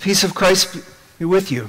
peace 0.00 0.24
of 0.24 0.34
Christ 0.34 0.78
be 1.18 1.26
with 1.26 1.52
you. 1.52 1.68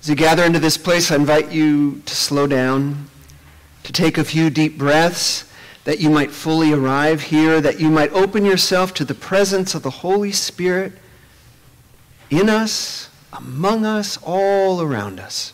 As 0.00 0.08
you 0.08 0.14
gather 0.14 0.42
into 0.42 0.58
this 0.58 0.78
place, 0.78 1.10
I 1.10 1.16
invite 1.16 1.52
you 1.52 2.02
to 2.06 2.14
slow 2.14 2.46
down, 2.46 3.08
to 3.82 3.92
take 3.92 4.16
a 4.16 4.24
few 4.24 4.48
deep 4.48 4.78
breaths, 4.78 5.44
that 5.84 6.00
you 6.00 6.08
might 6.08 6.30
fully 6.30 6.72
arrive 6.72 7.22
here, 7.22 7.60
that 7.60 7.80
you 7.80 7.90
might 7.90 8.10
open 8.12 8.46
yourself 8.46 8.94
to 8.94 9.04
the 9.04 9.14
presence 9.14 9.74
of 9.74 9.82
the 9.82 9.90
Holy 9.90 10.32
Spirit 10.32 10.92
in 12.30 12.48
us, 12.48 13.10
among 13.32 13.84
us, 13.84 14.18
all 14.22 14.80
around 14.80 15.20
us. 15.20 15.52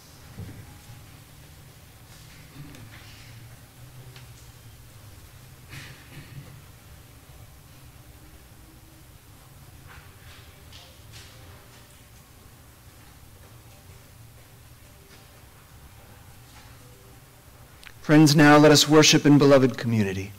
Friends, 18.11 18.35
now 18.35 18.59
let 18.59 18.73
us 18.73 18.89
worship 18.89 19.25
in 19.25 19.39
beloved 19.39 19.79
community. 19.79 20.33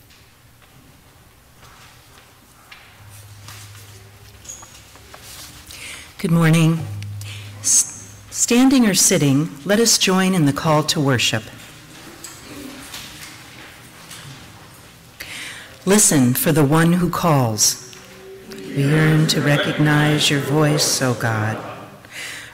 Good 6.18 6.32
morning. 6.32 6.86
Standing 7.62 8.86
or 8.86 8.94
sitting, 8.94 9.50
let 9.64 9.80
us 9.80 9.98
join 9.98 10.34
in 10.34 10.46
the 10.46 10.52
call 10.52 10.84
to 10.84 11.00
worship. 11.00 11.44
Listen 15.86 16.34
for 16.34 16.52
the 16.52 16.66
one 16.66 16.92
who 16.92 17.10
calls. 17.10 17.96
We 18.50 18.84
yearn 18.84 19.28
to 19.28 19.40
recognize 19.40 20.30
your 20.30 20.42
voice, 20.42 21.02
O 21.02 21.14
God. 21.14 21.58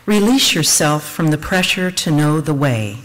Release 0.05 0.53
yourself 0.53 1.03
from 1.03 1.31
the 1.31 1.39
pressure 1.39 1.89
to 1.89 2.11
know 2.11 2.39
the 2.39 2.53
way. 2.53 2.99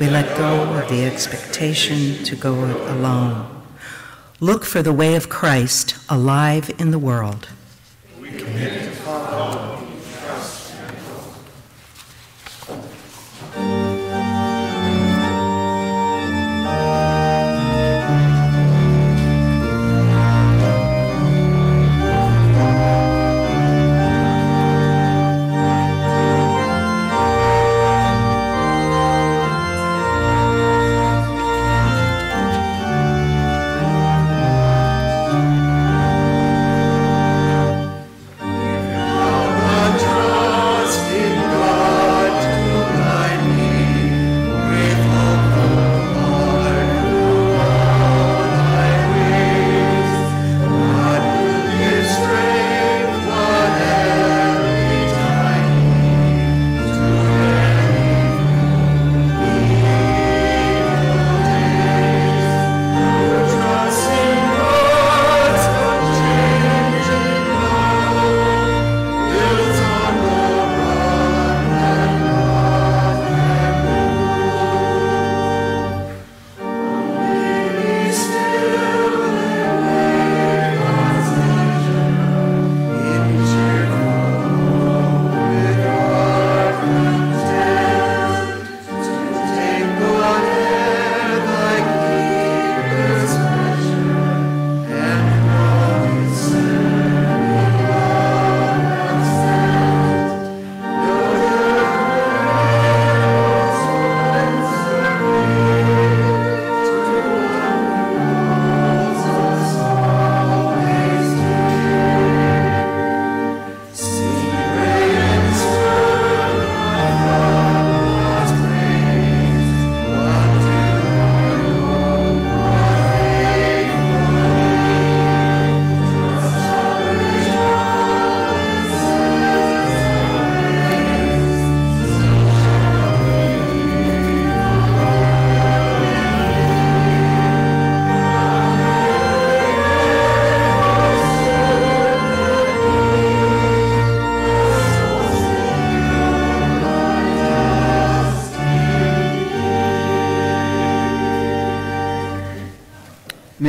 We 0.00 0.08
let 0.08 0.34
go 0.38 0.62
of 0.62 0.88
the 0.88 1.04
expectation 1.04 2.24
to 2.24 2.34
go 2.34 2.54
alone. 2.54 3.62
Look 4.40 4.64
for 4.64 4.80
the 4.80 4.94
way 4.94 5.14
of 5.14 5.28
Christ 5.28 5.94
alive 6.08 6.70
in 6.78 6.90
the 6.90 6.98
world. 6.98 7.50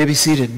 May 0.01 0.05
be 0.05 0.13
seated. 0.15 0.49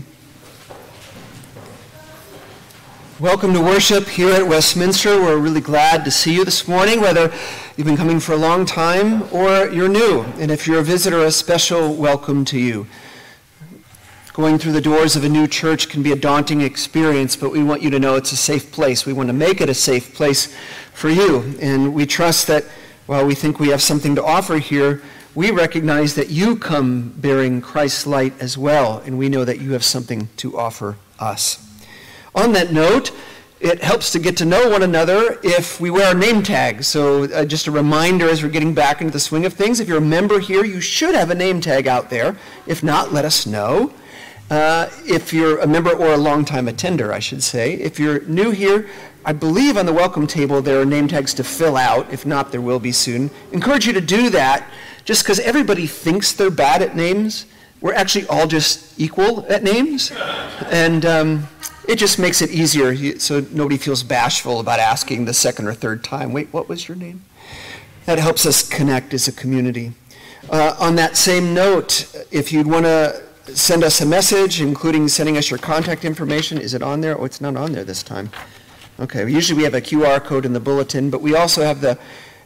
Welcome 3.20 3.54
to 3.54 3.59
worship 3.59 4.08
here 4.08 4.31
at 4.31 4.48
Westminster. 4.48 5.22
We're 5.22 5.36
really 5.36 5.59
glad 5.59 6.06
to 6.06 6.12
see 6.12 6.36
you 6.36 6.46
this 6.46 6.66
morning, 6.66 7.02
whether 7.02 7.30
you've 7.76 7.86
been 7.86 7.98
coming 7.98 8.22
for 8.22 8.31
a 8.31 8.38
long 8.38 8.66
time 8.66 9.24
or 9.34 9.68
you're 9.68 9.90
new. 9.90 10.22
And 10.40 10.50
if 10.50 10.66
you're 10.66 10.80
a 10.80 10.84
visitor, 10.84 11.26
a 11.26 11.30
special 11.30 11.94
welcome 11.94 12.46
to 12.46 12.58
you. 12.58 12.88
Going 14.31 14.59
through 14.59 14.72
the 14.72 14.80
doors 14.80 15.18
of 15.18 15.26
a 15.26 15.30
new 15.30 15.45
church 15.45 15.90
can 15.90 16.01
be 16.01 16.13
a 16.13 16.16
daunting 16.16 16.62
experience, 16.62 17.36
but 17.36 17.51
we 17.51 17.62
want 17.63 17.81
you 17.81 17.90
to 17.90 18.00
know 18.00 18.16
it's 18.16 18.31
a 18.31 18.38
safe 18.38 18.72
place. 18.72 19.06
We 19.06 19.12
want 19.12 19.28
to 19.28 19.34
make 19.34 19.60
it 19.60 19.68
a 19.68 19.74
safe 19.74 20.16
place 20.16 20.56
for 20.94 21.10
you. 21.10 21.54
And 21.60 21.94
we 21.94 22.06
trust 22.06 22.48
that 22.48 22.63
while 23.07 23.25
we 23.25 23.36
think 23.36 23.60
we 23.60 23.68
have 23.72 23.81
something 23.81 24.16
to 24.16 24.24
offer 24.24 24.60
here, 24.60 25.01
we 25.35 25.50
recognize 25.50 26.15
that 26.15 26.30
you 26.30 26.56
come 26.56 27.13
bearing 27.18 27.62
Christ's 27.62 28.06
light 28.06 28.33
as 28.39 28.57
well, 28.57 29.01
and 29.06 29.18
we 29.18 29.30
know 29.30 29.44
that 29.44 29.59
you 29.59 29.71
have 29.71 29.83
something 29.83 30.30
to 30.38 30.57
offer 30.57 30.97
us. 31.19 31.59
On 32.35 32.51
that 32.53 32.71
note, 32.71 33.12
it 33.59 33.81
helps 33.81 34.12
to 34.12 34.19
get 34.19 34.38
to 34.38 34.45
know 34.45 34.69
one 34.69 34.83
another 34.83 35.39
if 35.41 35.80
we 35.80 35.89
wear 35.89 36.07
our 36.07 36.13
name 36.13 36.44
tags. 36.44 36.85
So, 36.88 37.24
uh, 37.24 37.45
just 37.45 37.65
a 37.65 37.71
reminder 37.71 38.27
as 38.27 38.44
we're 38.44 38.50
getting 38.50 38.74
back 38.74 39.01
into 39.01 39.13
the 39.13 39.19
swing 39.19 39.45
of 39.45 39.53
things 39.53 39.80
if 39.80 39.88
you're 39.88 40.00
a 40.00 40.01
member 40.01 40.39
here, 40.39 40.65
you 40.65 40.81
should 40.81 41.15
have 41.15 41.30
a 41.30 41.35
name 41.35 41.62
tag 41.62 41.88
out 41.88 42.09
there. 42.09 42.35
If 42.68 42.83
not, 42.83 43.13
let 43.13 43.25
us 43.25 43.47
know. 43.47 43.94
Uh, 44.51 44.89
if 45.06 45.33
you're 45.33 45.59
a 45.59 45.68
member 45.68 45.91
or 45.91 46.13
a 46.13 46.18
longtime 46.18 46.68
attender, 46.68 47.13
I 47.13 47.19
should 47.19 47.41
say. 47.41 47.74
If 47.74 48.00
you're 48.00 48.19
new 48.25 48.51
here, 48.51 48.88
I 49.25 49.31
believe 49.31 49.77
on 49.77 49.85
the 49.85 49.94
welcome 49.94 50.27
table 50.27 50.62
there 50.62 50.81
are 50.81 50.85
name 50.85 51.07
tags 51.07 51.33
to 51.35 51.44
fill 51.44 51.77
out. 51.77 52.12
If 52.12 52.25
not, 52.25 52.51
there 52.51 52.62
will 52.62 52.80
be 52.80 52.91
soon. 52.91 53.31
Encourage 53.53 53.88
you 53.88 53.94
to 53.94 54.01
do 54.01 54.30
that 54.31 54.69
just 55.06 55.24
because 55.24 55.40
everybody 55.40 55.88
thinks 55.88 56.34
they're 56.34 56.50
bad 56.50 56.82
at 56.82 56.96
names, 56.96 57.46
we're 57.82 57.94
actually 57.94 58.26
all 58.28 58.48
just 58.48 58.98
equal 59.00 59.46
at 59.50 59.64
names. 59.64 60.12
And 60.72 61.06
um, 61.06 61.48
it 61.88 61.98
just 61.98 62.18
makes 62.18 62.42
it 62.42 62.50
easier 62.50 63.20
so 63.20 63.46
nobody 63.52 63.78
feels 63.78 64.04
bashful 64.04 64.60
about 64.60 64.80
asking 64.80 65.26
the 65.26 65.34
second 65.34 65.68
or 65.68 65.74
third 65.74 66.04
time, 66.04 66.32
wait, 66.32 66.48
what 66.52 66.70
was 66.70 66.88
your 66.88 66.96
name? 66.96 67.24
That 68.06 68.20
helps 68.20 68.46
us 68.46 68.68
connect 68.68 69.14
as 69.14 69.28
a 69.28 69.32
community. 69.32 69.94
Uh, 70.50 70.76
on 70.80 70.96
that 70.96 71.18
same 71.18 71.54
note, 71.54 72.14
if 72.32 72.52
you'd 72.52 72.68
want 72.68 72.86
to 72.86 73.22
send 73.54 73.84
us 73.84 74.02
a 74.02 74.06
message, 74.06 74.62
including 74.62 75.08
sending 75.08 75.38
us 75.38 75.50
your 75.50 75.60
contact 75.60 76.06
information, 76.06 76.58
is 76.58 76.74
it 76.74 76.82
on 76.82 77.02
there? 77.02 77.20
Oh, 77.20 77.26
it's 77.26 77.42
not 77.42 77.56
on 77.56 77.74
there 77.74 77.84
this 77.84 78.04
time. 78.04 78.30
Okay, 79.00 79.30
usually 79.30 79.58
we 79.58 79.64
have 79.64 79.74
a 79.74 79.82
QR 79.82 80.24
code 80.24 80.46
in 80.46 80.54
the 80.54 80.60
bulletin, 80.60 81.10
but 81.10 81.22
we 81.22 81.36
also 81.36 81.64
have 81.64 81.82
the 81.82 81.98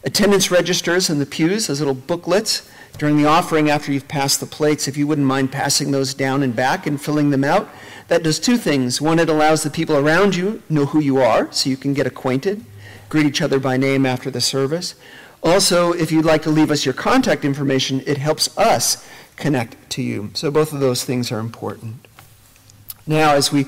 attendance 0.04 0.52
registers 0.52 1.10
in 1.10 1.20
the 1.20 1.26
pews, 1.26 1.68
those 1.68 1.80
little 1.80 1.94
booklets. 1.94 2.70
During 2.98 3.18
the 3.18 3.26
offering, 3.26 3.70
after 3.70 3.92
you've 3.92 4.08
passed 4.08 4.40
the 4.40 4.48
plates, 4.48 4.88
if 4.88 4.98
you 4.98 5.06
wouldn't 5.06 5.28
mind 5.28 5.52
passing 5.52 5.92
those 5.92 6.16
down 6.16 6.42
and 6.42 6.56
back 6.56 6.88
and 6.88 7.00
filling 7.00 7.30
them 7.30 7.44
out, 7.44 7.70
that 8.08 8.24
does 8.24 8.40
two 8.40 8.58
things. 8.58 9.00
One, 9.00 9.20
it 9.20 9.30
allows 9.30 9.62
the 9.62 9.70
people 9.70 9.96
around 9.96 10.36
you 10.36 10.64
know 10.68 10.86
who 10.86 11.00
you 11.00 11.18
are, 11.18 11.52
so 11.52 11.70
you 11.70 11.78
can 11.78 11.94
get 11.94 12.08
acquainted, 12.08 12.66
greet 13.10 13.26
each 13.28 13.42
other 13.42 13.60
by 13.60 13.78
name 13.78 14.06
after 14.06 14.32
the 14.32 14.42
service. 14.42 14.96
Also, 15.44 15.94
if 15.94 16.12
you'd 16.12 16.26
like 16.26 16.42
to 16.44 16.50
leave 16.50 16.72
us 16.72 16.86
your 16.86 16.94
contact 16.94 17.46
information, 17.46 18.02
it 18.08 18.18
helps 18.18 18.58
us 18.58 19.08
connect 19.36 19.90
to 19.92 20.02
you. 20.02 20.32
So 20.34 20.50
both 20.50 20.74
of 20.74 20.80
those 20.80 21.04
things 21.04 21.32
are 21.32 21.40
important. 21.40 22.08
Now, 23.06 23.36
as 23.36 23.52
we 23.52 23.68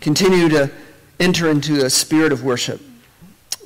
continue 0.00 0.48
to 0.50 0.70
enter 1.18 1.50
into 1.50 1.84
a 1.84 1.90
spirit 1.90 2.32
of 2.32 2.44
worship, 2.44 2.80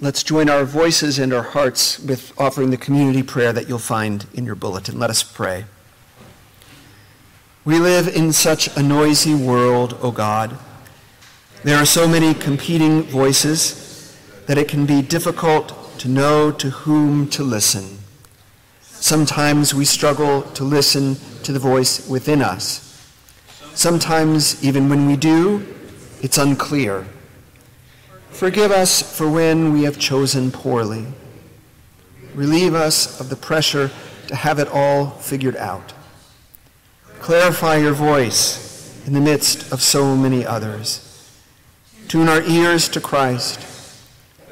let's 0.03 0.25
join 0.25 0.51
our 0.51 0.65
voices 0.65 1.21
and 1.21 1.33
our 1.33 1.45
hearts 1.45 2.01
with 2.01 2.33
offering 2.37 2.71
the 2.71 2.77
community 2.77 3.23
prayer 3.23 3.53
that 3.53 3.69
you'll 3.69 3.79
find 3.79 4.27
in 4.35 4.45
your 4.45 4.57
bulletin. 4.57 4.99
Let 4.99 5.11
us 5.11 5.23
pray. 5.23 5.65
We 7.65 7.79
live 7.79 8.09
in 8.09 8.33
such 8.33 8.77
a 8.77 8.83
noisy 8.83 9.33
world, 9.33 9.97
O 10.03 10.11
God. 10.11 10.59
There 11.63 11.79
are 11.79 11.87
so 11.87 12.09
many 12.09 12.35
competing 12.35 13.05
voices 13.05 14.19
that 14.49 14.59
it 14.59 14.67
can 14.67 14.87
be 14.87 15.03
difficult 15.03 15.73
to 16.01 16.09
know 16.09 16.51
to 16.51 16.71
whom 16.71 17.29
to 17.29 17.45
listen. 17.45 17.99
Sometimes 18.81 19.73
we 19.73 19.85
struggle 19.85 20.43
to 20.43 20.65
listen 20.65 21.15
to 21.45 21.53
the 21.53 21.61
voice 21.61 22.09
within 22.09 22.43
us. 22.43 23.09
Sometimes, 23.75 24.63
even 24.65 24.89
when 24.89 25.07
we 25.07 25.15
do, 25.15 25.65
it's 26.21 26.39
unclear. 26.39 27.07
Forgive 28.33 28.73
us 28.73 29.17
for 29.17 29.31
when 29.31 29.73
we 29.73 29.85
have 29.85 29.99
chosen 29.99 30.51
poorly. 30.51 31.07
Relieve 32.35 32.75
us 32.75 33.21
of 33.21 33.29
the 33.29 33.37
pressure 33.37 33.91
to 34.27 34.35
have 34.35 34.59
it 34.59 34.69
all 34.69 35.11
figured 35.11 35.57
out. 35.57 35.93
Clarify 37.21 37.77
your 37.77 37.93
voice 37.93 39.01
in 39.07 39.13
the 39.13 39.21
midst 39.21 39.71
of 39.71 39.83
so 39.83 40.17
many 40.17 40.45
others. 40.45 41.31
Tune 42.09 42.29
our 42.29 42.43
ears 42.43 42.89
to 42.89 43.01
Christ 43.01 43.61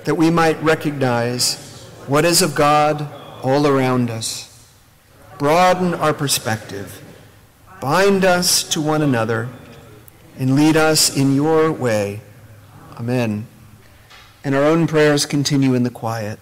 that 0.05 0.15
we 0.15 0.31
might 0.31 0.63
recognize 0.63 1.89
what 2.07 2.25
is 2.25 2.43
of 2.43 2.55
God 2.55 3.09
all 3.43 3.67
around 3.67 4.11
us. 4.11 4.47
Broaden 5.39 5.95
our 5.95 6.13
perspective. 6.13 7.03
Bind 7.81 8.25
us 8.25 8.63
to 8.71 8.81
one 8.81 9.03
another 9.03 9.49
and 10.39 10.55
lead 10.55 10.77
us 10.77 11.17
in 11.17 11.35
your 11.35 11.73
way. 11.73 12.21
Amen. 12.99 13.47
And 14.43 14.55
our 14.55 14.65
own 14.65 14.87
prayers 14.87 15.27
continue 15.27 15.75
in 15.75 15.83
the 15.83 15.91
quiet. 15.91 16.39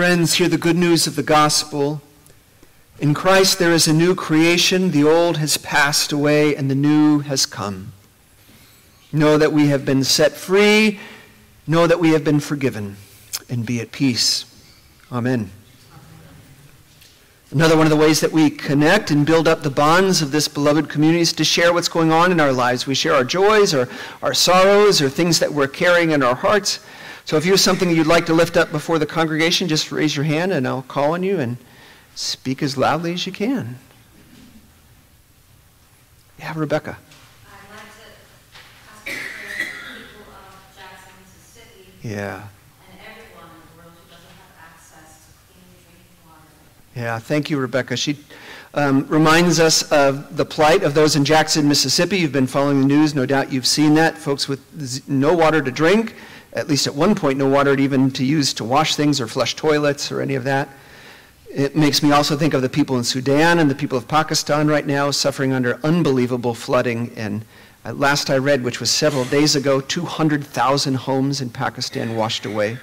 Friends, 0.00 0.32
hear 0.32 0.48
the 0.48 0.56
good 0.56 0.78
news 0.78 1.06
of 1.06 1.14
the 1.14 1.22
gospel. 1.22 2.00
In 3.00 3.12
Christ 3.12 3.58
there 3.58 3.72
is 3.72 3.86
a 3.86 3.92
new 3.92 4.14
creation. 4.14 4.92
The 4.92 5.04
old 5.04 5.36
has 5.36 5.58
passed 5.58 6.10
away 6.10 6.56
and 6.56 6.70
the 6.70 6.74
new 6.74 7.18
has 7.18 7.44
come. 7.44 7.92
Know 9.12 9.36
that 9.36 9.52
we 9.52 9.66
have 9.66 9.84
been 9.84 10.02
set 10.02 10.32
free. 10.32 10.98
Know 11.66 11.86
that 11.86 12.00
we 12.00 12.12
have 12.12 12.24
been 12.24 12.40
forgiven. 12.40 12.96
And 13.50 13.66
be 13.66 13.78
at 13.82 13.92
peace. 13.92 14.46
Amen. 15.12 15.50
Another 17.50 17.76
one 17.76 17.84
of 17.84 17.90
the 17.90 17.96
ways 17.96 18.20
that 18.20 18.32
we 18.32 18.48
connect 18.48 19.10
and 19.10 19.26
build 19.26 19.46
up 19.46 19.62
the 19.62 19.70
bonds 19.70 20.22
of 20.22 20.32
this 20.32 20.48
beloved 20.48 20.88
community 20.88 21.20
is 21.20 21.34
to 21.34 21.44
share 21.44 21.74
what's 21.74 21.88
going 21.88 22.10
on 22.10 22.32
in 22.32 22.40
our 22.40 22.54
lives. 22.54 22.86
We 22.86 22.94
share 22.94 23.12
our 23.12 23.24
joys 23.24 23.74
or 23.74 23.86
our 24.22 24.32
sorrows 24.32 25.02
or 25.02 25.10
things 25.10 25.40
that 25.40 25.52
we're 25.52 25.68
carrying 25.68 26.12
in 26.12 26.22
our 26.22 26.36
hearts. 26.36 26.80
So 27.24 27.36
if 27.36 27.44
you 27.44 27.52
have 27.52 27.60
something 27.60 27.90
you'd 27.90 28.06
like 28.06 28.26
to 28.26 28.34
lift 28.34 28.56
up 28.56 28.72
before 28.72 28.98
the 28.98 29.06
congregation, 29.06 29.68
just 29.68 29.92
raise 29.92 30.16
your 30.16 30.24
hand 30.24 30.52
and 30.52 30.66
I'll 30.66 30.82
call 30.82 31.12
on 31.12 31.22
you 31.22 31.38
and 31.38 31.56
speak 32.14 32.62
as 32.62 32.76
loudly 32.76 33.12
as 33.12 33.26
you 33.26 33.32
can. 33.32 33.78
Yeah, 36.38 36.52
Rebecca. 36.56 36.96
Yeah. 42.02 42.42
Yeah, 46.96 47.18
thank 47.18 47.50
you, 47.50 47.58
Rebecca. 47.58 47.96
She 47.96 48.18
um, 48.74 49.06
reminds 49.06 49.60
us 49.60 49.90
of 49.92 50.36
the 50.36 50.44
plight 50.44 50.82
of 50.82 50.92
those 50.92 51.14
in 51.14 51.24
Jackson, 51.24 51.68
Mississippi. 51.68 52.18
You've 52.18 52.32
been 52.32 52.46
following 52.46 52.80
the 52.80 52.86
news, 52.86 53.14
no 53.14 53.26
doubt 53.26 53.52
you've 53.52 53.66
seen 53.66 53.94
that. 53.94 54.18
Folks 54.18 54.48
with 54.48 55.08
no 55.08 55.34
water 55.34 55.62
to 55.62 55.70
drink, 55.70 56.16
at 56.52 56.68
least 56.68 56.86
at 56.86 56.94
one 56.94 57.14
point, 57.14 57.38
no 57.38 57.48
water 57.48 57.74
even 57.78 58.10
to 58.12 58.24
use 58.24 58.52
to 58.54 58.64
wash 58.64 58.96
things 58.96 59.20
or 59.20 59.26
flush 59.26 59.54
toilets 59.54 60.10
or 60.10 60.20
any 60.20 60.34
of 60.34 60.44
that. 60.44 60.68
It 61.48 61.76
makes 61.76 62.02
me 62.02 62.12
also 62.12 62.36
think 62.36 62.54
of 62.54 62.62
the 62.62 62.68
people 62.68 62.96
in 62.96 63.04
Sudan 63.04 63.58
and 63.58 63.70
the 63.70 63.74
people 63.74 63.98
of 63.98 64.06
Pakistan 64.06 64.68
right 64.68 64.86
now 64.86 65.10
suffering 65.10 65.52
under 65.52 65.80
unbelievable 65.84 66.54
flooding. 66.54 67.12
And 67.16 67.44
last 67.84 68.30
I 68.30 68.38
read, 68.38 68.62
which 68.62 68.78
was 68.78 68.90
several 68.90 69.24
days 69.24 69.56
ago, 69.56 69.80
200,000 69.80 70.94
homes 70.94 71.40
in 71.40 71.50
Pakistan 71.50 72.14
washed 72.14 72.46
away. 72.46 72.78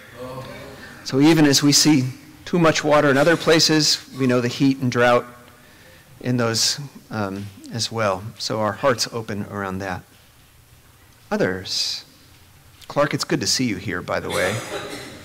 So 1.05 1.21
even 1.21 1.45
as 1.45 1.63
we 1.63 1.71
see 1.71 2.09
too 2.43 2.59
much 2.59 2.83
water 2.83 3.09
in 3.09 3.17
other 3.17 3.37
places, 3.37 4.05
we 4.19 4.27
know 4.27 4.41
the 4.41 4.49
heat 4.49 4.79
and 4.79 4.91
drought 4.91 5.25
in 6.19 6.35
those 6.35 6.79
um, 7.09 7.45
as 7.71 7.91
well. 7.91 8.23
So 8.37 8.59
our 8.59 8.73
hearts 8.73 9.07
open 9.13 9.45
around 9.45 9.79
that. 9.79 10.03
Others. 11.31 12.03
Clark, 12.87 13.13
it's 13.13 13.23
good 13.23 13.41
to 13.41 13.47
see 13.47 13.65
you 13.65 13.75
here, 13.75 14.01
by 14.01 14.19
the 14.19 14.29
way. 14.29 14.57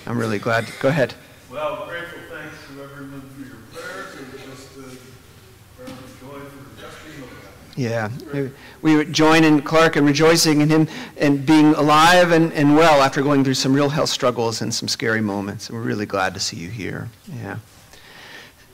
I'm 0.06 0.18
really 0.18 0.38
glad. 0.38 0.66
Go 0.80 0.88
ahead. 0.88 1.14
Well, 1.50 1.86
grateful 1.86 2.18
thanks 2.28 2.56
to 2.68 2.82
everyone 2.82 3.20
for 3.20 3.40
your 3.40 3.56
prayers 3.72 4.16
and 4.16 4.32
just 4.50 4.78
uh, 4.78 5.86
joy 6.20 6.40
for 6.40 6.80
just 6.80 6.96
being 7.04 7.22
alive. 7.22 8.10
Yeah, 8.34 8.48
we 8.82 9.04
join 9.06 9.44
in 9.44 9.62
Clark 9.62 9.96
and 9.96 10.06
rejoicing 10.06 10.60
in 10.60 10.68
him 10.68 10.88
and 11.16 11.46
being 11.46 11.74
alive 11.74 12.32
and, 12.32 12.52
and 12.52 12.74
well 12.76 13.00
after 13.00 13.22
going 13.22 13.44
through 13.44 13.54
some 13.54 13.72
real 13.72 13.90
health 13.90 14.10
struggles 14.10 14.60
and 14.60 14.74
some 14.74 14.88
scary 14.88 15.20
moments. 15.20 15.68
And 15.68 15.78
we're 15.78 15.84
really 15.84 16.06
glad 16.06 16.34
to 16.34 16.40
see 16.40 16.56
you 16.56 16.68
here. 16.68 17.10
Yeah. 17.32 17.58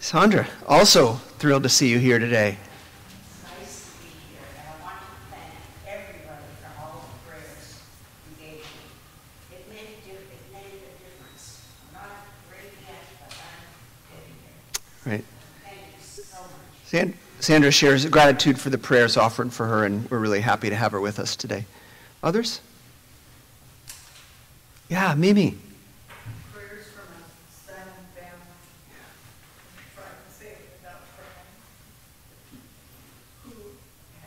Sandra, 0.00 0.48
also 0.66 1.14
thrilled 1.38 1.64
to 1.64 1.68
see 1.68 1.88
you 1.88 1.98
here 1.98 2.18
today. 2.18 2.58
Right. 15.08 15.24
Sandra 17.40 17.70
shares 17.70 18.04
gratitude 18.04 18.60
for 18.60 18.68
the 18.68 18.76
prayers 18.76 19.16
offered 19.16 19.52
for 19.52 19.66
her, 19.66 19.84
and 19.84 20.10
we're 20.10 20.18
really 20.18 20.40
happy 20.40 20.68
to 20.68 20.76
have 20.76 20.92
her 20.92 21.00
with 21.00 21.18
us 21.18 21.34
today. 21.34 21.64
Others? 22.22 22.60
Yeah, 24.90 25.14
Mimi. 25.14 25.56
Prayers 26.52 26.88
from 26.88 27.04
a 27.08 27.22
son 27.50 27.86
and 27.86 28.06
family. 28.14 28.52
Trying 29.94 30.08
to 30.26 30.32
say 30.34 30.48
it 30.48 30.68
without 30.78 31.00
crying. 31.16 31.48
Who 33.44 33.52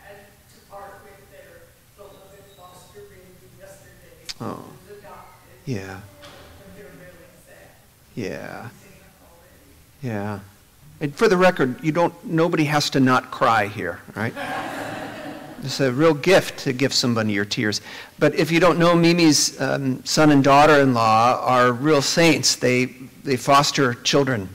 had 0.02 0.18
to 0.54 0.58
part 0.72 1.04
with 1.04 1.22
their 1.32 1.62
beloved 1.98 2.44
foster 2.58 3.02
baby 3.02 3.38
yesterday. 3.60 4.26
Oh. 4.40 4.54
Who 4.56 4.94
was 4.94 5.00
adopted. 5.00 5.58
Yeah. 5.66 5.94
And 5.94 6.02
they're 6.76 6.86
really 6.86 7.30
sad. 7.46 7.70
Yeah. 8.16 8.70
Seeing 8.82 8.94
it 8.94 9.06
already. 9.22 10.16
Yeah. 10.16 10.40
And 11.02 11.16
for 11.16 11.28
the 11.28 11.36
record, 11.36 11.84
you 11.84 11.92
don't, 11.92 12.14
nobody 12.24 12.64
has 12.66 12.90
to 12.92 13.00
not 13.00 13.32
cry 13.32 13.66
here, 13.66 14.00
right? 14.16 14.34
It's 15.64 15.80
a 15.80 15.92
real 15.92 16.14
gift 16.14 16.60
to 16.60 16.74
give 16.74 16.94
somebody 16.94 17.34
your 17.34 17.46
tears. 17.46 17.82
But 18.20 18.36
if 18.36 18.52
you 18.52 18.60
don't 18.60 18.78
know, 18.78 18.96
Mimi's 18.96 19.60
um, 19.60 20.06
son 20.06 20.32
and 20.32 20.44
daughter-in-law 20.44 21.42
are 21.44 21.72
real 21.72 22.04
saints. 22.04 22.56
They, 22.56 22.86
they 23.24 23.36
foster 23.36 23.96
children, 23.96 24.48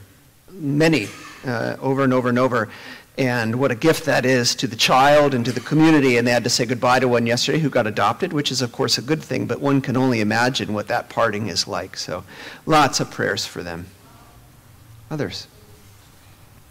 many, 0.51 1.07
uh, 1.45 1.75
over 1.81 2.03
and 2.03 2.13
over 2.13 2.29
and 2.29 2.39
over. 2.39 2.69
and 3.17 3.55
what 3.55 3.71
a 3.71 3.75
gift 3.75 4.05
that 4.05 4.25
is 4.25 4.53
to 4.55 4.67
the 4.67 4.75
child 4.75 5.33
and 5.33 5.43
to 5.43 5.51
the 5.51 5.59
community. 5.59 6.17
And 6.17 6.27
they 6.27 6.31
had 6.31 6.43
to 6.43 6.49
say 6.49 6.65
goodbye 6.65 6.99
to 6.99 7.07
one 7.07 7.25
yesterday 7.25 7.59
who 7.59 7.69
got 7.69 7.87
adopted, 7.87 8.31
which 8.31 8.51
is, 8.51 8.61
of 8.61 8.71
course, 8.71 8.97
a 8.97 9.01
good 9.01 9.23
thing, 9.23 9.47
but 9.47 9.59
one 9.59 9.81
can 9.81 9.97
only 9.97 10.21
imagine 10.21 10.73
what 10.73 10.87
that 10.87 11.09
parting 11.09 11.47
is 11.47 11.67
like. 11.67 11.97
So 11.97 12.23
lots 12.65 12.99
of 12.99 13.09
prayers 13.09 13.45
for 13.45 13.63
them. 13.63 13.87
Others? 15.09 15.47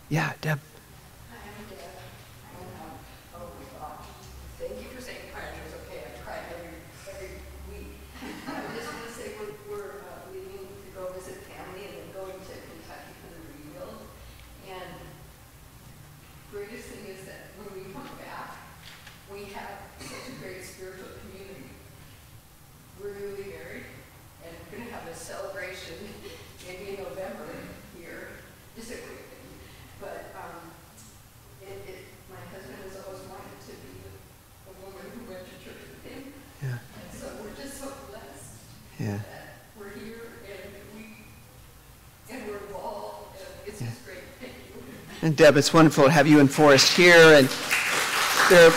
Yeah, 0.09 0.33
Deb. 0.41 0.61
Thank 4.59 4.81
you 4.81 4.89
for 4.95 5.03
saying 5.03 5.19
prayers, 5.35 5.73
okay, 5.85 6.01
I 6.07 6.11
try 6.25 6.39
every, 6.55 6.79
every 7.11 7.43
week. 7.71 7.93
I 8.23 8.75
just 8.75 8.89
want 8.89 9.05
to 9.07 9.13
say 9.13 9.35
we're, 9.39 9.53
we're 9.69 9.91
uh, 10.07 10.31
leaving 10.33 10.65
to 10.65 10.89
go 10.95 11.13
visit 11.13 11.43
family 11.51 11.85
and 11.91 11.95
then 11.99 12.09
going 12.15 12.39
to 12.39 12.55
Kentucky 12.55 13.13
for 13.21 13.29
the 13.35 13.41
rebuild. 13.51 14.01
And 14.71 14.95
greatest 16.51 16.89
thing 16.89 17.05
is 17.13 17.27
that 17.27 17.53
when 17.59 17.69
we 17.75 17.93
come 17.93 18.09
back, 18.23 18.57
we 19.31 19.51
have 19.53 19.83
such 20.01 20.31
a 20.31 20.35
great 20.41 20.63
spiritual 20.65 21.11
community. 21.27 21.69
We're 23.03 23.19
newly 23.19 23.51
married 23.53 23.91
and 24.47 24.55
we're 24.71 24.79
gonna 24.87 24.91
have 24.95 25.07
a 25.11 25.15
celebration 25.15 25.99
maybe 26.67 26.97
in 26.97 27.03
November 27.03 27.51
here, 27.99 28.41
just 28.79 28.91
a 28.91 28.99
quick 29.03 29.27
thing. 29.35 29.47
But, 30.01 30.33
um, 30.37 30.71
it, 31.63 31.83
it, 31.89 32.03
my 32.31 32.39
husband 32.55 32.79
has 32.85 33.01
always 33.05 33.23
wanted 33.27 33.59
to 33.67 33.73
be 33.83 33.97
a 34.71 34.73
woman 34.85 35.03
who 35.15 35.33
went 35.33 35.43
to 35.43 35.55
church 35.65 35.83
with 35.83 36.05
him. 36.07 36.31
Yeah, 36.63 36.79
And 36.79 37.11
so 37.11 37.27
we're 37.43 37.57
just 37.59 37.81
so 37.81 37.91
blessed 38.11 38.61
yeah. 39.01 39.19
that 39.19 39.67
we're 39.79 39.91
here 39.99 40.45
and 40.47 40.63
we, 40.95 41.27
and 42.31 42.47
we're 42.47 42.63
involved, 42.69 43.41
and 43.41 43.49
it's 43.67 43.81
just 43.81 44.05
great. 44.05 44.23
Thank 44.39 44.53
you. 44.69 44.83
And 45.23 45.35
It's 45.55 45.73
wonderful 45.73 46.05
to 46.05 46.11
have 46.11 46.27
you 46.27 46.41
and 46.41 46.51
Forrest 46.51 46.97
here, 46.97 47.35
and 47.35 47.49
they're 48.51 48.73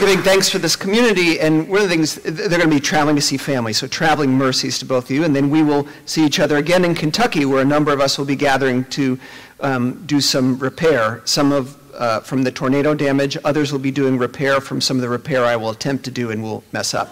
giving 0.00 0.22
thanks 0.22 0.48
for 0.48 0.58
this 0.58 0.76
community. 0.76 1.40
And 1.40 1.68
one 1.68 1.82
of 1.82 1.88
the 1.88 1.94
things, 1.94 2.14
they're 2.14 2.48
going 2.48 2.62
to 2.62 2.68
be 2.68 2.80
traveling 2.80 3.16
to 3.16 3.22
see 3.22 3.36
family, 3.36 3.74
so 3.74 3.86
traveling 3.86 4.30
mercies 4.30 4.78
to 4.78 4.86
both 4.86 5.04
of 5.04 5.10
you. 5.10 5.24
And 5.24 5.36
then 5.36 5.50
we 5.50 5.62
will 5.62 5.86
see 6.06 6.24
each 6.24 6.40
other 6.40 6.56
again 6.56 6.84
in 6.84 6.94
Kentucky, 6.94 7.44
where 7.44 7.60
a 7.60 7.64
number 7.66 7.92
of 7.92 8.00
us 8.00 8.16
will 8.16 8.24
be 8.24 8.36
gathering 8.36 8.84
to 8.86 9.18
um, 9.60 10.02
do 10.06 10.20
some 10.20 10.58
repair. 10.58 11.20
Some 11.26 11.52
of 11.52 11.76
uh, 11.94 12.20
from 12.20 12.42
the 12.42 12.52
tornado 12.52 12.94
damage, 12.94 13.36
others 13.44 13.72
will 13.72 13.78
be 13.78 13.90
doing 13.90 14.16
repair 14.16 14.60
from 14.60 14.80
some 14.80 14.96
of 14.96 15.02
the 15.02 15.08
repair 15.08 15.44
I 15.44 15.56
will 15.56 15.70
attempt 15.70 16.04
to 16.04 16.10
do 16.10 16.30
and 16.30 16.42
will 16.42 16.62
mess 16.72 16.94
up. 16.94 17.10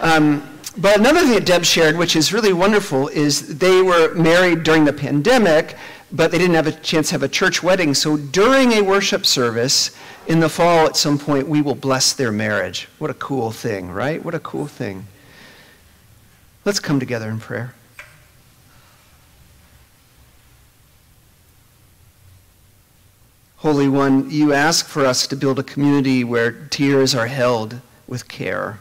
Um, 0.00 0.46
but 0.78 0.98
another 0.98 1.20
thing 1.20 1.32
that 1.32 1.46
Deb 1.46 1.64
shared, 1.64 1.96
which 1.96 2.16
is 2.16 2.34
really 2.34 2.52
wonderful, 2.52 3.08
is 3.08 3.58
they 3.58 3.80
were 3.80 4.14
married 4.14 4.62
during 4.62 4.84
the 4.84 4.92
pandemic, 4.92 5.76
but 6.16 6.30
they 6.30 6.38
didn't 6.38 6.54
have 6.54 6.66
a 6.66 6.72
chance 6.72 7.08
to 7.08 7.14
have 7.14 7.22
a 7.22 7.28
church 7.28 7.62
wedding. 7.62 7.92
So 7.92 8.16
during 8.16 8.72
a 8.72 8.80
worship 8.80 9.26
service 9.26 9.94
in 10.26 10.40
the 10.40 10.48
fall 10.48 10.86
at 10.86 10.96
some 10.96 11.18
point, 11.18 11.46
we 11.46 11.60
will 11.60 11.74
bless 11.74 12.14
their 12.14 12.32
marriage. 12.32 12.88
What 12.98 13.10
a 13.10 13.14
cool 13.14 13.52
thing, 13.52 13.90
right? 13.90 14.24
What 14.24 14.34
a 14.34 14.40
cool 14.40 14.66
thing. 14.66 15.06
Let's 16.64 16.80
come 16.80 16.98
together 16.98 17.28
in 17.28 17.38
prayer. 17.38 17.74
Holy 23.58 23.88
One, 23.88 24.30
you 24.30 24.54
ask 24.54 24.86
for 24.86 25.04
us 25.04 25.26
to 25.26 25.36
build 25.36 25.58
a 25.58 25.62
community 25.62 26.24
where 26.24 26.50
tears 26.50 27.14
are 27.14 27.26
held 27.26 27.80
with 28.06 28.26
care. 28.26 28.78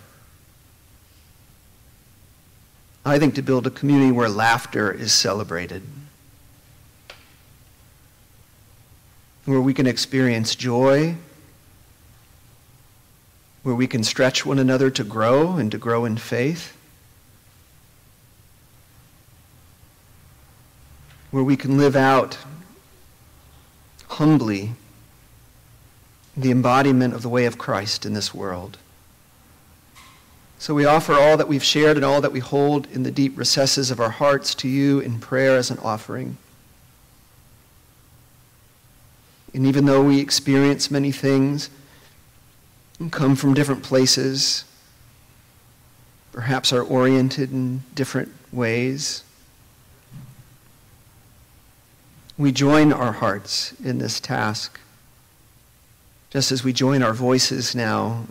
I 3.04 3.20
think 3.20 3.36
to 3.36 3.42
build 3.42 3.68
a 3.68 3.72
community 3.72 4.12
where 4.12 4.30
laughter 4.30 4.92
is 4.92 5.12
celebrated, 5.12 5.84
where 9.46 9.62
we 9.62 9.74
can 9.74 9.88
experience 9.88 10.56
joy, 10.56 11.16
where 13.64 13.76
we 13.76 13.88
can 13.88 14.04
stretch 14.04 14.46
one 14.46 14.60
another 14.60 14.90
to 14.90 15.04
grow 15.04 15.54
and 15.54 15.72
to 15.72 15.78
grow 15.78 16.06
in 16.06 16.18
faith, 16.18 16.76
where 21.32 21.44
we 21.44 21.56
can 21.56 21.78
live 21.78 21.96
out 21.96 22.38
humbly 24.08 24.72
the 26.38 26.52
embodiment 26.52 27.14
of 27.14 27.22
the 27.22 27.30
way 27.30 27.46
of 27.46 27.58
Christ 27.58 28.06
in 28.06 28.14
this 28.14 28.34
world. 28.34 28.78
So 30.58 30.74
we 30.74 30.86
offer 30.86 31.14
all 31.14 31.38
that 31.38 31.48
we've 31.48 31.64
shared 31.64 31.98
and 31.98 32.06
all 32.06 32.22
that 32.22 32.32
we 32.32 32.40
hold 32.40 32.88
in 32.92 33.04
the 33.04 33.12
deep 33.12 33.38
recesses 33.38 33.92
of 33.92 34.00
our 34.00 34.10
hearts 34.10 34.56
to 34.56 34.68
you 34.68 35.00
in 35.00 35.20
prayer 35.20 35.58
as 35.58 35.70
an 35.70 35.78
offering. 35.80 36.38
And 39.56 39.66
even 39.66 39.86
though 39.86 40.04
we 40.04 40.20
experience 40.20 40.92
many 40.92 41.14
things 41.14 41.70
and 43.00 43.10
come 43.10 43.38
from 43.38 43.54
different 43.54 43.84
places, 43.84 44.66
perhaps 46.34 46.74
are 46.74 46.84
oriented 46.84 47.54
in 47.54 47.82
different 47.96 48.34
ways, 48.52 49.24
we 52.38 52.52
join 52.52 52.92
our 52.92 53.14
hearts 53.14 53.74
in 53.82 53.98
this 53.98 54.20
task, 54.20 54.78
just 56.32 56.52
as 56.52 56.66
we 56.66 56.74
join 56.74 57.02
our 57.02 57.14
voices 57.14 57.74
now 57.74 58.26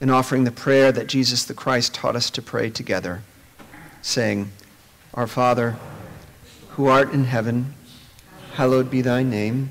in 0.00 0.10
offering 0.10 0.42
the 0.42 0.50
prayer 0.50 0.90
that 0.90 1.06
Jesus 1.06 1.44
the 1.44 1.54
Christ 1.54 1.94
taught 1.94 2.16
us 2.16 2.28
to 2.28 2.42
pray 2.42 2.70
together, 2.70 3.22
saying, 4.02 4.50
Our 5.14 5.28
Father, 5.28 5.76
who 6.70 6.86
art 6.86 7.12
in 7.12 7.26
heaven, 7.26 7.74
hallowed 8.54 8.90
be 8.90 9.00
thy 9.00 9.22
name. 9.22 9.70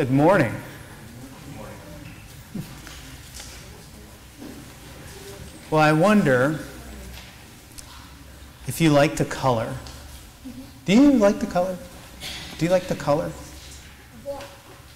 Good 0.00 0.10
morning. 0.10 0.54
Well, 5.70 5.82
I 5.82 5.92
wonder 5.92 6.58
if 8.66 8.80
you 8.80 8.88
like 8.88 9.16
to 9.16 9.26
color. 9.26 9.74
Do 10.86 10.94
you 10.94 11.12
like 11.12 11.38
the 11.38 11.46
color? 11.46 11.76
Do 12.56 12.64
you 12.64 12.70
like 12.70 12.84
the 12.84 12.94
color? 12.94 13.30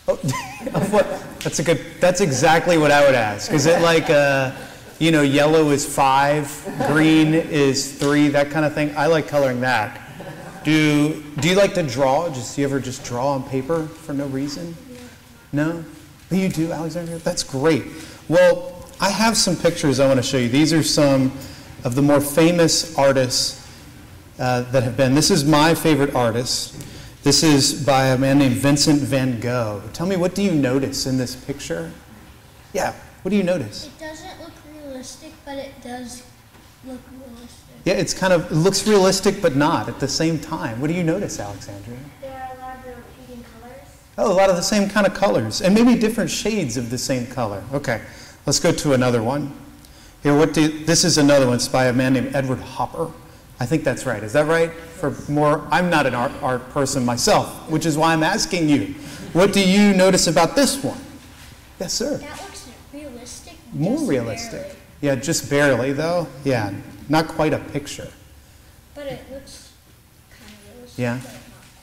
Oh, 0.08 0.12
of 0.72 0.90
what? 0.90 1.06
That's 1.40 1.58
a 1.58 1.62
good. 1.62 1.84
That's 2.00 2.22
exactly 2.22 2.78
what 2.78 2.90
I 2.90 3.04
would 3.04 3.14
ask. 3.14 3.52
Is 3.52 3.66
it 3.66 3.82
like, 3.82 4.08
uh, 4.08 4.52
you 5.00 5.10
know, 5.10 5.20
yellow 5.20 5.68
is 5.68 5.84
five, 5.84 6.48
green 6.86 7.34
is 7.34 7.98
three, 7.98 8.28
that 8.28 8.50
kind 8.50 8.64
of 8.64 8.72
thing? 8.72 8.96
I 8.96 9.08
like 9.08 9.28
coloring 9.28 9.60
that. 9.60 10.00
Do 10.64 11.22
Do 11.40 11.50
you 11.50 11.56
like 11.56 11.74
to 11.74 11.82
draw? 11.82 12.30
Just 12.30 12.56
do 12.56 12.62
you 12.62 12.66
ever 12.66 12.80
just 12.80 13.04
draw 13.04 13.34
on 13.34 13.42
paper 13.42 13.86
for 13.86 14.14
no 14.14 14.28
reason? 14.28 14.74
No. 15.54 15.84
You 16.30 16.48
do, 16.48 16.72
Alexandria. 16.72 17.18
That's 17.18 17.44
great. 17.44 17.84
Well, 18.28 18.84
I 19.00 19.10
have 19.10 19.36
some 19.36 19.56
pictures 19.56 20.00
I 20.00 20.06
want 20.08 20.18
to 20.18 20.22
show 20.22 20.38
you. 20.38 20.48
These 20.48 20.72
are 20.72 20.82
some 20.82 21.30
of 21.84 21.94
the 21.94 22.02
more 22.02 22.20
famous 22.20 22.96
artists 22.98 23.64
uh, 24.38 24.62
that 24.72 24.82
have 24.82 24.96
been. 24.96 25.14
This 25.14 25.30
is 25.30 25.44
my 25.44 25.74
favorite 25.74 26.14
artist. 26.14 26.74
This 27.22 27.42
is 27.42 27.86
by 27.86 28.08
a 28.08 28.18
man 28.18 28.38
named 28.38 28.56
Vincent 28.56 29.00
van 29.00 29.38
Gogh. 29.40 29.82
Tell 29.92 30.06
me, 30.06 30.16
what 30.16 30.34
do 30.34 30.42
you 30.42 30.52
notice 30.52 31.06
in 31.06 31.18
this 31.18 31.36
picture? 31.36 31.92
Yeah, 32.72 32.92
what 33.22 33.30
do 33.30 33.36
you 33.36 33.44
notice? 33.44 33.86
It 33.86 33.98
doesn't 33.98 34.40
look 34.40 34.52
realistic, 34.74 35.32
but 35.44 35.56
it 35.56 35.72
does 35.82 36.22
look 36.84 37.00
realistic. 37.12 37.76
Yeah, 37.84 37.94
it's 37.94 38.12
kind 38.12 38.32
of, 38.32 38.50
it 38.50 38.54
looks 38.54 38.86
realistic, 38.88 39.40
but 39.40 39.54
not 39.54 39.88
at 39.88 40.00
the 40.00 40.08
same 40.08 40.38
time. 40.40 40.80
What 40.80 40.88
do 40.88 40.94
you 40.94 41.04
notice, 41.04 41.38
Alexandria? 41.38 41.98
There 42.20 42.32
are 42.32 42.56
a 42.56 42.60
lot 42.60 42.78
of 42.78 42.96
repeating 42.96 43.44
colors. 43.60 44.03
Oh, 44.16 44.30
a 44.30 44.34
lot 44.34 44.48
of 44.48 44.56
the 44.56 44.62
same 44.62 44.88
kind 44.88 45.06
of 45.06 45.14
colors, 45.14 45.60
and 45.60 45.74
maybe 45.74 45.98
different 45.98 46.30
shades 46.30 46.76
of 46.76 46.90
the 46.90 46.98
same 46.98 47.26
color. 47.26 47.64
Okay, 47.72 48.00
let's 48.46 48.60
go 48.60 48.70
to 48.72 48.92
another 48.92 49.22
one. 49.22 49.52
Here, 50.22 50.36
what 50.36 50.54
do, 50.54 50.84
this 50.84 51.04
is 51.04 51.18
another 51.18 51.46
one. 51.46 51.56
It's 51.56 51.68
by 51.68 51.86
a 51.86 51.92
man 51.92 52.14
named 52.14 52.34
Edward 52.34 52.60
Hopper. 52.60 53.10
I 53.60 53.66
think 53.66 53.84
that's 53.84 54.06
right. 54.06 54.22
Is 54.22 54.32
that 54.32 54.46
right? 54.46 54.72
For 54.72 55.10
more, 55.30 55.66
I'm 55.70 55.90
not 55.90 56.06
an 56.06 56.14
art, 56.14 56.32
art 56.42 56.68
person 56.70 57.04
myself, 57.04 57.68
which 57.70 57.86
is 57.86 57.96
why 57.98 58.12
I'm 58.12 58.22
asking 58.22 58.68
you. 58.68 58.94
What 59.32 59.52
do 59.52 59.66
you 59.66 59.92
notice 59.94 60.26
about 60.26 60.54
this 60.54 60.82
one? 60.82 60.98
Yes, 61.80 61.92
sir. 61.92 62.16
That 62.18 62.40
looks 62.40 62.68
realistic. 62.92 63.54
More 63.72 63.98
realistic. 63.98 64.62
barely. 64.62 64.76
Yeah, 65.00 65.14
just 65.16 65.50
barely 65.50 65.92
though. 65.92 66.26
Yeah, 66.44 66.72
not 67.08 67.28
quite 67.28 67.52
a 67.52 67.58
picture. 67.58 68.10
But 68.94 69.06
it 69.06 69.20
looks 69.30 69.72
kind 70.30 70.52
of 70.52 70.74
realistic. 70.74 70.98
Yeah. 70.98 71.20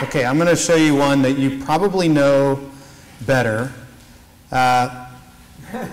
Okay, 0.04 0.26
I'm 0.26 0.38
going 0.38 0.50
to 0.50 0.56
show 0.56 0.76
you 0.76 0.96
one 0.96 1.22
that 1.22 1.38
you 1.38 1.64
probably 1.64 2.08
know 2.08 2.72
better. 3.28 3.72
Uh, 4.52 5.08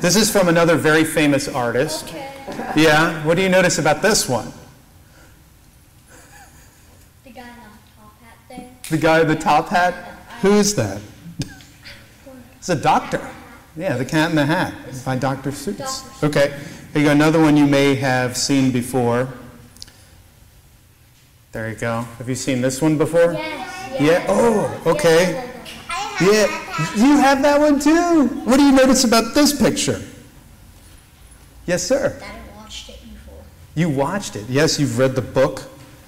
this 0.01 0.17
is 0.17 0.33
from 0.33 0.49
another 0.49 0.77
very 0.77 1.05
famous 1.05 1.47
artist. 1.47 2.09
Okay. 2.09 2.33
Yeah, 2.75 3.23
what 3.27 3.37
do 3.37 3.43
you 3.43 3.51
notice 3.51 3.79
about 3.79 4.01
this 4.01 4.27
one? 4.27 4.51
The 7.23 7.31
guy 7.31 7.49
in 7.51 7.55
the 7.61 7.77
top 7.99 8.23
hat 8.23 8.39
there. 8.49 8.71
The 8.89 8.97
guy 8.97 9.19
with 9.19 9.29
the 9.29 9.37
top 9.37 9.69
hat? 9.69 9.95
Who's 10.41 10.75
that? 10.77 11.03
It's 12.57 12.71
a 12.71 12.77
doctor. 12.77 13.31
Yeah, 13.77 13.99
the 13.99 14.07
cat 14.07 14.31
in 14.31 14.37
the 14.37 14.47
hat 14.47 14.73
by 15.05 15.17
Dr. 15.17 15.51
Seuss. 15.51 16.25
Okay, 16.25 16.49
here 16.95 17.03
you 17.03 17.05
go. 17.05 17.13
Another 17.13 17.41
one 17.41 17.59
you 17.59 17.67
may 17.67 17.95
have 17.97 18.39
seen 18.39 18.73
before. 18.73 19.29
There 21.53 21.69
you 21.69 21.77
go. 21.77 22.03
Have 22.17 22.29
you 22.29 22.35
seen 22.35 22.63
this 22.63 22.81
one 22.81 22.97
before? 22.97 23.37
Yeah. 24.01 24.25
Oh, 24.29 24.83
okay. 24.87 25.49
Yeah. 26.21 26.47
You 26.97 27.17
have 27.19 27.43
that 27.43 27.61
one 27.61 27.81
too. 27.81 28.27
What 28.45 28.57
do 28.57 28.63
you 28.63 28.73
notice 28.73 29.05
about 29.05 29.35
this 29.35 29.59
picture? 29.59 30.01
Yes, 31.67 31.83
sir. 31.83 32.19
I 32.23 32.57
watched 32.57 32.89
it 32.89 32.99
before. 33.03 33.45
You 33.75 33.89
watched 33.91 34.37
it. 34.37 34.45
Yes, 34.49 34.79
you've 34.81 34.99
read 34.99 35.15
the 35.15 35.23
book. 35.23 35.63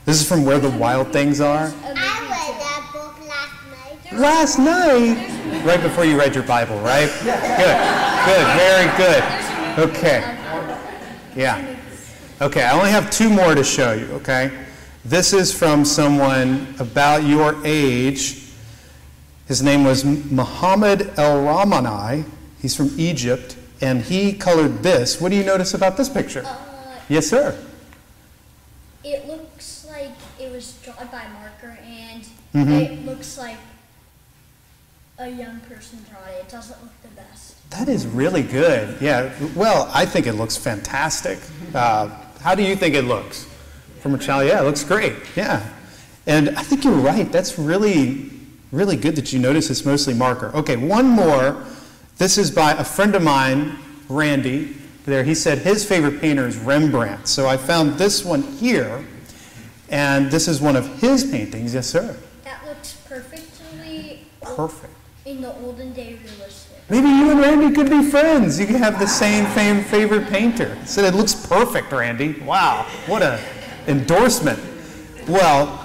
This 0.07 0.21
is 0.21 0.27
from 0.27 0.45
Where 0.45 0.59
the 0.59 0.71
Wild 0.71 1.13
Things 1.13 1.41
Are. 1.41 1.67
I 1.67 1.69
read 1.69 1.75
that 1.93 2.91
book 2.93 3.15
last 3.29 4.09
night. 4.09 4.19
Last 4.19 4.59
night, 4.59 5.65
right 5.65 5.83
before 5.83 6.05
you 6.05 6.19
read 6.19 6.35
your 6.35 6.45
Bible, 6.45 6.79
right? 6.81 7.11
Good, 7.23 7.41
good, 8.27 8.47
very 8.57 8.97
good. 8.97 9.23
Okay, 9.79 10.21
yeah. 11.37 11.77
Okay, 12.41 12.63
I 12.63 12.73
only 12.73 12.91
have 12.91 13.11
two 13.11 13.29
more 13.29 13.55
to 13.55 13.63
show 13.63 13.93
you, 13.93 14.07
okay? 14.13 14.51
This 15.05 15.33
is 15.33 15.53
from 15.57 15.85
someone 15.85 16.75
about 16.79 17.25
your 17.25 17.57
age. 17.65 18.43
His 19.49 19.63
name 19.63 19.85
was 19.85 20.05
Muhammad 20.05 21.13
El 21.19 21.43
Ramani. 21.43 22.25
He's 22.61 22.75
from 22.77 22.91
Egypt, 22.99 23.57
and 23.81 24.03
he 24.03 24.33
colored 24.35 24.83
this. 24.83 25.21
What 25.21 25.31
do 25.31 25.37
you 25.37 25.45
notice 25.45 25.75
about 25.75 25.97
this 25.97 26.09
picture? 26.09 26.43
Uh, 26.45 26.57
Yes, 27.09 27.27
sir. 27.27 27.57
it 29.03 29.27
looks 29.27 29.85
like 29.91 30.13
it 30.39 30.53
was 30.53 30.75
drawn 30.85 31.09
by 31.11 31.25
marker, 31.33 31.77
and 31.85 32.25
Mhm. 32.55 32.81
it 32.81 33.05
looks 33.07 33.37
like 33.39 33.57
a 35.19 35.29
young 35.29 35.59
person 35.69 36.05
drawn 36.09 36.23
it. 36.29 36.43
It 36.43 36.49
doesn't 36.51 36.81
look 36.83 36.93
the 37.03 37.09
best. 37.09 37.55
That 37.71 37.89
is 37.89 38.07
really 38.07 38.43
good. 38.43 38.99
Yeah. 39.01 39.31
Well, 39.57 39.91
I 39.93 40.05
think 40.07 40.27
it 40.27 40.35
looks 40.35 40.57
fantastic. 40.57 41.39
Uh, 41.75 42.11
how 42.43 42.55
do 42.55 42.63
you 42.63 42.77
think 42.77 42.95
it 42.95 43.03
looks? 43.05 43.47
From 44.01 44.15
a 44.15 44.19
child, 44.19 44.49
yeah, 44.49 44.61
it 44.61 44.65
looks 44.65 44.83
great. 44.83 45.15
Yeah. 45.37 45.67
And 46.27 46.51
I 46.51 46.63
think 46.63 46.85
you're 46.85 46.95
right. 46.95 47.31
That's 47.31 47.59
really, 47.59 48.31
really 48.73 48.97
good 48.97 49.17
that 49.17 49.33
you 49.33 49.39
notice 49.39 49.69
it's 49.71 49.85
mostly 49.85 50.15
marker. 50.15 50.51
Okay, 50.55 50.77
one 50.77 51.07
more. 51.07 51.65
This 52.17 52.39
is 52.39 52.51
by 52.51 52.73
a 52.73 52.85
friend 52.85 53.15
of 53.15 53.23
mine, 53.23 53.79
Randy. 54.09 54.77
There, 55.05 55.25
he 55.25 55.35
said 55.35 55.59
his 55.59 55.85
favorite 55.85 56.21
painter 56.21 56.47
is 56.47 56.57
Rembrandt. 56.57 57.27
So 57.29 57.47
I 57.47 57.57
found 57.57 57.95
this 57.95 58.25
one 58.25 58.43
here, 58.43 59.05
and 59.91 60.31
this 60.31 60.49
is 60.49 60.61
one 60.61 60.77
of 60.77 61.01
his 61.01 61.25
paintings. 61.31 61.75
Yes, 61.75 61.87
sir. 61.87 62.17
That 62.45 62.65
looks 62.67 62.93
perfectly 63.09 64.27
Perfect. 64.41 64.95
in 65.27 65.41
the 65.41 65.55
olden 65.57 65.93
day 65.93 66.19
realistic. 66.25 66.79
Maybe 66.89 67.09
you 67.09 67.31
and 67.31 67.41
Randy 67.41 67.75
could 67.75 67.89
be 67.89 68.03
friends. 68.11 68.59
You 68.59 68.67
could 68.67 68.77
have 68.77 68.99
the 68.99 69.07
same 69.07 69.47
fam- 69.47 69.85
favorite 69.85 70.29
painter. 70.29 70.77
Said 70.85 71.05
it 71.05 71.17
looks 71.17 71.35
perfect, 71.35 71.93
Randy. 71.93 72.33
Wow, 72.41 72.87
what 73.07 73.23
a 73.23 73.41
endorsement. 73.87 74.59
Well, 75.29 75.77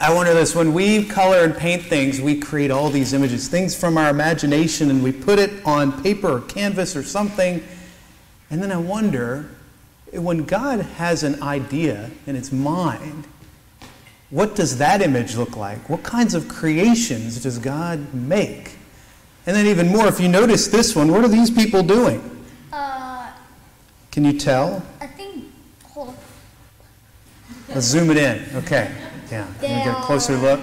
I 0.00 0.12
wonder 0.12 0.34
this: 0.34 0.54
when 0.54 0.74
we 0.74 1.04
color 1.04 1.44
and 1.44 1.56
paint 1.56 1.82
things, 1.82 2.20
we 2.20 2.38
create 2.38 2.70
all 2.70 2.90
these 2.90 3.12
images, 3.12 3.48
things 3.48 3.74
from 3.78 3.96
our 3.96 4.10
imagination, 4.10 4.90
and 4.90 5.02
we 5.02 5.12
put 5.12 5.38
it 5.38 5.64
on 5.64 6.02
paper 6.02 6.28
or 6.28 6.40
canvas 6.40 6.96
or 6.96 7.02
something. 7.02 7.62
And 8.50 8.62
then 8.62 8.70
I 8.70 8.76
wonder, 8.76 9.48
when 10.12 10.44
God 10.44 10.80
has 10.80 11.22
an 11.22 11.42
idea 11.42 12.10
in 12.26 12.34
His 12.34 12.52
mind, 12.52 13.26
what 14.30 14.54
does 14.56 14.78
that 14.78 15.00
image 15.00 15.36
look 15.36 15.56
like? 15.56 15.88
What 15.88 16.02
kinds 16.02 16.34
of 16.34 16.48
creations 16.48 17.42
does 17.42 17.58
God 17.58 18.12
make? 18.12 18.76
And 19.46 19.54
then, 19.54 19.66
even 19.66 19.88
more, 19.88 20.06
if 20.08 20.18
you 20.18 20.28
notice 20.28 20.68
this 20.68 20.96
one, 20.96 21.12
what 21.12 21.22
are 21.22 21.28
these 21.28 21.50
people 21.50 21.82
doing? 21.82 22.44
Uh, 22.72 23.30
Can 24.10 24.24
you 24.24 24.38
tell? 24.38 24.82
I 25.00 25.06
think. 25.06 25.44
Let's 27.68 27.86
zoom 27.86 28.10
it 28.10 28.16
in. 28.16 28.44
Okay. 28.56 28.90
Yeah. 29.30 29.46
Let 29.60 29.62
me 29.62 29.68
get 29.84 29.98
a 29.98 30.02
closer 30.02 30.36
look. 30.36 30.60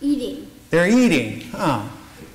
Eating. 0.00 0.50
They're 0.70 0.88
eating. 0.88 1.42
Huh. 1.50 1.86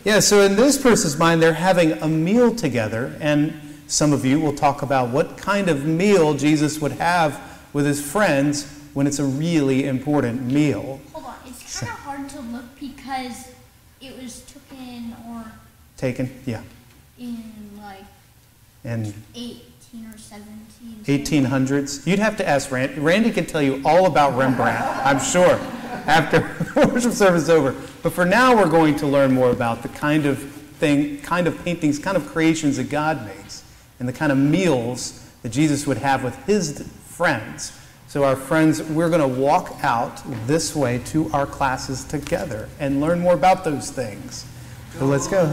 Yeah, 0.03 0.19
so 0.19 0.41
in 0.41 0.55
this 0.55 0.77
person's 0.77 1.17
mind, 1.17 1.41
they're 1.41 1.53
having 1.53 1.93
a 1.93 2.07
meal 2.07 2.53
together, 2.53 3.15
and 3.19 3.59
some 3.87 4.13
of 4.13 4.23
you 4.23 4.39
will 4.39 4.53
talk 4.53 4.83
about 4.83 5.09
what 5.09 5.37
kind 5.37 5.67
of 5.67 5.85
meal 5.85 6.33
Jesus 6.35 6.79
would 6.79 6.91
have 6.93 7.59
with 7.73 7.85
his 7.85 7.99
friends 7.99 8.71
when 8.93 9.07
it's 9.07 9.19
a 9.19 9.25
really 9.25 9.85
important 9.85 10.43
meal. 10.43 11.01
Hold 11.13 11.25
on. 11.25 11.35
It's 11.47 11.79
kind 11.79 11.91
of 11.91 11.99
hard 11.99 12.29
to 12.29 12.39
look 12.41 12.65
because 12.79 13.51
it 13.99 14.21
was 14.21 14.41
taken 14.41 15.15
or 15.27 15.51
Taken? 15.97 16.29
Yeah. 16.45 16.61
in 17.17 17.41
like 17.81 18.03
And 18.83 19.07
18 19.07 19.13
18 19.35 19.45
or 19.45 19.63
17. 19.63 19.64
1800s. 21.05 22.05
You'd 22.07 22.19
have 22.19 22.37
to 22.37 22.47
ask 22.47 22.71
Randy. 22.71 22.99
Randy 22.99 23.31
can 23.31 23.45
tell 23.45 23.61
you 23.61 23.81
all 23.85 24.07
about 24.07 24.35
Rembrandt, 24.35 24.83
I'm 25.05 25.19
sure, 25.19 25.59
after 26.07 26.41
worship 26.75 27.13
service 27.13 27.43
is 27.43 27.49
over. 27.49 27.75
But 28.01 28.13
for 28.13 28.25
now, 28.25 28.55
we're 28.55 28.69
going 28.69 28.95
to 28.97 29.07
learn 29.07 29.31
more 29.33 29.51
about 29.51 29.81
the 29.81 29.89
kind 29.89 30.25
of 30.25 30.39
thing, 30.39 31.19
kind 31.21 31.47
of 31.47 31.63
paintings, 31.63 31.99
kind 31.99 32.17
of 32.17 32.27
creations 32.27 32.77
that 32.77 32.89
God 32.89 33.25
makes, 33.25 33.63
and 33.99 34.07
the 34.07 34.13
kind 34.13 34.31
of 34.31 34.37
meals 34.37 35.29
that 35.43 35.49
Jesus 35.49 35.85
would 35.87 35.97
have 35.97 36.23
with 36.23 36.35
his 36.45 36.87
friends. 37.05 37.79
So, 38.07 38.23
our 38.23 38.35
friends, 38.35 38.81
we're 38.81 39.09
going 39.09 39.21
to 39.21 39.39
walk 39.41 39.77
out 39.83 40.21
this 40.47 40.75
way 40.75 40.99
to 41.05 41.29
our 41.31 41.45
classes 41.45 42.03
together 42.03 42.69
and 42.79 43.01
learn 43.01 43.19
more 43.19 43.33
about 43.33 43.63
those 43.63 43.91
things. 43.91 44.45
So, 44.97 45.05
let's 45.05 45.27
go. 45.27 45.45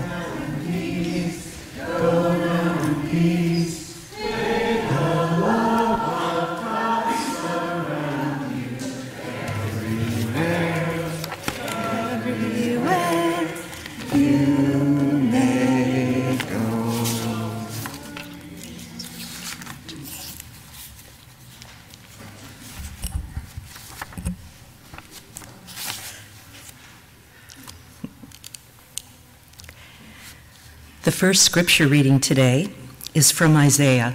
First 31.22 31.44
scripture 31.44 31.86
reading 31.86 32.18
today 32.18 32.68
is 33.14 33.30
from 33.30 33.54
Isaiah, 33.54 34.12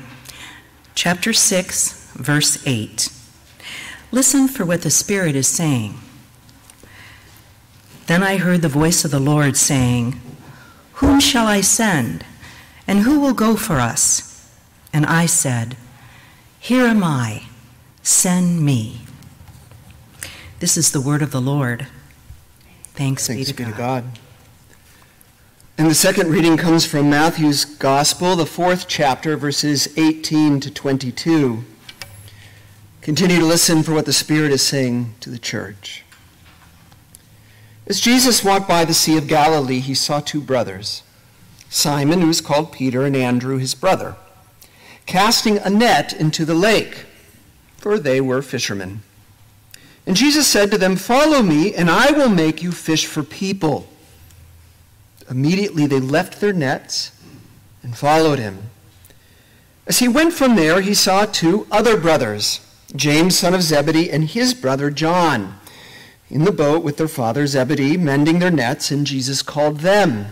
chapter 0.94 1.32
6, 1.32 2.12
verse 2.16 2.62
8. 2.68 3.08
Listen 4.12 4.50
for 4.50 4.66
what 4.66 4.82
the 4.82 4.90
Spirit 4.90 5.34
is 5.34 5.48
saying. 5.48 5.98
Then 8.08 8.24
I 8.24 8.36
heard 8.36 8.62
the 8.62 8.68
voice 8.68 9.06
of 9.06 9.12
the 9.12 9.22
Lord 9.22 9.56
saying, 9.56 10.20
Whom 10.96 11.22
shall 11.22 11.48
I 11.48 11.62
send? 11.62 12.26
And 12.86 13.00
who 13.00 13.22
will 13.22 13.34
go 13.34 13.56
for 13.56 13.76
us? 13.76 14.52
And 14.92 15.06
I 15.06 15.28
said, 15.28 15.78
Here 16.60 16.88
am 16.88 17.06
I, 17.06 17.44
send 18.04 18.66
me. 18.66 19.04
This 20.60 20.76
is 20.76 20.92
the 20.92 21.00
word 21.00 21.22
of 21.22 21.32
the 21.32 21.40
Lord. 21.40 21.88
Thanks, 22.96 23.28
Thanks 23.28 23.54
be 23.54 23.64
to 23.64 23.72
God. 23.72 23.78
God. 23.78 24.20
And 25.80 25.92
the 25.92 25.96
second 25.96 26.32
reading 26.32 26.58
comes 26.58 26.88
from 26.88 27.12
Matthew's 27.12 27.64
Gospel, 27.64 28.36
the 28.36 28.48
fourth 28.48 28.88
chapter, 28.88 29.38
verses 29.38 29.96
18 29.96 30.60
to 30.62 30.72
22. 30.72 31.64
Continue 33.04 33.38
to 33.38 33.46
listen 33.46 33.84
for 33.84 33.94
what 33.94 34.08
the 34.08 34.12
Spirit 34.12 34.52
is 34.52 34.64
saying 34.64 35.14
to 35.20 35.30
the 35.30 35.38
church. 35.38 36.04
As 37.86 38.02
Jesus 38.02 38.44
walked 38.44 38.68
by 38.68 38.86
the 38.86 38.94
Sea 38.96 39.20
of 39.20 39.28
Galilee, 39.28 39.80
he 39.80 39.94
saw 39.94 40.20
two 40.20 40.42
brothers, 40.42 41.04
Simon, 41.70 42.22
who 42.22 42.28
was 42.28 42.42
called 42.42 42.72
Peter, 42.72 43.06
and 43.06 43.16
Andrew, 43.16 43.60
his 43.60 43.76
brother, 43.76 44.16
casting 45.06 45.60
a 45.60 45.70
net 45.70 46.12
into 46.12 46.44
the 46.44 46.56
lake, 46.56 47.06
for 47.78 48.00
they 48.00 48.20
were 48.20 48.42
fishermen. 48.42 49.04
And 50.08 50.16
Jesus 50.16 50.48
said 50.48 50.72
to 50.72 50.80
them, 50.80 50.96
Follow 50.96 51.44
me, 51.44 51.76
and 51.76 51.88
I 51.88 52.10
will 52.14 52.30
make 52.30 52.64
you 52.64 52.72
fish 52.72 53.06
for 53.06 53.22
people. 53.22 53.88
Immediately 55.30 55.88
they 55.88 56.00
left 56.00 56.40
their 56.40 56.54
nets 56.54 57.12
and 57.84 57.98
followed 57.98 58.40
him. 58.40 58.70
As 59.86 60.00
he 60.00 60.08
went 60.08 60.34
from 60.34 60.56
there, 60.56 60.82
he 60.82 60.94
saw 60.94 61.26
two 61.26 61.68
other 61.72 61.98
brothers, 61.98 62.60
James, 62.96 63.38
son 63.38 63.54
of 63.54 63.62
Zebedee, 63.62 64.12
and 64.12 64.26
his 64.26 64.54
brother 64.54 64.90
John, 64.90 65.60
in 66.30 66.44
the 66.44 66.52
boat 66.52 66.84
with 66.84 66.98
their 66.98 67.08
father 67.08 67.48
Zebedee, 67.48 67.98
mending 67.98 68.40
their 68.40 68.52
nets, 68.52 68.92
and 68.92 69.08
Jesus 69.08 69.42
called 69.42 69.80
them. 69.80 70.28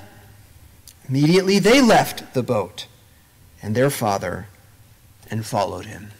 Immediately 1.08 1.60
they 1.60 1.82
left 1.82 2.34
the 2.34 2.44
boat 2.44 2.88
and 3.62 3.76
their 3.76 3.90
father 3.90 4.48
and 5.30 5.46
followed 5.46 5.86
him. 5.86 6.12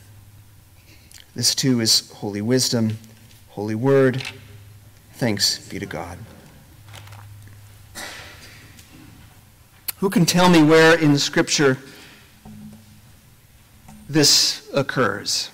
This 1.36 1.54
too 1.54 1.82
is 1.82 2.10
holy 2.12 2.42
wisdom, 2.42 2.98
holy 3.50 3.76
word. 3.76 4.24
Thanks 5.14 5.68
be 5.68 5.80
to 5.80 5.86
God. 5.86 6.20
Who 10.00 10.10
can 10.10 10.26
tell 10.26 10.50
me 10.50 10.62
where 10.62 10.98
in 10.98 11.18
Scripture 11.18 11.78
this 14.10 14.70
occurs? 14.74 15.50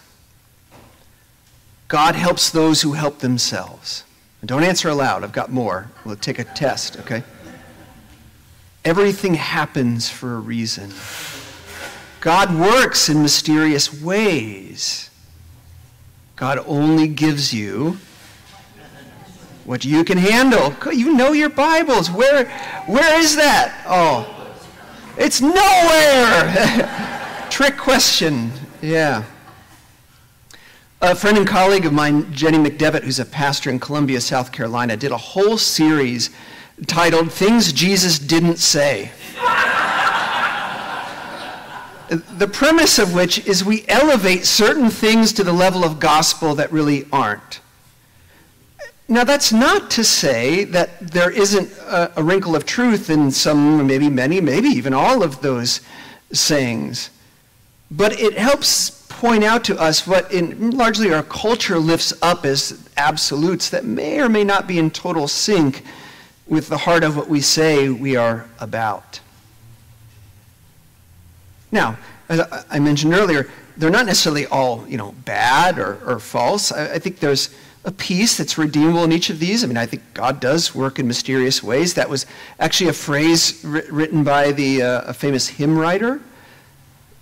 God 1.88 2.16
helps 2.16 2.50
those 2.50 2.82
who 2.82 2.94
help 2.94 3.20
themselves. 3.20 4.04
And 4.42 4.48
don't 4.48 4.64
answer 4.64 4.90
aloud. 4.90 5.24
I've 5.24 5.34
got 5.34 5.52
more. 5.52 5.92
We'll 6.06 6.16
take 6.16 6.40
a 6.40 6.44
test, 6.44 6.98
okay? 7.00 7.24
Everything 8.84 9.36
happens 9.36 10.10
for 10.10 10.36
a 10.36 10.40
reason. 10.40 10.92
God 12.22 12.56
works 12.56 13.10
in 13.10 13.22
mysterious 13.22 14.02
ways. 14.02 15.10
God 16.36 16.60
only 16.66 17.08
gives 17.08 17.54
you 17.54 17.98
what 19.66 19.86
you 19.86 20.04
can 20.04 20.18
handle. 20.18 20.74
You 20.92 21.14
know 21.14 21.34
your 21.34 21.50
Bibles. 21.50 22.10
Where, 22.10 22.46
where 22.88 23.20
is 23.20 23.36
that? 23.36 23.84
Oh, 23.86 24.31
it's 25.22 25.40
nowhere. 25.40 27.48
Trick 27.50 27.78
question. 27.78 28.52
Yeah. 28.82 29.24
A 31.02 31.16
friend 31.16 31.38
and 31.38 31.48
colleague 31.48 31.86
of 31.86 31.94
mine, 31.94 32.32
Jenny 32.34 32.58
McDevitt, 32.58 33.04
who's 33.04 33.20
a 33.20 33.26
pastor 33.26 33.70
in 33.70 33.80
Columbia, 33.80 34.22
South 34.22 34.52
Carolina, 34.52 34.98
did 34.98 35.12
a 35.12 35.18
whole 35.18 35.58
series 35.58 36.30
titled 36.88 37.32
Things 37.32 37.72
Jesus 37.72 38.20
Didn't 38.20 38.58
Say. 38.58 39.12
the 42.10 42.48
premise 42.48 43.00
of 43.00 43.14
which 43.14 43.46
is 43.48 43.64
we 43.64 43.86
elevate 43.88 44.46
certain 44.46 44.90
things 44.90 45.32
to 45.34 45.44
the 45.44 45.54
level 45.54 45.84
of 45.84 46.00
gospel 46.00 46.56
that 46.56 46.72
really 46.72 47.08
aren't. 47.12 47.61
Now, 49.12 49.26
that's 49.26 49.52
not 49.52 49.92
to 49.92 50.06
say 50.06 50.64
that 50.64 50.98
there 51.02 51.30
isn't 51.30 51.70
a, 51.80 52.14
a, 52.16 52.24
wrinkle 52.24 52.56
of 52.56 52.66
truth 52.66 53.10
in 53.10 53.30
some, 53.30 53.86
maybe 53.86 54.10
many, 54.10 54.40
maybe 54.40 54.70
even 54.70 54.94
all 54.94 55.22
of 55.22 55.42
those 55.42 55.82
sayings. 56.32 57.10
But 57.92 58.18
it 58.22 58.38
helps 58.38 59.06
point 59.10 59.44
out 59.44 59.66
to 59.66 59.78
us 59.78 60.08
what 60.08 60.32
in 60.32 60.72
largely 60.78 61.14
our 61.14 61.24
culture 61.24 61.78
lifts 61.78 62.14
up 62.22 62.46
as 62.46 62.88
absolutes 62.96 63.70
that 63.72 63.84
may 63.84 64.22
or 64.22 64.30
may 64.30 64.46
not 64.46 64.66
be 64.66 64.80
in 64.80 64.90
total 64.90 65.28
sync 65.28 65.84
with 66.48 66.70
the 66.70 66.78
heart 66.78 67.04
of 67.04 67.18
what 67.18 67.28
we 67.28 67.42
say 67.42 67.90
we 67.90 68.16
are 68.16 68.48
about. 68.62 69.20
Now, 71.70 71.98
as 72.30 72.40
I 72.70 72.80
mentioned 72.80 73.14
earlier, 73.14 73.50
they're 73.76 73.90
not 73.90 74.06
necessarily 74.06 74.46
all, 74.46 74.88
you 74.88 74.96
know, 74.96 75.12
bad 75.26 75.80
or, 75.80 76.00
or 76.06 76.20
false. 76.20 76.72
I, 76.72 76.94
I 76.94 77.00
think 77.00 77.20
there's 77.20 77.54
a 77.84 77.92
piece 77.92 78.38
that's 78.38 78.58
redeemable 78.58 79.04
in 79.04 79.12
each 79.12 79.30
of 79.30 79.40
these. 79.40 79.64
I 79.64 79.68
mean, 79.68 79.78
I 79.78 79.86
think 79.86 80.04
God 80.14 80.40
does 80.40 80.76
work 80.76 81.00
in 81.00 81.08
mysterious 81.08 81.64
ways. 81.64 81.96
That 81.96 82.10
was 82.10 82.26
actually 82.60 82.90
a 82.90 82.94
phrase 82.94 83.64
written 83.64 84.24
by 84.24 84.52
the 84.52 84.84
uh, 84.84 85.02
a 85.08 85.14
famous 85.14 85.48
hymn 85.48 85.78
writer. 85.78 86.22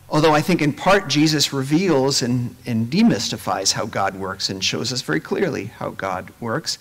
Although 0.10 0.34
I 0.34 0.42
think 0.42 0.62
in 0.62 0.74
part 0.74 1.08
Jesus 1.08 1.54
reveals 1.54 2.22
and, 2.22 2.56
and 2.66 2.88
demystifies 2.88 3.74
how 3.74 3.86
God 3.86 4.16
works 4.16 4.50
and 4.50 4.64
shows 4.64 4.92
us 4.92 5.02
very 5.02 5.20
clearly 5.20 5.66
how 5.66 5.92
God 5.92 6.32
works. 6.40 6.80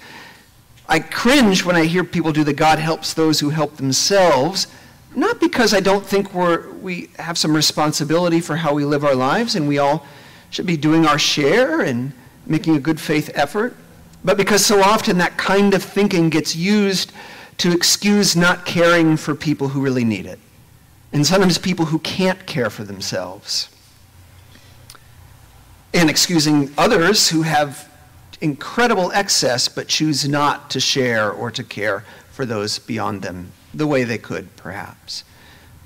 I 0.88 1.00
cringe 1.00 1.64
when 1.64 1.76
I 1.76 1.84
hear 1.84 2.02
people 2.02 2.32
do 2.32 2.42
the 2.42 2.54
God 2.54 2.78
helps 2.78 3.12
those 3.12 3.40
who 3.40 3.50
help 3.50 3.76
themselves, 3.76 4.66
not 5.14 5.38
because 5.38 5.74
I 5.74 5.80
don't 5.80 6.04
think 6.04 6.32
we're, 6.32 6.70
we 6.76 7.10
have 7.18 7.36
some 7.36 7.54
responsibility 7.54 8.40
for 8.40 8.56
how 8.56 8.72
we 8.72 8.86
live 8.86 9.04
our 9.04 9.14
lives 9.14 9.54
and 9.54 9.68
we 9.68 9.76
all 9.76 10.06
should 10.48 10.64
be 10.64 10.78
doing 10.78 11.04
our 11.04 11.18
share 11.18 11.82
and 11.82 12.12
making 12.48 12.76
a 12.76 12.80
good 12.80 13.00
faith 13.00 13.30
effort, 13.34 13.76
but 14.24 14.36
because 14.36 14.64
so 14.64 14.82
often 14.82 15.18
that 15.18 15.36
kind 15.36 15.74
of 15.74 15.82
thinking 15.82 16.28
gets 16.28 16.56
used 16.56 17.12
to 17.58 17.72
excuse 17.72 18.34
not 18.34 18.64
caring 18.64 19.16
for 19.16 19.34
people 19.34 19.68
who 19.68 19.80
really 19.80 20.04
need 20.04 20.26
it, 20.26 20.38
and 21.12 21.26
sometimes 21.26 21.58
people 21.58 21.86
who 21.86 21.98
can't 22.00 22.46
care 22.46 22.70
for 22.70 22.84
themselves, 22.84 23.68
and 25.94 26.10
excusing 26.10 26.72
others 26.76 27.28
who 27.28 27.42
have 27.42 27.88
incredible 28.40 29.10
excess 29.12 29.68
but 29.68 29.88
choose 29.88 30.28
not 30.28 30.70
to 30.70 30.80
share 30.80 31.30
or 31.30 31.50
to 31.50 31.64
care 31.64 32.04
for 32.30 32.46
those 32.46 32.78
beyond 32.78 33.22
them 33.22 33.50
the 33.74 33.86
way 33.86 34.04
they 34.04 34.18
could, 34.18 34.54
perhaps. 34.56 35.24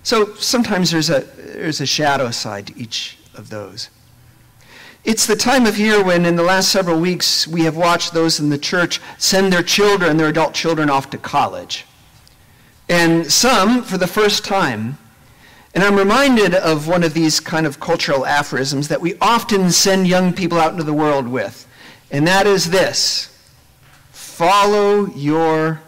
So 0.02 0.34
sometimes 0.34 0.90
there's 0.90 1.10
a, 1.10 1.20
there's 1.20 1.80
a 1.80 1.86
shadow 1.86 2.30
side 2.30 2.66
to 2.68 2.78
each 2.78 3.18
of 3.34 3.48
those. 3.50 3.88
It's 5.04 5.26
the 5.26 5.34
time 5.34 5.66
of 5.66 5.78
year 5.78 6.02
when, 6.02 6.24
in 6.24 6.36
the 6.36 6.44
last 6.44 6.70
several 6.70 7.00
weeks, 7.00 7.48
we 7.48 7.62
have 7.62 7.76
watched 7.76 8.12
those 8.12 8.38
in 8.38 8.50
the 8.50 8.58
church 8.58 9.00
send 9.18 9.52
their 9.52 9.62
children, 9.64 10.16
their 10.16 10.28
adult 10.28 10.54
children, 10.54 10.88
off 10.88 11.10
to 11.10 11.18
college. 11.18 11.86
And 12.88 13.30
some, 13.30 13.82
for 13.82 13.98
the 13.98 14.06
first 14.06 14.44
time, 14.44 14.98
And 15.74 15.82
I'm 15.82 15.96
reminded 15.96 16.54
of 16.54 16.86
one 16.86 17.02
of 17.02 17.14
these 17.14 17.40
kind 17.40 17.66
of 17.66 17.80
cultural 17.80 18.26
aphorisms 18.26 18.88
that 18.88 19.00
we 19.00 19.16
often 19.20 19.70
send 19.70 20.06
young 20.06 20.32
people 20.34 20.58
out 20.58 20.72
into 20.72 20.84
the 20.84 20.92
world 20.92 21.26
with, 21.26 21.66
and 22.10 22.26
that 22.26 22.46
is 22.46 22.70
this 22.70 23.28
follow 24.10 25.06
your 25.14 25.80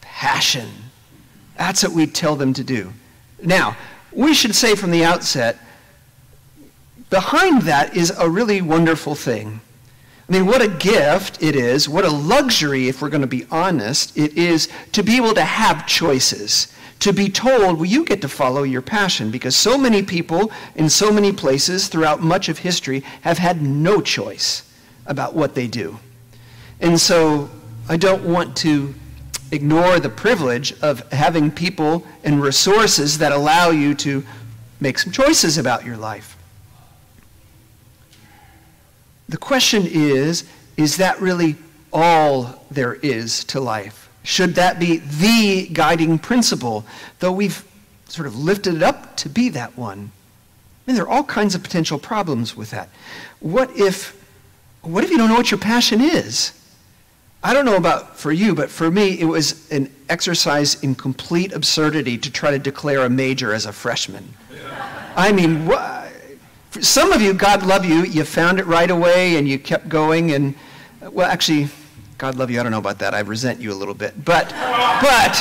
passion. 0.00 0.68
That's 1.56 1.82
what 1.82 1.92
we 1.92 2.06
tell 2.06 2.34
them 2.34 2.52
to 2.54 2.64
do. 2.64 2.92
Now, 3.42 3.76
we 4.12 4.34
should 4.34 4.54
say 4.54 4.74
from 4.74 4.90
the 4.90 5.04
outset, 5.04 5.58
behind 7.10 7.62
that 7.62 7.96
is 7.96 8.10
a 8.10 8.28
really 8.28 8.60
wonderful 8.60 9.14
thing. 9.14 9.60
I 10.28 10.32
mean, 10.32 10.46
what 10.46 10.60
a 10.60 10.68
gift 10.68 11.42
it 11.42 11.56
is, 11.56 11.88
what 11.88 12.04
a 12.04 12.10
luxury, 12.10 12.88
if 12.88 13.00
we're 13.00 13.08
going 13.08 13.22
to 13.22 13.26
be 13.26 13.46
honest, 13.50 14.16
it 14.16 14.36
is 14.36 14.68
to 14.92 15.02
be 15.02 15.16
able 15.16 15.32
to 15.34 15.42
have 15.42 15.86
choices, 15.86 16.74
to 17.00 17.12
be 17.14 17.30
told, 17.30 17.76
well, 17.76 17.86
you 17.86 18.04
get 18.04 18.20
to 18.20 18.28
follow 18.28 18.62
your 18.62 18.82
passion, 18.82 19.30
because 19.30 19.56
so 19.56 19.78
many 19.78 20.02
people 20.02 20.52
in 20.74 20.90
so 20.90 21.10
many 21.10 21.32
places 21.32 21.88
throughout 21.88 22.20
much 22.20 22.50
of 22.50 22.58
history 22.58 23.00
have 23.22 23.38
had 23.38 23.62
no 23.62 24.02
choice 24.02 24.70
about 25.06 25.34
what 25.34 25.54
they 25.54 25.66
do. 25.66 25.98
And 26.80 27.00
so 27.00 27.48
I 27.88 27.96
don't 27.96 28.24
want 28.24 28.54
to 28.58 28.94
ignore 29.50 29.98
the 29.98 30.10
privilege 30.10 30.74
of 30.82 31.10
having 31.10 31.50
people 31.50 32.06
and 32.22 32.42
resources 32.42 33.16
that 33.16 33.32
allow 33.32 33.70
you 33.70 33.94
to 33.94 34.22
make 34.78 34.98
some 34.98 35.10
choices 35.10 35.56
about 35.56 35.86
your 35.86 35.96
life. 35.96 36.36
The 39.28 39.36
question 39.36 39.84
is 39.86 40.44
is 40.76 40.96
that 40.98 41.20
really 41.20 41.56
all 41.92 42.64
there 42.70 42.94
is 42.94 43.44
to 43.44 43.60
life? 43.60 44.08
Should 44.22 44.54
that 44.54 44.78
be 44.78 44.98
the 44.98 45.68
guiding 45.72 46.18
principle, 46.18 46.84
though 47.18 47.32
we've 47.32 47.64
sort 48.08 48.26
of 48.26 48.38
lifted 48.38 48.76
it 48.76 48.82
up 48.82 49.16
to 49.18 49.28
be 49.28 49.48
that 49.50 49.76
one? 49.76 50.12
I 50.86 50.90
mean, 50.90 50.96
there 50.96 51.04
are 51.04 51.08
all 51.08 51.24
kinds 51.24 51.54
of 51.54 51.62
potential 51.62 51.98
problems 51.98 52.56
with 52.56 52.70
that. 52.70 52.88
What 53.40 53.76
if, 53.76 54.24
what 54.82 55.02
if 55.02 55.10
you 55.10 55.18
don't 55.18 55.28
know 55.28 55.34
what 55.34 55.50
your 55.50 55.58
passion 55.58 56.00
is? 56.00 56.52
I 57.42 57.52
don't 57.52 57.64
know 57.64 57.76
about 57.76 58.16
for 58.16 58.32
you, 58.32 58.54
but 58.54 58.70
for 58.70 58.90
me, 58.90 59.18
it 59.18 59.24
was 59.24 59.70
an 59.70 59.92
exercise 60.08 60.82
in 60.82 60.94
complete 60.94 61.52
absurdity 61.52 62.18
to 62.18 62.30
try 62.30 62.50
to 62.50 62.58
declare 62.58 63.04
a 63.04 63.10
major 63.10 63.52
as 63.52 63.66
a 63.66 63.72
freshman. 63.72 64.34
I 65.16 65.32
mean, 65.32 65.66
what? 65.66 65.97
Some 66.80 67.12
of 67.12 67.22
you, 67.22 67.32
God 67.32 67.64
love 67.64 67.84
you, 67.84 68.04
you 68.04 68.24
found 68.24 68.58
it 68.58 68.66
right 68.66 68.90
away 68.90 69.36
and 69.36 69.48
you 69.48 69.58
kept 69.58 69.88
going. 69.88 70.32
And, 70.32 70.54
well, 71.00 71.30
actually, 71.30 71.68
God 72.18 72.36
love 72.36 72.50
you, 72.50 72.60
I 72.60 72.62
don't 72.62 72.72
know 72.72 72.78
about 72.78 72.98
that. 72.98 73.14
I 73.14 73.20
resent 73.20 73.60
you 73.60 73.72
a 73.72 73.74
little 73.74 73.94
bit. 73.94 74.24
But, 74.24 74.50
but, 75.00 75.34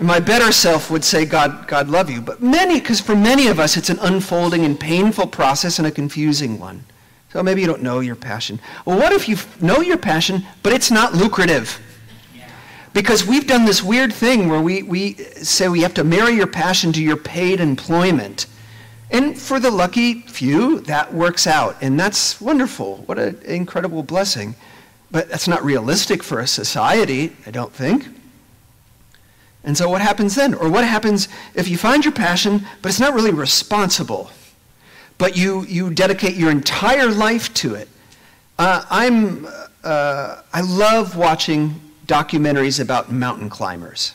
my 0.00 0.20
better 0.20 0.52
self 0.52 0.90
would 0.90 1.04
say, 1.04 1.24
God, 1.24 1.66
God 1.66 1.88
love 1.88 2.10
you. 2.10 2.20
But 2.20 2.42
many, 2.42 2.80
because 2.80 3.00
for 3.00 3.14
many 3.14 3.46
of 3.46 3.58
us, 3.58 3.76
it's 3.76 3.90
an 3.90 3.98
unfolding 4.00 4.64
and 4.64 4.78
painful 4.78 5.28
process 5.28 5.78
and 5.78 5.86
a 5.86 5.90
confusing 5.90 6.58
one. 6.58 6.84
So 7.32 7.42
maybe 7.42 7.60
you 7.60 7.66
don't 7.66 7.82
know 7.82 8.00
your 8.00 8.14
passion. 8.14 8.60
Well, 8.84 8.98
what 8.98 9.12
if 9.12 9.28
you 9.28 9.36
know 9.60 9.80
your 9.80 9.96
passion, 9.96 10.44
but 10.62 10.72
it's 10.72 10.90
not 10.90 11.14
lucrative? 11.14 11.80
Because 12.92 13.26
we've 13.26 13.46
done 13.46 13.64
this 13.64 13.82
weird 13.82 14.12
thing 14.12 14.48
where 14.48 14.60
we, 14.60 14.84
we 14.84 15.14
say 15.14 15.68
we 15.68 15.80
have 15.80 15.94
to 15.94 16.04
marry 16.04 16.34
your 16.34 16.46
passion 16.46 16.92
to 16.92 17.02
your 17.02 17.16
paid 17.16 17.60
employment. 17.60 18.46
And 19.14 19.38
for 19.38 19.60
the 19.60 19.70
lucky 19.70 20.22
few, 20.22 20.80
that 20.80 21.14
works 21.14 21.46
out. 21.46 21.76
And 21.80 21.98
that's 21.98 22.40
wonderful. 22.40 22.96
What 23.06 23.16
an 23.16 23.40
incredible 23.44 24.02
blessing. 24.02 24.56
But 25.12 25.28
that's 25.28 25.46
not 25.46 25.64
realistic 25.64 26.20
for 26.20 26.40
a 26.40 26.48
society, 26.48 27.36
I 27.46 27.52
don't 27.52 27.72
think. 27.72 28.08
And 29.62 29.78
so 29.78 29.88
what 29.88 30.00
happens 30.00 30.34
then? 30.34 30.52
Or 30.52 30.68
what 30.68 30.82
happens 30.82 31.28
if 31.54 31.68
you 31.68 31.78
find 31.78 32.04
your 32.04 32.10
passion, 32.10 32.66
but 32.82 32.88
it's 32.88 32.98
not 32.98 33.14
really 33.14 33.30
responsible, 33.30 34.30
but 35.16 35.36
you, 35.36 35.62
you 35.66 35.90
dedicate 35.90 36.34
your 36.34 36.50
entire 36.50 37.08
life 37.08 37.54
to 37.54 37.76
it? 37.76 37.88
Uh, 38.58 38.84
I'm, 38.90 39.46
uh, 39.84 40.42
I 40.52 40.60
love 40.60 41.16
watching 41.16 41.80
documentaries 42.08 42.80
about 42.80 43.12
mountain 43.12 43.48
climbers. 43.48 44.14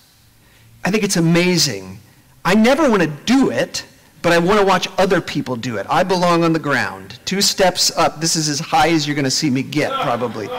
I 0.83 0.91
think 0.91 1.05
it's 1.05 1.15
amazing. 1.15 1.99
I 2.43 2.53
never 2.55 2.89
want 2.89 3.01
to 3.01 3.07
do 3.07 3.49
it, 3.49 3.85
but 4.21 4.33
I 4.33 4.37
want 4.37 4.59
to 4.59 4.65
watch 4.65 4.87
other 4.97 5.21
people 5.21 5.55
do 5.55 5.77
it. 5.77 5.85
I 5.89 6.03
belong 6.03 6.43
on 6.43 6.53
the 6.53 6.59
ground. 6.59 7.19
Two 7.25 7.41
steps 7.41 7.95
up. 7.97 8.19
This 8.19 8.35
is 8.35 8.49
as 8.49 8.59
high 8.59 8.89
as 8.89 9.07
you're 9.07 9.15
going 9.15 9.25
to 9.25 9.31
see 9.31 9.49
me 9.49 9.63
get, 9.63 9.91
probably. 9.91 10.49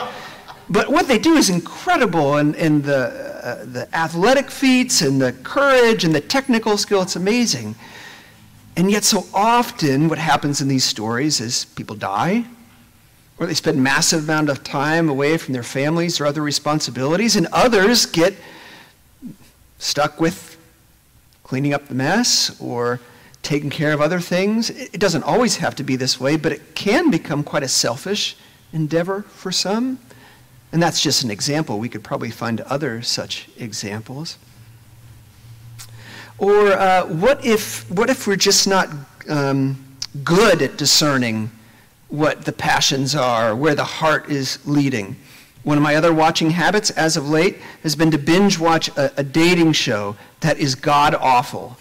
But 0.69 0.89
what 0.89 1.07
they 1.07 1.19
do 1.19 1.33
is 1.33 1.49
incredible, 1.49 2.37
and, 2.37 2.55
and 2.55 2.83
the, 2.83 3.07
uh, 3.43 3.65
the 3.65 3.95
athletic 3.95 4.49
feats, 4.49 5.01
and 5.01 5.21
the 5.21 5.33
courage, 5.43 6.05
and 6.05 6.15
the 6.15 6.21
technical 6.21 6.77
skill, 6.77 7.01
it's 7.01 7.15
amazing. 7.15 7.75
And 8.77 8.89
yet, 8.89 9.03
so 9.03 9.25
often, 9.33 10.07
what 10.07 10.17
happens 10.17 10.61
in 10.61 10.67
these 10.67 10.85
stories 10.85 11.41
is 11.41 11.65
people 11.65 11.95
die, 11.95 12.45
or 13.37 13.47
they 13.47 13.53
spend 13.53 13.83
massive 13.83 14.23
amount 14.23 14.49
of 14.49 14.63
time 14.63 15.09
away 15.09 15.37
from 15.37 15.53
their 15.53 15.63
families 15.63 16.21
or 16.21 16.25
other 16.25 16.41
responsibilities, 16.41 17.35
and 17.35 17.47
others 17.51 18.05
get 18.05 18.33
stuck 19.77 20.21
with 20.21 20.57
cleaning 21.43 21.73
up 21.73 21.87
the 21.87 21.95
mess 21.95 22.55
or 22.61 23.01
taking 23.41 23.69
care 23.69 23.91
of 23.91 24.01
other 24.01 24.19
things. 24.19 24.69
It 24.69 24.99
doesn't 24.99 25.23
always 25.23 25.57
have 25.57 25.75
to 25.75 25.83
be 25.83 25.95
this 25.95 26.19
way, 26.19 26.37
but 26.37 26.51
it 26.51 26.75
can 26.75 27.09
become 27.09 27.43
quite 27.43 27.63
a 27.63 27.67
selfish 27.67 28.35
endeavor 28.71 29.23
for 29.23 29.51
some. 29.51 29.99
And 30.71 30.81
that's 30.81 31.01
just 31.01 31.23
an 31.23 31.31
example. 31.31 31.79
We 31.79 31.89
could 31.89 32.03
probably 32.03 32.31
find 32.31 32.61
other 32.61 33.01
such 33.01 33.49
examples. 33.57 34.37
Or 36.37 36.71
uh, 36.71 37.05
what, 37.07 37.45
if, 37.45 37.89
what 37.91 38.09
if 38.09 38.25
we're 38.25 38.35
just 38.35 38.67
not 38.67 38.89
um, 39.29 39.83
good 40.23 40.61
at 40.61 40.77
discerning 40.77 41.51
what 42.07 42.45
the 42.45 42.51
passions 42.51 43.15
are, 43.15 43.55
where 43.55 43.75
the 43.75 43.83
heart 43.83 44.29
is 44.29 44.59
leading? 44.65 45.17
One 45.63 45.77
of 45.77 45.83
my 45.83 45.95
other 45.95 46.13
watching 46.13 46.49
habits 46.51 46.89
as 46.91 47.17
of 47.17 47.29
late 47.29 47.57
has 47.83 47.95
been 47.95 48.09
to 48.11 48.17
binge 48.17 48.57
watch 48.57 48.87
a, 48.97 49.11
a 49.19 49.23
dating 49.23 49.73
show 49.73 50.15
that 50.39 50.57
is 50.57 50.73
god 50.73 51.13
awful. 51.13 51.77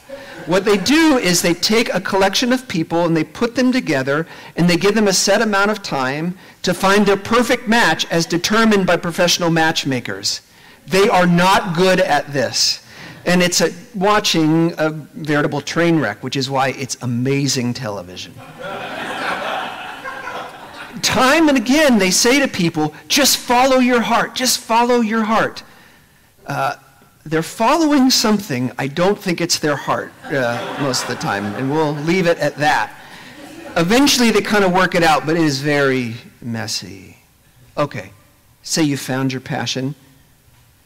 What 0.47 0.65
they 0.65 0.77
do 0.77 1.19
is 1.19 1.43
they 1.43 1.55
take 1.55 1.93
a 1.93 2.01
collection 2.01 2.53
of 2.53 2.69
people 2.69 3.05
and 3.05 3.17
they 3.17 3.25
put 3.25 3.55
them 3.55 3.73
together 3.73 4.27
and 4.57 4.69
they 4.69 4.77
give 4.77 4.95
them 4.95 5.09
a 5.09 5.13
set 5.13 5.43
amount 5.43 5.71
of 5.71 5.83
time 5.83 6.37
to 6.63 6.75
find 6.75 7.07
their 7.07 7.17
perfect 7.17 7.69
match 7.69 8.07
as 8.11 8.27
determined 8.27 8.87
by 8.87 8.97
professional 8.97 9.51
matchmakers. 9.51 10.43
They 10.87 11.09
are 11.09 11.27
not 11.27 11.77
good 11.77 12.01
at 12.01 12.33
this. 12.33 12.85
And 13.27 13.43
it's 13.43 13.61
a, 13.61 13.71
watching 13.95 14.73
a 14.79 14.91
veritable 14.91 15.61
train 15.61 16.01
wreck, 16.01 16.23
which 16.23 16.37
is 16.37 16.49
why 16.49 16.69
it's 16.71 16.97
amazing 17.03 17.75
television. 17.75 18.35
Time 21.03 21.49
and 21.49 21.57
again, 21.57 21.99
they 21.99 22.11
say 22.11 22.41
to 22.41 22.49
people, 22.49 22.95
just 23.09 23.37
follow 23.37 23.79
your 23.79 24.01
heart, 24.01 24.35
just 24.35 24.59
follow 24.59 25.01
your 25.01 25.25
heart. 25.25 25.63
Uh, 26.47 26.77
they're 27.25 27.43
following 27.43 28.11
something. 28.11 28.73
I 28.79 28.87
don't 28.87 29.19
think 29.19 29.41
it's 29.41 29.59
their 29.59 29.77
heart 29.77 30.13
uh, 30.25 30.79
most 30.81 31.03
of 31.03 31.09
the 31.09 31.17
time, 31.17 31.45
and 31.55 31.71
we'll 31.71 31.93
leave 31.93 32.27
it 32.27 32.39
at 32.39 32.57
that. 32.57 32.95
Eventually, 33.77 34.31
they 34.31 34.41
kind 34.41 34.65
of 34.65 34.73
work 34.73 34.95
it 34.95 35.03
out, 35.03 35.27
but 35.27 35.37
it 35.37 35.43
is 35.43 35.61
very 35.61 36.15
messy. 36.41 37.17
Okay, 37.77 38.11
say 38.63 38.83
you 38.83 38.97
found 38.97 39.33
your 39.33 39.41
passion. 39.41 39.95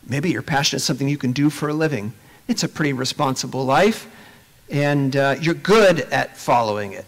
Maybe 0.07 0.31
your 0.31 0.43
passion 0.43 0.77
is 0.77 0.85
something 0.85 1.09
you 1.09 1.17
can 1.17 1.33
do 1.33 1.51
for 1.51 1.69
a 1.69 1.75
living. 1.75 2.13
It's 2.47 2.63
a 2.63 2.69
pretty 2.69 2.93
responsible 2.93 3.65
life, 3.65 4.07
and 4.69 5.17
uh, 5.17 5.37
you're 5.41 5.55
good 5.55 6.01
at 6.01 6.37
following 6.37 6.93
it. 6.93 7.07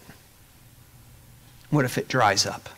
What 1.71 1.85
if 1.85 1.99
it 1.99 2.09
dries 2.09 2.47
up? 2.47 2.71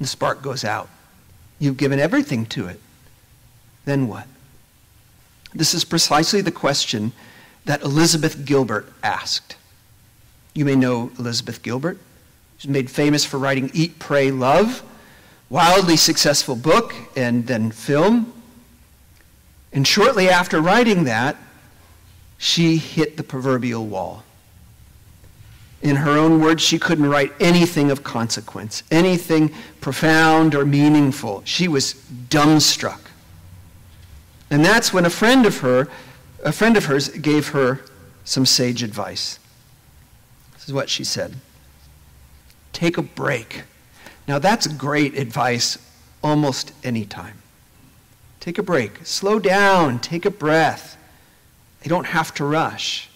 The 0.00 0.06
spark 0.06 0.42
goes 0.42 0.64
out. 0.64 0.88
You've 1.58 1.76
given 1.76 2.00
everything 2.00 2.46
to 2.46 2.66
it 2.68 2.80
then 3.84 4.08
what? 4.08 4.26
This 5.54 5.74
is 5.74 5.84
precisely 5.84 6.40
the 6.40 6.52
question 6.52 7.12
that 7.64 7.82
Elizabeth 7.82 8.44
Gilbert 8.44 8.92
asked. 9.02 9.56
You 10.54 10.64
may 10.64 10.76
know 10.76 11.10
Elizabeth 11.18 11.62
Gilbert. 11.62 11.98
She's 12.58 12.70
made 12.70 12.90
famous 12.90 13.24
for 13.24 13.38
writing 13.38 13.70
Eat, 13.74 13.98
Pray, 13.98 14.30
Love, 14.30 14.82
wildly 15.50 15.96
successful 15.96 16.56
book 16.56 16.94
and 17.16 17.46
then 17.46 17.70
film. 17.70 18.32
And 19.72 19.86
shortly 19.86 20.28
after 20.28 20.60
writing 20.60 21.04
that, 21.04 21.36
she 22.38 22.76
hit 22.76 23.16
the 23.16 23.22
proverbial 23.22 23.86
wall. 23.86 24.24
In 25.82 25.96
her 25.96 26.12
own 26.12 26.40
words, 26.40 26.62
she 26.62 26.78
couldn't 26.78 27.06
write 27.06 27.32
anything 27.40 27.90
of 27.90 28.04
consequence, 28.04 28.82
anything 28.90 29.52
profound 29.80 30.54
or 30.54 30.64
meaningful. 30.64 31.42
She 31.44 31.66
was 31.68 31.94
dumbstruck. 32.28 33.01
And 34.52 34.62
that's 34.62 34.92
when 34.92 35.06
a 35.06 35.10
friend 35.10 35.46
of 35.46 35.60
her, 35.60 35.88
a 36.44 36.52
friend 36.52 36.76
of 36.76 36.84
hers 36.84 37.08
gave 37.08 37.48
her 37.48 37.80
some 38.24 38.44
sage 38.44 38.82
advice. 38.82 39.38
This 40.52 40.68
is 40.68 40.74
what 40.74 40.90
she 40.90 41.04
said. 41.04 41.36
Take 42.74 42.98
a 42.98 43.02
break. 43.02 43.62
Now 44.28 44.38
that's 44.38 44.66
great 44.66 45.16
advice 45.16 45.78
almost 46.22 46.72
any 46.84 47.06
time. 47.06 47.38
Take 48.40 48.58
a 48.58 48.62
break. 48.62 49.06
Slow 49.06 49.38
down. 49.38 49.98
Take 50.00 50.26
a 50.26 50.30
breath. 50.30 50.98
They 51.80 51.88
don't 51.88 52.06
have 52.06 52.34
to 52.34 52.44
rush. 52.44 53.08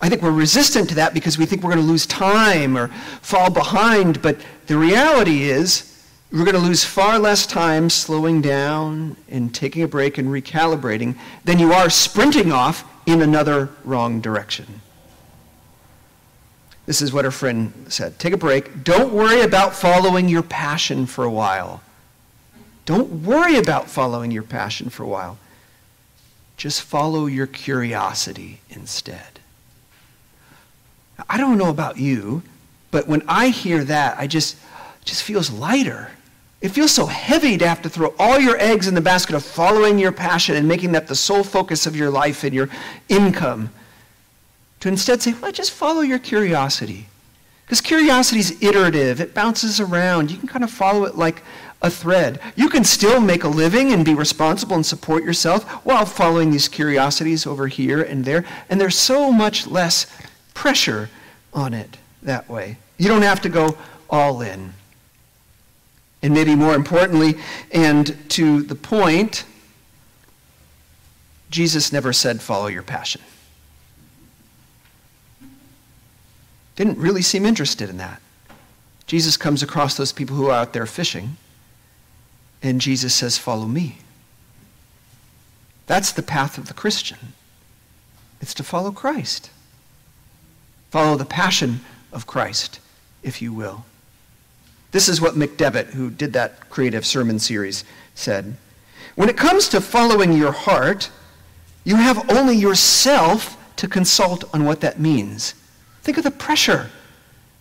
I 0.00 0.08
think 0.08 0.20
we're 0.20 0.32
resistant 0.32 0.88
to 0.88 0.96
that 0.96 1.14
because 1.14 1.38
we 1.38 1.46
think 1.46 1.62
we're 1.62 1.74
going 1.74 1.86
to 1.86 1.88
lose 1.88 2.06
time 2.06 2.76
or 2.76 2.88
fall 3.22 3.50
behind, 3.50 4.20
but 4.20 4.36
the 4.66 4.76
reality 4.76 5.44
is 5.44 5.95
we're 6.32 6.44
going 6.44 6.54
to 6.54 6.60
lose 6.60 6.84
far 6.84 7.18
less 7.18 7.46
time 7.46 7.88
slowing 7.88 8.42
down 8.42 9.16
and 9.28 9.54
taking 9.54 9.82
a 9.82 9.88
break 9.88 10.18
and 10.18 10.28
recalibrating 10.28 11.16
than 11.44 11.58
you 11.58 11.72
are 11.72 11.88
sprinting 11.88 12.50
off 12.50 12.84
in 13.06 13.22
another 13.22 13.70
wrong 13.84 14.20
direction. 14.20 14.80
This 16.84 17.00
is 17.02 17.12
what 17.12 17.24
her 17.24 17.30
friend 17.30 17.86
said. 17.88 18.18
Take 18.18 18.32
a 18.32 18.36
break. 18.36 18.84
Don't 18.84 19.12
worry 19.12 19.40
about 19.40 19.74
following 19.74 20.28
your 20.28 20.42
passion 20.42 21.06
for 21.06 21.24
a 21.24 21.30
while. 21.30 21.80
Don't 22.84 23.24
worry 23.24 23.56
about 23.56 23.90
following 23.90 24.30
your 24.30 24.44
passion 24.44 24.90
for 24.90 25.02
a 25.02 25.08
while. 25.08 25.38
Just 26.56 26.82
follow 26.82 27.26
your 27.26 27.46
curiosity 27.46 28.60
instead. 28.70 29.40
I 31.28 31.38
don't 31.38 31.58
know 31.58 31.70
about 31.70 31.98
you, 31.98 32.42
but 32.90 33.08
when 33.08 33.22
I 33.26 33.48
hear 33.48 33.82
that, 33.84 34.16
I 34.18 34.26
just 34.26 34.56
just 35.06 35.22
feels 35.22 35.50
lighter. 35.50 36.10
It 36.60 36.70
feels 36.70 36.90
so 36.90 37.06
heavy 37.06 37.56
to 37.56 37.68
have 37.68 37.82
to 37.82 37.88
throw 37.88 38.14
all 38.18 38.38
your 38.38 38.58
eggs 38.58 38.88
in 38.88 38.94
the 38.94 39.00
basket 39.00 39.34
of 39.34 39.44
following 39.44 39.98
your 39.98 40.12
passion 40.12 40.56
and 40.56 40.68
making 40.68 40.92
that 40.92 41.06
the 41.06 41.14
sole 41.14 41.44
focus 41.44 41.86
of 41.86 41.96
your 41.96 42.10
life 42.10 42.44
and 42.44 42.54
your 42.54 42.68
income. 43.08 43.70
To 44.80 44.88
instead 44.88 45.22
say, 45.22 45.34
well, 45.40 45.52
just 45.52 45.70
follow 45.70 46.00
your 46.00 46.18
curiosity. 46.18 47.06
Because 47.64 47.80
curiosity 47.80 48.40
is 48.40 48.62
iterative, 48.62 49.20
it 49.20 49.34
bounces 49.34 49.80
around. 49.80 50.30
You 50.30 50.38
can 50.38 50.48
kind 50.48 50.64
of 50.64 50.70
follow 50.70 51.04
it 51.04 51.16
like 51.16 51.42
a 51.82 51.90
thread. 51.90 52.40
You 52.54 52.68
can 52.68 52.84
still 52.84 53.20
make 53.20 53.44
a 53.44 53.48
living 53.48 53.92
and 53.92 54.04
be 54.04 54.14
responsible 54.14 54.76
and 54.76 54.86
support 54.86 55.24
yourself 55.24 55.64
while 55.84 56.06
following 56.06 56.50
these 56.50 56.68
curiosities 56.68 57.46
over 57.46 57.66
here 57.66 58.02
and 58.02 58.24
there. 58.24 58.44
And 58.70 58.80
there's 58.80 58.96
so 58.96 59.32
much 59.32 59.66
less 59.66 60.06
pressure 60.54 61.10
on 61.52 61.74
it 61.74 61.96
that 62.22 62.48
way. 62.48 62.78
You 62.98 63.08
don't 63.08 63.22
have 63.22 63.40
to 63.42 63.48
go 63.48 63.76
all 64.08 64.40
in. 64.42 64.72
And 66.26 66.34
maybe 66.34 66.56
more 66.56 66.74
importantly, 66.74 67.36
and 67.70 68.18
to 68.30 68.60
the 68.62 68.74
point, 68.74 69.44
Jesus 71.50 71.92
never 71.92 72.12
said, 72.12 72.42
follow 72.42 72.66
your 72.66 72.82
passion. 72.82 73.20
Didn't 76.74 76.98
really 76.98 77.22
seem 77.22 77.46
interested 77.46 77.88
in 77.88 77.98
that. 77.98 78.20
Jesus 79.06 79.36
comes 79.36 79.62
across 79.62 79.96
those 79.96 80.10
people 80.10 80.34
who 80.34 80.48
are 80.48 80.62
out 80.62 80.72
there 80.72 80.84
fishing, 80.84 81.36
and 82.60 82.80
Jesus 82.80 83.14
says, 83.14 83.38
Follow 83.38 83.66
me. 83.66 83.98
That's 85.86 86.10
the 86.10 86.24
path 86.24 86.58
of 86.58 86.66
the 86.66 86.74
Christian. 86.74 87.34
It's 88.40 88.54
to 88.54 88.64
follow 88.64 88.90
Christ. 88.90 89.48
Follow 90.90 91.16
the 91.16 91.24
passion 91.24 91.82
of 92.12 92.26
Christ, 92.26 92.80
if 93.22 93.40
you 93.40 93.52
will. 93.52 93.84
This 94.96 95.10
is 95.10 95.20
what 95.20 95.34
Mick 95.34 95.58
Devitt, 95.58 95.88
who 95.88 96.08
did 96.08 96.32
that 96.32 96.70
creative 96.70 97.04
sermon 97.04 97.38
series, 97.38 97.84
said. 98.14 98.56
When 99.14 99.28
it 99.28 99.36
comes 99.36 99.68
to 99.68 99.82
following 99.82 100.32
your 100.32 100.52
heart, 100.52 101.10
you 101.84 101.96
have 101.96 102.30
only 102.30 102.56
yourself 102.56 103.58
to 103.76 103.88
consult 103.88 104.44
on 104.54 104.64
what 104.64 104.80
that 104.80 104.98
means. 104.98 105.52
Think 106.00 106.16
of 106.16 106.24
the 106.24 106.30
pressure. 106.30 106.88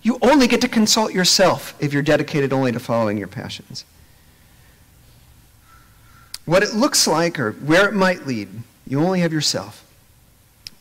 You 0.02 0.18
only 0.22 0.48
get 0.48 0.62
to 0.62 0.70
consult 0.70 1.12
yourself 1.12 1.76
if 1.78 1.92
you're 1.92 2.02
dedicated 2.02 2.54
only 2.54 2.72
to 2.72 2.80
following 2.80 3.18
your 3.18 3.28
passions. 3.28 3.84
What 6.46 6.64
it 6.64 6.74
looks 6.74 7.06
like 7.06 7.38
or 7.38 7.52
where 7.52 7.86
it 7.90 7.94
might 7.94 8.26
lead, 8.26 8.48
you 8.88 9.02
only 9.02 9.20
have 9.20 9.34
yourself. 9.34 9.86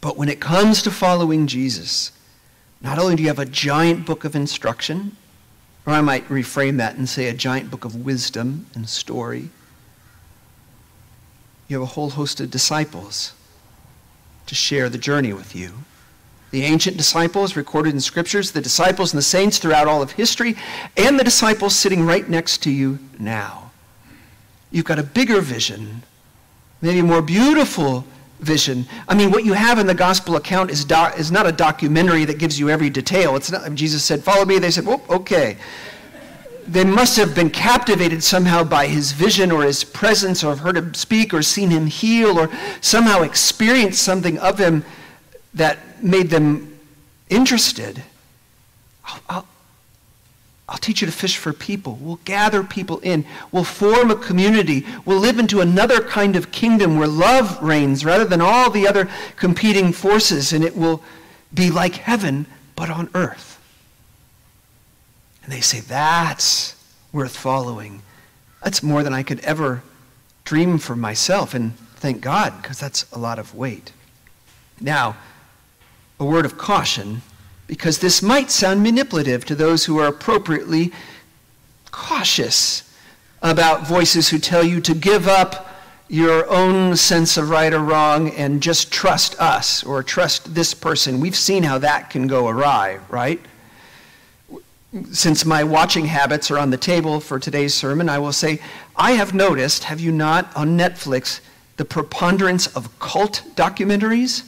But 0.00 0.16
when 0.16 0.28
it 0.28 0.38
comes 0.38 0.84
to 0.84 0.92
following 0.92 1.48
Jesus, 1.48 2.12
not 2.80 3.00
only 3.00 3.16
do 3.16 3.24
you 3.24 3.28
have 3.28 3.40
a 3.40 3.44
giant 3.44 4.06
book 4.06 4.22
of 4.22 4.36
instruction, 4.36 5.16
or 5.86 5.92
I 5.92 6.00
might 6.00 6.28
reframe 6.28 6.78
that 6.78 6.96
and 6.96 7.08
say 7.08 7.28
a 7.28 7.34
giant 7.34 7.70
book 7.70 7.84
of 7.84 8.04
wisdom 8.04 8.66
and 8.74 8.88
story. 8.88 9.50
You 11.68 11.76
have 11.76 11.82
a 11.82 11.92
whole 11.92 12.10
host 12.10 12.40
of 12.40 12.50
disciples 12.50 13.32
to 14.46 14.54
share 14.54 14.88
the 14.88 14.98
journey 14.98 15.32
with 15.32 15.54
you. 15.54 15.72
The 16.50 16.62
ancient 16.62 16.96
disciples 16.96 17.56
recorded 17.56 17.94
in 17.94 18.00
scriptures, 18.00 18.52
the 18.52 18.60
disciples 18.60 19.12
and 19.12 19.18
the 19.18 19.22
saints 19.22 19.58
throughout 19.58 19.88
all 19.88 20.02
of 20.02 20.12
history, 20.12 20.56
and 20.96 21.18
the 21.18 21.24
disciples 21.24 21.74
sitting 21.74 22.06
right 22.06 22.28
next 22.28 22.62
to 22.62 22.70
you 22.70 22.98
now. 23.18 23.72
You've 24.70 24.84
got 24.84 24.98
a 24.98 25.02
bigger 25.02 25.40
vision, 25.40 26.04
maybe 26.80 27.00
a 27.00 27.04
more 27.04 27.22
beautiful 27.22 28.04
vision. 28.44 28.86
I 29.08 29.14
mean, 29.14 29.30
what 29.30 29.44
you 29.44 29.54
have 29.54 29.78
in 29.78 29.86
the 29.86 29.94
gospel 29.94 30.36
account 30.36 30.70
is, 30.70 30.84
do, 30.84 31.06
is 31.16 31.32
not 31.32 31.46
a 31.46 31.52
documentary 31.52 32.24
that 32.26 32.38
gives 32.38 32.58
you 32.58 32.70
every 32.70 32.90
detail. 32.90 33.36
It's 33.36 33.50
not, 33.50 33.74
Jesus 33.74 34.04
said, 34.04 34.22
Follow 34.22 34.44
me. 34.44 34.58
They 34.58 34.70
said, 34.70 34.86
Well, 34.86 35.02
okay. 35.10 35.56
They 36.66 36.84
must 36.84 37.16
have 37.18 37.34
been 37.34 37.50
captivated 37.50 38.22
somehow 38.22 38.64
by 38.64 38.86
his 38.86 39.12
vision 39.12 39.52
or 39.52 39.64
his 39.64 39.84
presence, 39.84 40.42
or 40.42 40.56
heard 40.56 40.76
him 40.76 40.94
speak, 40.94 41.34
or 41.34 41.42
seen 41.42 41.70
him 41.70 41.86
heal, 41.86 42.38
or 42.38 42.50
somehow 42.80 43.22
experienced 43.22 44.02
something 44.02 44.38
of 44.38 44.58
him 44.58 44.84
that 45.52 45.78
made 46.02 46.30
them 46.30 46.78
interested. 47.28 48.02
I'll, 49.04 49.20
I'll, 49.28 49.46
I'll 50.66 50.78
teach 50.78 51.02
you 51.02 51.06
to 51.06 51.12
fish 51.12 51.36
for 51.36 51.52
people. 51.52 51.98
We'll 52.00 52.20
gather 52.24 52.62
people 52.62 52.98
in. 53.00 53.26
We'll 53.52 53.64
form 53.64 54.10
a 54.10 54.16
community. 54.16 54.86
We'll 55.04 55.18
live 55.18 55.38
into 55.38 55.60
another 55.60 56.00
kind 56.00 56.36
of 56.36 56.52
kingdom 56.52 56.98
where 56.98 57.06
love 57.06 57.62
reigns 57.62 58.04
rather 58.04 58.24
than 58.24 58.40
all 58.40 58.70
the 58.70 58.88
other 58.88 59.10
competing 59.36 59.92
forces, 59.92 60.54
and 60.54 60.64
it 60.64 60.74
will 60.74 61.02
be 61.52 61.70
like 61.70 61.96
heaven, 61.96 62.46
but 62.76 62.88
on 62.88 63.10
earth. 63.14 63.60
And 65.42 65.52
they 65.52 65.60
say, 65.60 65.80
that's 65.80 66.74
worth 67.12 67.36
following. 67.36 68.00
That's 68.62 68.82
more 68.82 69.02
than 69.02 69.12
I 69.12 69.22
could 69.22 69.40
ever 69.40 69.82
dream 70.44 70.78
for 70.78 70.96
myself. 70.96 71.52
And 71.52 71.76
thank 71.96 72.22
God, 72.22 72.62
because 72.62 72.80
that's 72.80 73.04
a 73.12 73.18
lot 73.18 73.38
of 73.38 73.54
weight. 73.54 73.92
Now, 74.80 75.16
a 76.18 76.24
word 76.24 76.46
of 76.46 76.56
caution 76.56 77.20
because 77.66 77.98
this 77.98 78.22
might 78.22 78.50
sound 78.50 78.82
manipulative 78.82 79.44
to 79.46 79.54
those 79.54 79.84
who 79.84 79.98
are 79.98 80.08
appropriately 80.08 80.92
cautious 81.90 82.92
about 83.42 83.86
voices 83.86 84.28
who 84.28 84.38
tell 84.38 84.64
you 84.64 84.80
to 84.80 84.94
give 84.94 85.28
up 85.28 85.70
your 86.08 86.48
own 86.50 86.96
sense 86.96 87.36
of 87.36 87.48
right 87.48 87.72
or 87.72 87.78
wrong 87.78 88.30
and 88.30 88.62
just 88.62 88.92
trust 88.92 89.40
us 89.40 89.82
or 89.84 90.02
trust 90.02 90.54
this 90.54 90.74
person. 90.74 91.20
We've 91.20 91.36
seen 91.36 91.62
how 91.62 91.78
that 91.78 92.10
can 92.10 92.26
go 92.26 92.48
awry, 92.48 92.98
right? 93.08 93.40
Since 95.10 95.44
my 95.44 95.64
watching 95.64 96.04
habits 96.06 96.50
are 96.50 96.58
on 96.58 96.70
the 96.70 96.76
table 96.76 97.20
for 97.20 97.38
today's 97.38 97.74
sermon, 97.74 98.08
I 98.08 98.18
will 98.18 98.32
say 98.32 98.60
I 98.96 99.12
have 99.12 99.34
noticed, 99.34 99.84
have 99.84 99.98
you 99.98 100.12
not, 100.12 100.54
on 100.56 100.78
Netflix, 100.78 101.40
the 101.76 101.84
preponderance 101.84 102.66
of 102.76 102.96
cult 102.98 103.42
documentaries? 103.56 104.44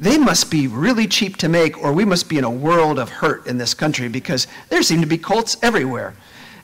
They 0.00 0.16
must 0.16 0.50
be 0.50 0.66
really 0.66 1.06
cheap 1.06 1.36
to 1.36 1.48
make, 1.48 1.80
or 1.82 1.92
we 1.92 2.06
must 2.06 2.28
be 2.28 2.38
in 2.38 2.44
a 2.44 2.50
world 2.50 2.98
of 2.98 3.10
hurt 3.10 3.46
in 3.46 3.58
this 3.58 3.74
country 3.74 4.08
because 4.08 4.46
there 4.70 4.82
seem 4.82 5.02
to 5.02 5.06
be 5.06 5.18
cults 5.18 5.58
everywhere. 5.62 6.14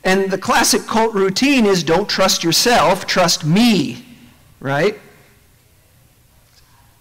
And 0.05 0.31
the 0.31 0.39
classic 0.39 0.83
cult 0.87 1.15
routine 1.15 1.67
is 1.67 1.85
don't 1.85 2.09
trust 2.09 2.43
yourself, 2.43 3.07
trust 3.07 3.45
me, 3.45 4.07
right? 4.59 4.99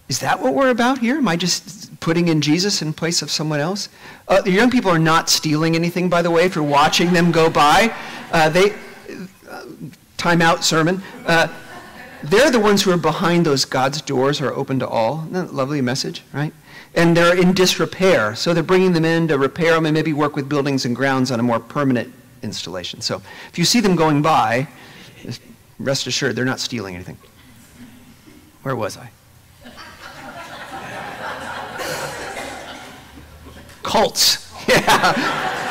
Is 0.08 0.20
that 0.20 0.40
what 0.40 0.54
we're 0.54 0.68
about 0.68 0.98
here? 0.98 1.16
Am 1.16 1.26
I 1.26 1.36
just 1.36 1.98
putting 2.00 2.28
in 2.28 2.42
Jesus 2.42 2.82
in 2.82 2.92
place 2.92 3.22
of 3.22 3.30
someone 3.30 3.58
else? 3.58 3.88
Uh, 4.28 4.42
the 4.42 4.50
young 4.50 4.70
people 4.70 4.90
are 4.90 4.98
not 4.98 5.30
stealing 5.30 5.74
anything, 5.74 6.10
by 6.10 6.20
the 6.20 6.30
way, 6.30 6.44
if 6.44 6.54
you're 6.54 6.62
watching 6.62 7.14
them 7.14 7.32
go 7.32 7.48
by. 7.48 7.92
Uh, 8.30 8.50
they, 8.50 8.74
uh, 9.48 9.64
time 10.18 10.42
out 10.42 10.62
sermon. 10.62 11.02
They're 12.30 12.50
the 12.50 12.58
ones 12.58 12.82
who 12.82 12.90
are 12.90 12.96
behind 12.96 13.46
those 13.46 13.64
God's 13.64 14.00
doors 14.02 14.40
are 14.40 14.52
open 14.52 14.80
to 14.80 14.88
all. 14.88 15.20
Isn't 15.20 15.32
that 15.32 15.54
lovely 15.54 15.80
message, 15.80 16.22
right? 16.32 16.52
And 16.94 17.16
they're 17.16 17.36
in 17.36 17.52
disrepair, 17.52 18.34
so 18.34 18.52
they're 18.52 18.64
bringing 18.64 18.94
them 18.94 19.04
in 19.04 19.28
to 19.28 19.38
repair 19.38 19.74
them 19.74 19.86
and 19.86 19.94
maybe 19.94 20.12
work 20.12 20.34
with 20.34 20.48
buildings 20.48 20.84
and 20.84 20.96
grounds 20.96 21.30
on 21.30 21.38
a 21.38 21.42
more 21.42 21.60
permanent 21.60 22.12
installation. 22.42 23.00
So 23.00 23.22
if 23.48 23.58
you 23.58 23.64
see 23.64 23.80
them 23.80 23.94
going 23.94 24.22
by, 24.22 24.66
rest 25.78 26.06
assured 26.06 26.34
they're 26.34 26.44
not 26.44 26.58
stealing 26.58 26.96
anything. 26.96 27.18
Where 28.62 28.74
was 28.74 28.96
I? 28.96 29.10
Cults. 33.82 34.44
Yeah. 34.68 35.12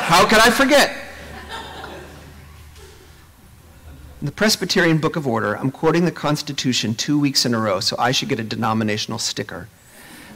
How 0.06 0.26
could 0.26 0.38
I 0.38 0.48
forget? 0.48 0.90
In 0.90 1.04
the 4.22 4.32
Presbyterian 4.32 4.98
Book 4.98 5.16
of 5.16 5.26
Order, 5.26 5.56
I'm 5.58 5.70
quoting 5.70 6.04
the 6.04 6.12
Constitution 6.12 6.94
two 6.94 7.18
weeks 7.18 7.44
in 7.44 7.54
a 7.54 7.58
row, 7.58 7.80
so 7.80 7.96
I 7.98 8.12
should 8.12 8.28
get 8.28 8.40
a 8.40 8.44
denominational 8.44 9.18
sticker. 9.18 9.68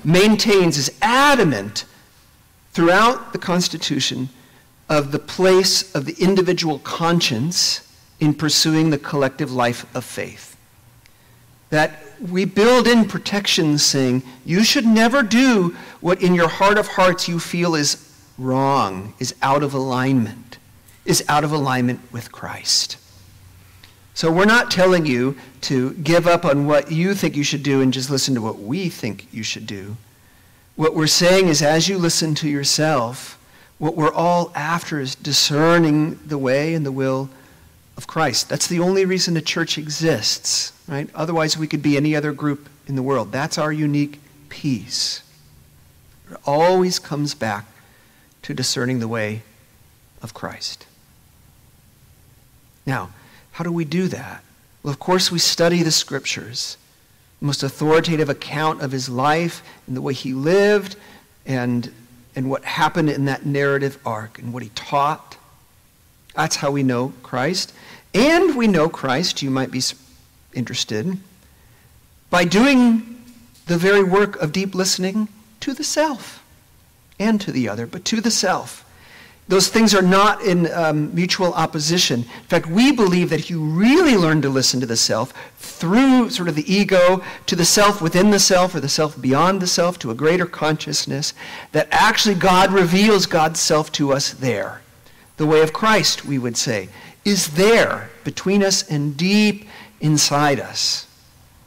Maintains 0.04 0.76
is 0.76 0.90
adamant 1.00 1.84
throughout 2.72 3.32
the 3.32 3.38
Constitution 3.38 4.28
of 4.88 5.12
the 5.12 5.18
place 5.18 5.94
of 5.94 6.04
the 6.04 6.14
individual 6.18 6.78
conscience 6.80 7.86
in 8.18 8.34
pursuing 8.34 8.90
the 8.90 8.98
collective 8.98 9.50
life 9.50 9.86
of 9.96 10.04
faith. 10.04 10.56
that 11.70 12.02
we 12.20 12.44
build 12.44 12.86
in 12.86 13.06
protections 13.06 13.82
saying, 13.82 14.22
you 14.44 14.62
should 14.62 14.84
never 14.84 15.22
do 15.22 15.74
what 16.00 16.20
in 16.20 16.34
your 16.34 16.48
heart 16.48 16.76
of 16.76 16.86
hearts 16.88 17.28
you 17.28 17.38
feel 17.40 17.74
is 17.74 18.06
wrong, 18.36 19.14
is 19.18 19.34
out 19.40 19.62
of 19.62 19.72
alignment, 19.72 20.58
is 21.04 21.24
out 21.28 21.44
of 21.44 21.52
alignment 21.52 22.00
with 22.12 22.30
Christ. 22.30 22.96
So 24.14 24.30
we're 24.30 24.44
not 24.44 24.70
telling 24.70 25.06
you 25.06 25.36
to 25.62 25.94
give 25.94 26.26
up 26.26 26.44
on 26.44 26.66
what 26.66 26.90
you 26.90 27.14
think 27.14 27.36
you 27.36 27.44
should 27.44 27.62
do 27.62 27.80
and 27.80 27.92
just 27.92 28.10
listen 28.10 28.34
to 28.34 28.42
what 28.42 28.58
we 28.58 28.88
think 28.88 29.26
you 29.32 29.42
should 29.42 29.66
do. 29.66 29.96
What 30.76 30.94
we're 30.94 31.06
saying 31.06 31.48
is, 31.48 31.62
as 31.62 31.88
you 31.88 31.98
listen 31.98 32.34
to 32.36 32.48
yourself, 32.48 33.38
what 33.78 33.96
we're 33.96 34.12
all 34.12 34.52
after 34.54 35.00
is 35.00 35.14
discerning 35.14 36.18
the 36.26 36.38
way 36.38 36.74
and 36.74 36.84
the 36.84 36.92
will 36.92 37.30
of 37.96 38.06
Christ. 38.06 38.48
That's 38.48 38.66
the 38.66 38.80
only 38.80 39.04
reason 39.04 39.34
the 39.34 39.42
church 39.42 39.78
exists, 39.78 40.72
right? 40.88 41.08
Otherwise, 41.14 41.56
we 41.56 41.66
could 41.66 41.82
be 41.82 41.96
any 41.96 42.16
other 42.16 42.32
group 42.32 42.68
in 42.86 42.96
the 42.96 43.02
world. 43.02 43.32
That's 43.32 43.58
our 43.58 43.72
unique 43.72 44.18
piece. 44.48 45.22
It 46.30 46.36
always 46.46 46.98
comes 46.98 47.34
back 47.34 47.66
to 48.42 48.54
discerning 48.54 49.00
the 49.00 49.08
way 49.08 49.42
of 50.22 50.34
Christ. 50.34 50.86
Now, 52.86 53.10
how 53.52 53.64
do 53.64 53.72
we 53.72 53.84
do 53.84 54.08
that? 54.08 54.42
Well, 54.82 54.92
of 54.92 54.98
course, 54.98 55.30
we 55.30 55.38
study 55.38 55.82
the 55.82 55.90
scriptures, 55.90 56.76
the 57.40 57.46
most 57.46 57.62
authoritative 57.62 58.28
account 58.28 58.82
of 58.82 58.92
his 58.92 59.08
life 59.08 59.62
and 59.86 59.96
the 59.96 60.02
way 60.02 60.14
he 60.14 60.32
lived 60.32 60.96
and, 61.44 61.92
and 62.34 62.48
what 62.48 62.64
happened 62.64 63.10
in 63.10 63.26
that 63.26 63.44
narrative 63.44 63.98
arc 64.06 64.38
and 64.38 64.52
what 64.52 64.62
he 64.62 64.70
taught. 64.70 65.36
That's 66.34 66.56
how 66.56 66.70
we 66.70 66.82
know 66.82 67.12
Christ. 67.22 67.72
And 68.14 68.56
we 68.56 68.66
know 68.66 68.88
Christ, 68.88 69.42
you 69.42 69.50
might 69.50 69.70
be 69.70 69.82
interested, 70.54 71.18
by 72.30 72.44
doing 72.44 73.22
the 73.66 73.76
very 73.76 74.02
work 74.02 74.36
of 74.36 74.52
deep 74.52 74.74
listening 74.74 75.28
to 75.60 75.74
the 75.74 75.84
self 75.84 76.42
and 77.18 77.40
to 77.40 77.52
the 77.52 77.68
other, 77.68 77.86
but 77.86 78.04
to 78.06 78.20
the 78.20 78.30
self. 78.30 78.84
Those 79.50 79.66
things 79.66 79.96
are 79.96 80.02
not 80.02 80.42
in 80.42 80.72
um, 80.72 81.12
mutual 81.12 81.52
opposition. 81.54 82.20
In 82.20 82.46
fact, 82.46 82.68
we 82.68 82.92
believe 82.92 83.30
that 83.30 83.40
if 83.40 83.50
you 83.50 83.60
really 83.60 84.16
learn 84.16 84.40
to 84.42 84.48
listen 84.48 84.78
to 84.78 84.86
the 84.86 84.96
self 84.96 85.32
through 85.58 86.30
sort 86.30 86.48
of 86.48 86.54
the 86.54 86.72
ego 86.72 87.20
to 87.46 87.56
the 87.56 87.64
self 87.64 88.00
within 88.00 88.30
the 88.30 88.38
self 88.38 88.76
or 88.76 88.80
the 88.80 88.88
self 88.88 89.20
beyond 89.20 89.60
the 89.60 89.66
self 89.66 89.98
to 89.98 90.12
a 90.12 90.14
greater 90.14 90.46
consciousness, 90.46 91.34
that 91.72 91.88
actually 91.90 92.36
God 92.36 92.70
reveals 92.70 93.26
God's 93.26 93.58
self 93.58 93.90
to 93.92 94.12
us 94.12 94.30
there. 94.30 94.82
The 95.36 95.46
way 95.46 95.62
of 95.62 95.72
Christ, 95.72 96.24
we 96.24 96.38
would 96.38 96.56
say, 96.56 96.88
is 97.24 97.48
there 97.48 98.08
between 98.22 98.62
us 98.62 98.88
and 98.88 99.16
deep 99.16 99.66
inside 100.00 100.60
us. 100.60 101.08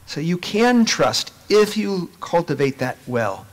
So 0.06 0.22
you 0.22 0.38
can 0.38 0.86
trust 0.86 1.34
if 1.50 1.76
you 1.76 2.10
cultivate 2.22 2.78
that 2.78 2.98
well. 3.08 3.46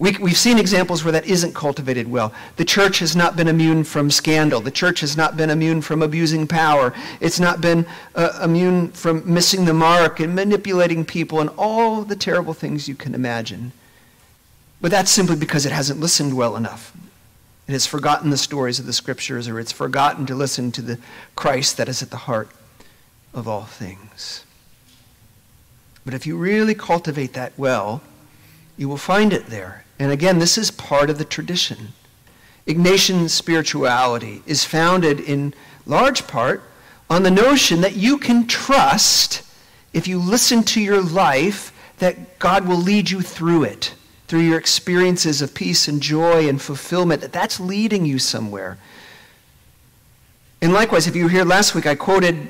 We, 0.00 0.12
have 0.14 0.38
seen 0.38 0.58
examples 0.58 1.04
where 1.04 1.12
that 1.12 1.26
isn't 1.26 1.54
cultivated 1.54 2.10
well. 2.10 2.32
The 2.56 2.64
church 2.64 3.00
has 3.00 3.14
not 3.14 3.36
been 3.36 3.48
immune 3.48 3.84
from 3.84 4.10
scandal. 4.10 4.62
The 4.62 4.70
church 4.70 5.00
has 5.00 5.14
not 5.14 5.36
been 5.36 5.50
immune 5.50 5.82
from 5.82 6.00
abusing 6.00 6.46
power. 6.46 6.94
It's 7.20 7.38
not 7.38 7.60
been 7.60 7.84
uh, 8.14 8.40
immune 8.42 8.92
from 8.92 9.30
missing 9.30 9.66
the 9.66 9.74
mark 9.74 10.18
and 10.18 10.34
manipulating 10.34 11.04
people 11.04 11.38
and 11.38 11.50
all 11.58 12.02
the 12.02 12.16
terrible 12.16 12.54
things 12.54 12.88
you 12.88 12.94
can 12.94 13.14
imagine. 13.14 13.72
But 14.80 14.90
that's 14.90 15.10
simply 15.10 15.36
because 15.36 15.66
it 15.66 15.72
hasn't 15.72 16.00
listened 16.00 16.34
well 16.34 16.56
enough. 16.56 16.96
It 17.68 17.72
has 17.72 17.84
forgotten 17.84 18.30
the 18.30 18.38
stories 18.38 18.78
of 18.78 18.86
the 18.86 18.94
scriptures 18.94 19.48
or 19.48 19.60
it's 19.60 19.70
forgotten 19.70 20.24
to 20.26 20.34
listen 20.34 20.72
to 20.72 20.80
the 20.80 20.98
Christ 21.36 21.76
that 21.76 21.90
is 21.90 22.02
at 22.02 22.08
the 22.08 22.16
heart 22.16 22.48
of 23.34 23.46
all 23.46 23.64
things. 23.64 24.46
But 26.06 26.14
if 26.14 26.26
you 26.26 26.38
really 26.38 26.74
cultivate 26.74 27.34
that 27.34 27.52
well, 27.58 28.00
you 28.78 28.88
will 28.88 28.96
find 28.96 29.34
it 29.34 29.48
there. 29.48 29.84
And 30.00 30.10
again, 30.10 30.38
this 30.38 30.56
is 30.56 30.70
part 30.70 31.10
of 31.10 31.18
the 31.18 31.26
tradition. 31.26 31.92
Ignatian 32.66 33.28
spirituality 33.28 34.42
is 34.46 34.64
founded 34.64 35.20
in 35.20 35.52
large 35.84 36.26
part 36.26 36.62
on 37.10 37.22
the 37.22 37.30
notion 37.30 37.82
that 37.82 37.96
you 37.96 38.16
can 38.16 38.46
trust, 38.46 39.42
if 39.92 40.08
you 40.08 40.18
listen 40.18 40.62
to 40.62 40.80
your 40.80 41.02
life, 41.02 41.72
that 41.98 42.38
God 42.38 42.66
will 42.66 42.78
lead 42.78 43.10
you 43.10 43.20
through 43.20 43.64
it, 43.64 43.92
through 44.26 44.40
your 44.40 44.56
experiences 44.56 45.42
of 45.42 45.52
peace 45.52 45.86
and 45.86 46.00
joy 46.00 46.48
and 46.48 46.62
fulfillment, 46.62 47.20
that 47.20 47.32
that's 47.32 47.60
leading 47.60 48.06
you 48.06 48.18
somewhere. 48.18 48.78
And 50.62 50.72
likewise, 50.72 51.06
if 51.06 51.14
you 51.14 51.24
were 51.24 51.30
here 51.30 51.44
last 51.44 51.74
week, 51.74 51.84
I 51.84 51.94
quoted 51.94 52.48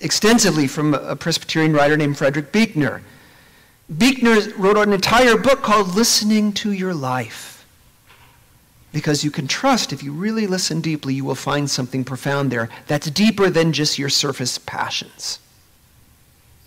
extensively 0.00 0.66
from 0.66 0.94
a 0.94 1.14
Presbyterian 1.14 1.74
writer 1.74 1.96
named 1.96 2.18
Frederick 2.18 2.50
Buechner 2.50 3.02
Buechner 3.96 4.54
wrote 4.58 4.76
an 4.76 4.92
entire 4.92 5.38
book 5.38 5.62
called 5.62 5.94
Listening 5.94 6.52
to 6.54 6.72
Your 6.72 6.92
Life. 6.92 7.66
Because 8.92 9.24
you 9.24 9.30
can 9.30 9.46
trust, 9.46 9.92
if 9.92 10.02
you 10.02 10.12
really 10.12 10.46
listen 10.46 10.80
deeply, 10.80 11.14
you 11.14 11.24
will 11.24 11.34
find 11.34 11.70
something 11.70 12.04
profound 12.04 12.50
there 12.50 12.68
that's 12.86 13.10
deeper 13.10 13.48
than 13.48 13.72
just 13.72 13.98
your 13.98 14.10
surface 14.10 14.58
passions. 14.58 15.38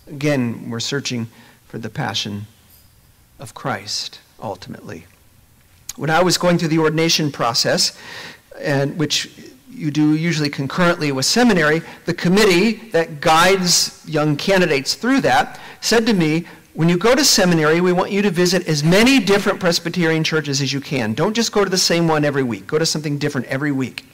Again, 0.08 0.68
we're 0.68 0.80
searching 0.80 1.28
for 1.68 1.78
the 1.78 1.90
passion 1.90 2.46
of 3.38 3.54
Christ, 3.54 4.20
ultimately. 4.40 5.04
When 5.96 6.10
I 6.10 6.22
was 6.22 6.38
going 6.38 6.58
through 6.58 6.68
the 6.68 6.78
ordination 6.78 7.30
process, 7.30 7.96
and 8.60 8.98
which 8.98 9.52
you 9.70 9.90
do 9.90 10.14
usually 10.16 10.50
concurrently 10.50 11.12
with 11.12 11.24
seminary, 11.24 11.82
the 12.04 12.14
committee 12.14 12.72
that 12.90 13.20
guides 13.20 14.02
young 14.06 14.36
candidates 14.36 14.94
through 14.94 15.20
that 15.20 15.60
said 15.80 16.06
to 16.06 16.14
me, 16.14 16.46
when 16.74 16.88
you 16.88 16.96
go 16.96 17.14
to 17.14 17.24
seminary, 17.24 17.80
we 17.80 17.92
want 17.92 18.10
you 18.10 18.22
to 18.22 18.30
visit 18.30 18.66
as 18.66 18.82
many 18.82 19.20
different 19.20 19.60
Presbyterian 19.60 20.24
churches 20.24 20.62
as 20.62 20.72
you 20.72 20.80
can. 20.80 21.12
Don't 21.12 21.34
just 21.34 21.52
go 21.52 21.64
to 21.64 21.70
the 21.70 21.78
same 21.78 22.08
one 22.08 22.24
every 22.24 22.42
week. 22.42 22.66
Go 22.66 22.78
to 22.78 22.86
something 22.86 23.18
different 23.18 23.46
every 23.48 23.72
week. 23.72 24.06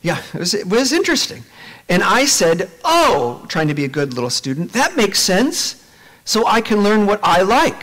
Yeah, 0.00 0.22
it 0.32 0.38
was, 0.38 0.54
it 0.54 0.66
was 0.66 0.92
interesting. 0.92 1.42
And 1.88 2.02
I 2.02 2.24
said, 2.24 2.70
Oh, 2.84 3.44
trying 3.48 3.68
to 3.68 3.74
be 3.74 3.84
a 3.84 3.88
good 3.88 4.14
little 4.14 4.30
student, 4.30 4.72
that 4.72 4.96
makes 4.96 5.18
sense. 5.20 5.84
So 6.24 6.46
I 6.46 6.60
can 6.60 6.82
learn 6.82 7.06
what 7.06 7.20
I 7.22 7.42
like. 7.42 7.82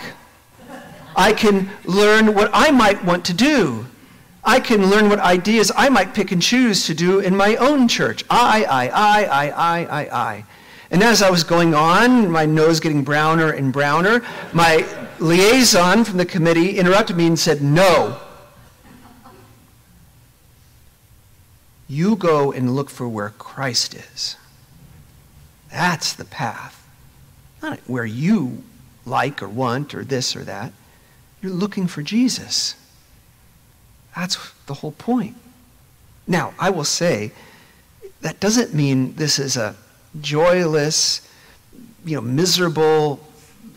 I 1.15 1.33
can 1.33 1.69
learn 1.85 2.33
what 2.33 2.49
I 2.53 2.71
might 2.71 3.03
want 3.03 3.25
to 3.25 3.33
do. 3.33 3.85
I 4.43 4.59
can 4.59 4.89
learn 4.89 5.09
what 5.09 5.19
ideas 5.19 5.71
I 5.75 5.89
might 5.89 6.13
pick 6.13 6.31
and 6.31 6.41
choose 6.41 6.85
to 6.85 6.93
do 6.93 7.19
in 7.19 7.35
my 7.35 7.55
own 7.55 7.87
church. 7.87 8.23
I, 8.29 8.63
I, 8.65 8.87
I, 8.87 9.23
I, 9.23 9.49
I, 9.49 9.85
I, 9.85 10.01
I. 10.11 10.45
And 10.91 11.03
as 11.03 11.21
I 11.21 11.29
was 11.29 11.43
going 11.43 11.73
on, 11.73 12.29
my 12.29 12.45
nose 12.45 12.79
getting 12.79 13.03
browner 13.03 13.51
and 13.51 13.73
browner, 13.73 14.21
my 14.53 14.85
liaison 15.19 16.03
from 16.03 16.17
the 16.17 16.25
committee 16.25 16.77
interrupted 16.77 17.17
me 17.17 17.27
and 17.27 17.39
said, 17.39 17.61
No. 17.61 18.19
You 21.87 22.15
go 22.15 22.51
and 22.51 22.75
look 22.75 22.89
for 22.89 23.07
where 23.07 23.29
Christ 23.29 23.93
is. 23.93 24.37
That's 25.71 26.13
the 26.13 26.25
path. 26.25 26.87
Not 27.61 27.79
where 27.85 28.05
you 28.05 28.63
like 29.05 29.43
or 29.43 29.49
want 29.49 29.93
or 29.93 30.03
this 30.03 30.35
or 30.35 30.43
that. 30.43 30.73
You're 31.41 31.51
looking 31.51 31.85
for 31.85 32.01
Jesus. 32.01 32.75
That's 34.15 34.51
the 34.65 34.75
whole 34.75 34.93
point. 34.93 35.35
Now, 36.27 36.53
I 36.57 36.69
will 36.71 36.85
say, 36.85 37.31
that 38.21 38.39
doesn't 38.39 38.73
mean 38.73 39.15
this 39.15 39.37
is 39.37 39.57
a 39.57 39.75
joyless, 40.21 41.27
you 42.05 42.15
know, 42.15 42.21
miserable 42.21 43.19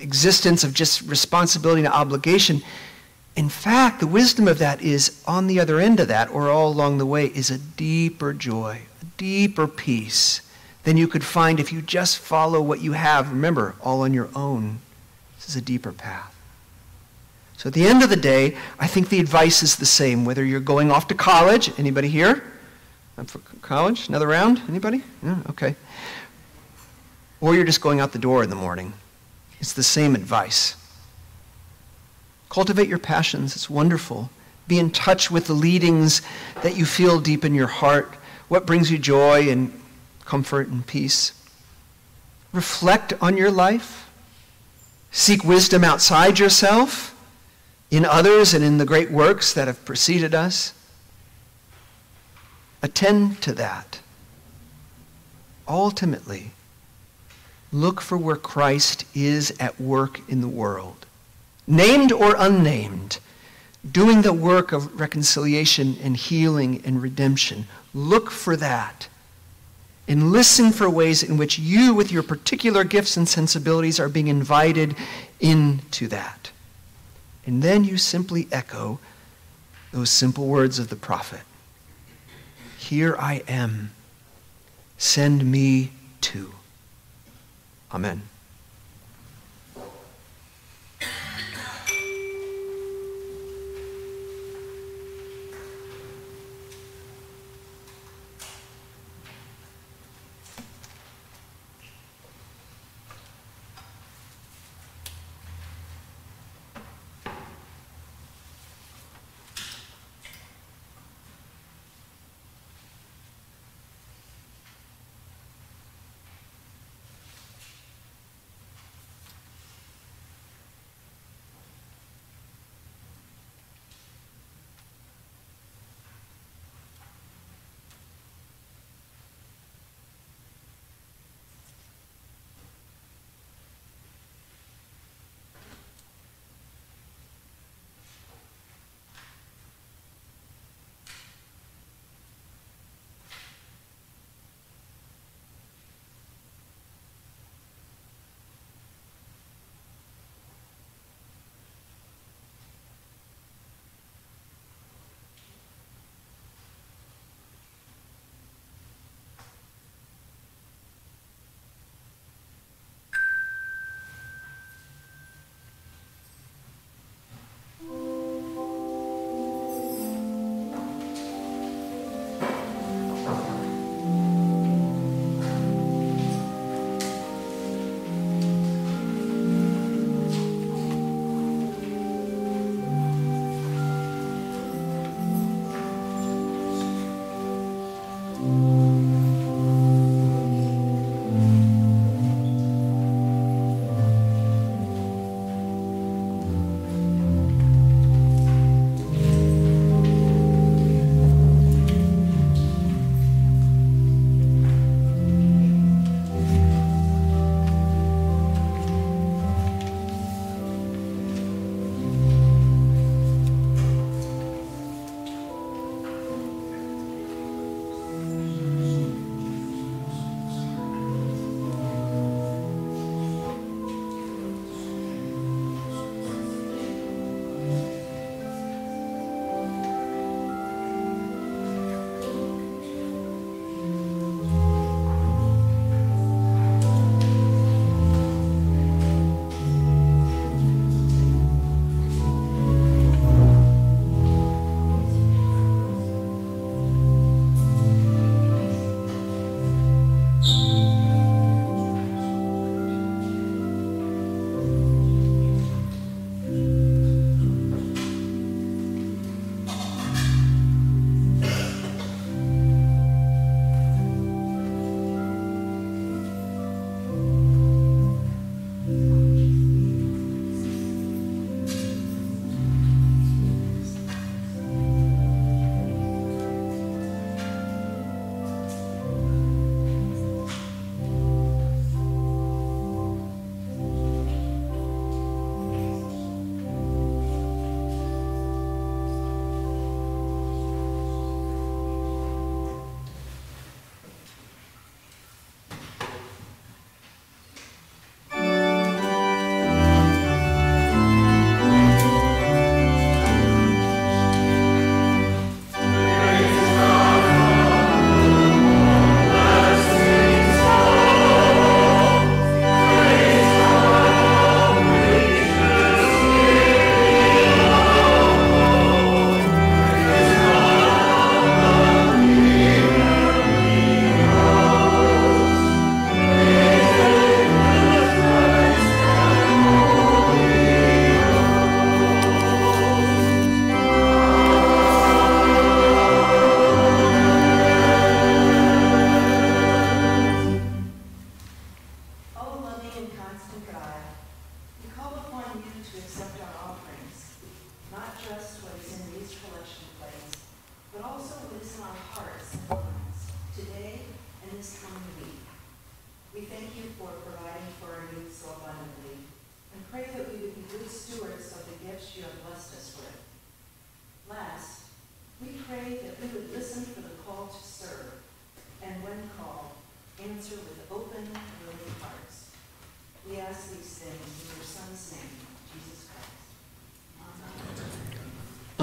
existence 0.00 0.64
of 0.64 0.74
just 0.74 1.02
responsibility 1.02 1.84
and 1.84 1.92
obligation. 1.92 2.62
In 3.36 3.48
fact, 3.48 4.00
the 4.00 4.06
wisdom 4.06 4.48
of 4.48 4.58
that 4.58 4.82
is 4.82 5.22
on 5.26 5.46
the 5.46 5.60
other 5.60 5.78
end 5.78 6.00
of 6.00 6.08
that, 6.08 6.30
or 6.30 6.50
all 6.50 6.68
along 6.68 6.98
the 6.98 7.06
way, 7.06 7.26
is 7.26 7.50
a 7.50 7.58
deeper 7.58 8.32
joy, 8.32 8.82
a 9.00 9.04
deeper 9.16 9.66
peace 9.66 10.40
than 10.84 10.96
you 10.96 11.06
could 11.06 11.24
find 11.24 11.60
if 11.60 11.72
you 11.72 11.82
just 11.82 12.18
follow 12.18 12.60
what 12.60 12.80
you 12.80 12.92
have. 12.92 13.30
Remember, 13.30 13.74
all 13.80 14.02
on 14.02 14.14
your 14.14 14.28
own. 14.34 14.80
This 15.36 15.50
is 15.50 15.56
a 15.56 15.60
deeper 15.60 15.92
path. 15.92 16.34
So 17.56 17.68
at 17.68 17.74
the 17.74 17.86
end 17.86 18.02
of 18.02 18.10
the 18.10 18.16
day, 18.16 18.56
I 18.78 18.86
think 18.86 19.08
the 19.08 19.18
advice 19.18 19.62
is 19.62 19.76
the 19.76 19.86
same, 19.86 20.24
whether 20.24 20.44
you're 20.44 20.60
going 20.60 20.92
off 20.92 21.08
to 21.08 21.14
college. 21.14 21.76
Anybody 21.78 22.08
here? 22.08 22.44
I'm 23.16 23.26
for 23.26 23.40
college? 23.62 24.08
Another 24.08 24.28
round? 24.28 24.62
Anybody? 24.68 25.02
Yeah, 25.22 25.38
okay 25.50 25.74
or 27.40 27.54
you're 27.54 27.64
just 27.64 27.80
going 27.80 28.00
out 28.00 28.12
the 28.12 28.18
door 28.18 28.42
in 28.42 28.50
the 28.50 28.56
morning. 28.56 28.92
It's 29.60 29.72
the 29.72 29.82
same 29.82 30.14
advice. 30.14 30.76
Cultivate 32.48 32.88
your 32.88 32.98
passions. 32.98 33.54
It's 33.54 33.68
wonderful. 33.68 34.30
Be 34.66 34.78
in 34.78 34.90
touch 34.90 35.30
with 35.30 35.46
the 35.46 35.54
leadings 35.54 36.22
that 36.62 36.76
you 36.76 36.84
feel 36.84 37.20
deep 37.20 37.44
in 37.44 37.54
your 37.54 37.66
heart. 37.66 38.14
What 38.48 38.66
brings 38.66 38.90
you 38.90 38.98
joy 38.98 39.50
and 39.50 39.78
comfort 40.24 40.68
and 40.68 40.86
peace? 40.86 41.32
Reflect 42.52 43.12
on 43.20 43.36
your 43.36 43.50
life. 43.50 44.10
Seek 45.10 45.44
wisdom 45.44 45.84
outside 45.84 46.38
yourself, 46.38 47.14
in 47.90 48.04
others, 48.04 48.52
and 48.52 48.62
in 48.62 48.78
the 48.78 48.84
great 48.84 49.10
works 49.10 49.54
that 49.54 49.66
have 49.66 49.84
preceded 49.84 50.34
us. 50.34 50.74
Attend 52.82 53.40
to 53.42 53.52
that. 53.54 54.00
Ultimately, 55.66 56.52
Look 57.72 58.00
for 58.00 58.16
where 58.16 58.36
Christ 58.36 59.04
is 59.14 59.54
at 59.60 59.80
work 59.80 60.20
in 60.28 60.40
the 60.40 60.48
world, 60.48 61.06
named 61.66 62.12
or 62.12 62.34
unnamed, 62.38 63.18
doing 63.90 64.22
the 64.22 64.32
work 64.32 64.72
of 64.72 64.98
reconciliation 64.98 65.96
and 66.02 66.16
healing 66.16 66.82
and 66.84 67.02
redemption. 67.02 67.66
Look 67.92 68.30
for 68.30 68.56
that. 68.56 69.08
And 70.06 70.32
listen 70.32 70.72
for 70.72 70.88
ways 70.88 71.22
in 71.22 71.36
which 71.36 71.58
you, 71.58 71.92
with 71.92 72.10
your 72.10 72.22
particular 72.22 72.82
gifts 72.82 73.18
and 73.18 73.28
sensibilities, 73.28 74.00
are 74.00 74.08
being 74.08 74.28
invited 74.28 74.96
into 75.38 76.08
that. 76.08 76.50
And 77.44 77.62
then 77.62 77.84
you 77.84 77.98
simply 77.98 78.48
echo 78.50 78.98
those 79.92 80.10
simple 80.10 80.46
words 80.46 80.78
of 80.78 80.88
the 80.88 80.96
prophet 80.96 81.40
Here 82.78 83.16
I 83.18 83.42
am. 83.46 83.92
Send 84.96 85.50
me 85.50 85.92
to. 86.22 86.52
Amen. 87.90 88.37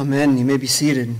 Amen. 0.06 0.38
You 0.38 0.46
may 0.46 0.58
be 0.58 0.68
seated. 0.68 1.16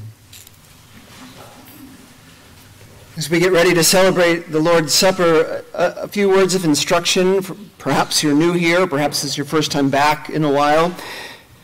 As 3.18 3.32
we 3.32 3.40
get 3.40 3.52
ready 3.52 3.74
to 3.74 3.84
celebrate 3.84 4.52
the 4.52 4.60
Lord's 4.60 4.94
Supper, 4.94 5.64
a, 5.74 6.04
a, 6.04 6.08
few 6.08 6.30
words 6.30 6.54
of 6.54 6.64
instruction. 6.64 7.42
Perhaps 7.80 8.22
you're 8.22 8.36
new 8.36 8.54
here, 8.54 8.86
perhaps 8.86 9.24
it's 9.24 9.38
your 9.38 9.48
first 9.48 9.72
time 9.72 9.90
back 9.90 10.30
in 10.30 10.44
a 10.44 10.52
while. 10.52 10.96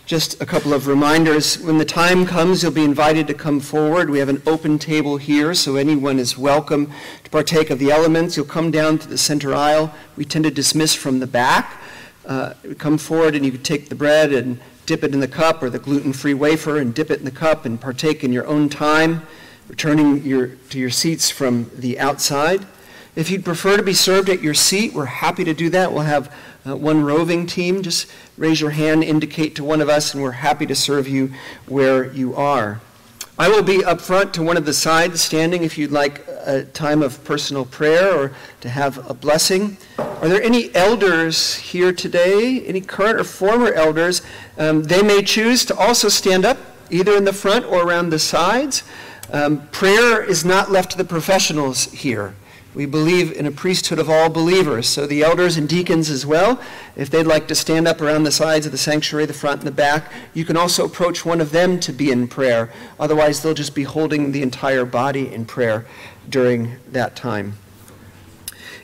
Just 0.07 0.41
a 0.41 0.47
couple 0.47 0.73
of 0.73 0.87
reminders. 0.87 1.59
When 1.59 1.77
the 1.77 1.85
time 1.85 2.25
comes, 2.25 2.63
you'll 2.63 2.71
be 2.71 2.83
invited 2.83 3.27
to 3.27 3.35
come 3.35 3.59
forward. 3.59 4.09
We 4.09 4.17
have 4.17 4.29
an 4.29 4.41
open 4.47 4.79
table 4.79 5.17
here, 5.17 5.53
so 5.53 5.75
anyone 5.75 6.17
is 6.17 6.39
welcome 6.39 6.91
to 7.23 7.29
partake 7.29 7.69
of 7.69 7.77
the 7.77 7.91
elements. 7.91 8.35
You'll 8.35 8.47
come 8.47 8.71
down 8.71 8.97
to 8.97 9.07
the 9.07 9.19
center 9.19 9.53
aisle. 9.53 9.93
We 10.17 10.25
tend 10.25 10.45
to 10.45 10.51
dismiss 10.51 10.95
from 10.95 11.19
the 11.19 11.27
back. 11.27 11.79
Uh, 12.25 12.55
come 12.79 12.97
forward 12.97 13.35
and 13.35 13.45
you 13.45 13.51
can 13.51 13.61
take 13.61 13.89
the 13.89 13.95
bread 13.95 14.33
and 14.33 14.59
dip 14.91 15.05
it 15.05 15.13
in 15.13 15.21
the 15.21 15.27
cup 15.27 15.63
or 15.63 15.69
the 15.69 15.79
gluten-free 15.79 16.33
wafer 16.33 16.77
and 16.77 16.93
dip 16.93 17.09
it 17.09 17.19
in 17.19 17.23
the 17.23 17.31
cup 17.31 17.63
and 17.63 17.79
partake 17.79 18.25
in 18.25 18.33
your 18.33 18.45
own 18.45 18.67
time 18.67 19.25
returning 19.69 20.21
your, 20.21 20.47
to 20.69 20.77
your 20.77 20.89
seats 20.89 21.29
from 21.29 21.71
the 21.73 21.97
outside. 21.97 22.65
If 23.15 23.31
you'd 23.31 23.45
prefer 23.45 23.77
to 23.77 23.83
be 23.83 23.93
served 23.93 24.27
at 24.27 24.41
your 24.41 24.53
seat, 24.53 24.91
we're 24.91 25.05
happy 25.05 25.45
to 25.45 25.53
do 25.53 25.69
that. 25.69 25.93
We'll 25.93 26.03
have 26.03 26.35
uh, 26.65 26.75
one 26.75 27.05
roving 27.05 27.47
team. 27.47 27.83
Just 27.83 28.11
raise 28.37 28.59
your 28.59 28.71
hand, 28.71 29.01
indicate 29.05 29.55
to 29.55 29.63
one 29.63 29.79
of 29.79 29.87
us, 29.87 30.13
and 30.13 30.21
we're 30.21 30.31
happy 30.31 30.65
to 30.65 30.75
serve 30.75 31.07
you 31.07 31.31
where 31.67 32.11
you 32.11 32.35
are. 32.35 32.81
I 33.41 33.49
will 33.49 33.63
be 33.63 33.83
up 33.83 33.99
front 34.01 34.35
to 34.35 34.43
one 34.43 34.55
of 34.55 34.67
the 34.67 34.73
sides, 34.73 35.19
standing 35.19 35.63
if 35.63 35.75
you'd 35.75 35.89
like 35.91 36.23
a 36.45 36.61
time 36.61 37.01
of 37.01 37.23
personal 37.23 37.65
prayer 37.65 38.15
or 38.15 38.33
to 38.59 38.69
have 38.69 39.09
a 39.09 39.15
blessing. 39.15 39.77
Are 39.97 40.27
there 40.27 40.43
any 40.43 40.69
elders 40.75 41.55
here 41.55 41.91
today? 41.91 42.63
Any 42.67 42.81
current 42.81 43.19
or 43.19 43.23
former 43.23 43.73
elders? 43.73 44.21
Um, 44.59 44.83
they 44.83 45.01
may 45.01 45.23
choose 45.23 45.65
to 45.65 45.75
also 45.75 46.07
stand 46.07 46.45
up, 46.45 46.59
either 46.91 47.17
in 47.17 47.23
the 47.23 47.33
front 47.33 47.65
or 47.65 47.81
around 47.81 48.11
the 48.11 48.19
sides. 48.19 48.83
Um, 49.31 49.67
prayer 49.69 50.21
is 50.23 50.45
not 50.45 50.69
left 50.69 50.91
to 50.91 50.97
the 50.99 51.03
professionals 51.03 51.85
here. 51.85 52.35
We 52.73 52.85
believe 52.85 53.33
in 53.33 53.45
a 53.45 53.51
priesthood 53.51 53.99
of 53.99 54.09
all 54.09 54.29
believers. 54.29 54.87
So 54.87 55.05
the 55.05 55.23
elders 55.23 55.57
and 55.57 55.67
deacons 55.67 56.09
as 56.09 56.25
well, 56.25 56.61
if 56.95 57.09
they'd 57.09 57.23
like 57.23 57.47
to 57.49 57.55
stand 57.55 57.85
up 57.85 57.99
around 57.99 58.23
the 58.23 58.31
sides 58.31 58.65
of 58.65 58.71
the 58.71 58.77
sanctuary, 58.77 59.25
the 59.25 59.33
front 59.33 59.59
and 59.59 59.67
the 59.67 59.71
back, 59.71 60.09
you 60.33 60.45
can 60.45 60.55
also 60.55 60.85
approach 60.85 61.25
one 61.25 61.41
of 61.41 61.51
them 61.51 61.81
to 61.81 61.91
be 61.91 62.11
in 62.11 62.29
prayer. 62.29 62.71
Otherwise, 62.97 63.41
they'll 63.43 63.53
just 63.53 63.75
be 63.75 63.83
holding 63.83 64.31
the 64.31 64.41
entire 64.41 64.85
body 64.85 65.33
in 65.33 65.43
prayer 65.43 65.85
during 66.29 66.77
that 66.89 67.15
time. 67.15 67.57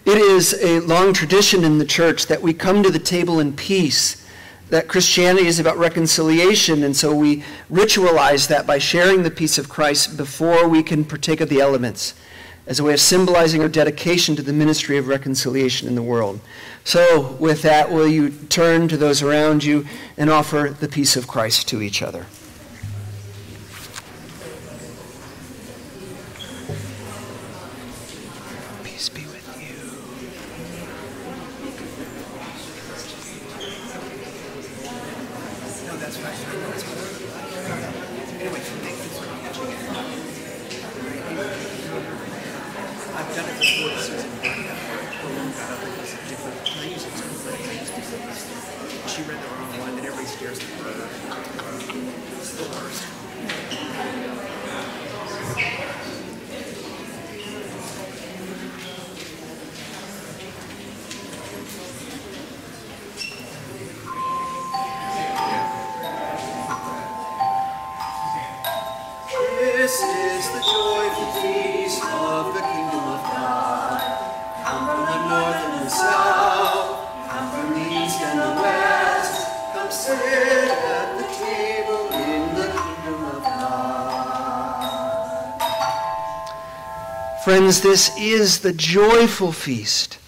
It 0.03 0.17
is 0.17 0.53
a 0.61 0.81
long 0.81 1.13
tradition 1.13 1.63
in 1.63 1.79
the 1.79 1.85
church 1.85 2.27
that 2.27 2.41
we 2.41 2.53
come 2.53 2.83
to 2.83 2.89
the 2.89 2.99
table 2.99 3.39
in 3.39 3.53
peace 3.53 4.25
that 4.69 4.89
Christianity 4.89 5.47
is 5.47 5.59
about 5.59 5.77
reconciliation, 5.77 6.83
and 6.83 6.95
so 6.95 7.15
we 7.15 7.43
ritualize 7.71 8.49
that 8.49 8.67
by 8.67 8.79
sharing 8.79 9.23
the 9.23 9.31
peace 9.31 9.57
of 9.57 9.69
Christ 9.69 10.17
before 10.17 10.67
we 10.67 10.83
can 10.83 11.05
partake 11.05 11.39
of 11.39 11.47
the 11.47 11.61
elements 11.61 12.13
as 12.67 12.79
a 12.79 12.83
way 12.83 12.93
of 12.93 12.99
symbolizing 12.99 13.61
our 13.61 13.69
dedication 13.69 14.35
to 14.35 14.43
the 14.43 14.53
ministry 14.53 14.97
of 14.97 15.07
reconciliation 15.07 15.87
in 15.87 15.95
the 15.95 16.03
world. 16.03 16.39
So, 16.83 17.35
with 17.39 17.61
that, 17.63 17.91
will 17.91 18.07
you 18.07 18.29
turn 18.29 18.87
to 18.89 18.97
those 18.97 19.23
around 19.23 19.63
you 19.63 19.87
and 20.17 20.29
offer 20.29 20.75
the 20.77 20.87
peace 20.87 21.15
of 21.15 21.27
Christ 21.27 21.67
to 21.69 21.81
each 21.81 22.01
other? 22.01 22.25
Friends, 87.67 87.81
this 87.81 88.17
is 88.17 88.59
the 88.59 88.71
joyful 88.71 89.51
feast, 89.51 90.19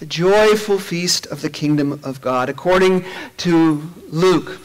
the 0.00 0.04
joyful 0.04 0.80
feast 0.80 1.24
of 1.26 1.42
the 1.42 1.48
kingdom 1.48 2.00
of 2.02 2.20
God. 2.20 2.48
According 2.48 3.04
to 3.36 3.88
Luke, 4.08 4.58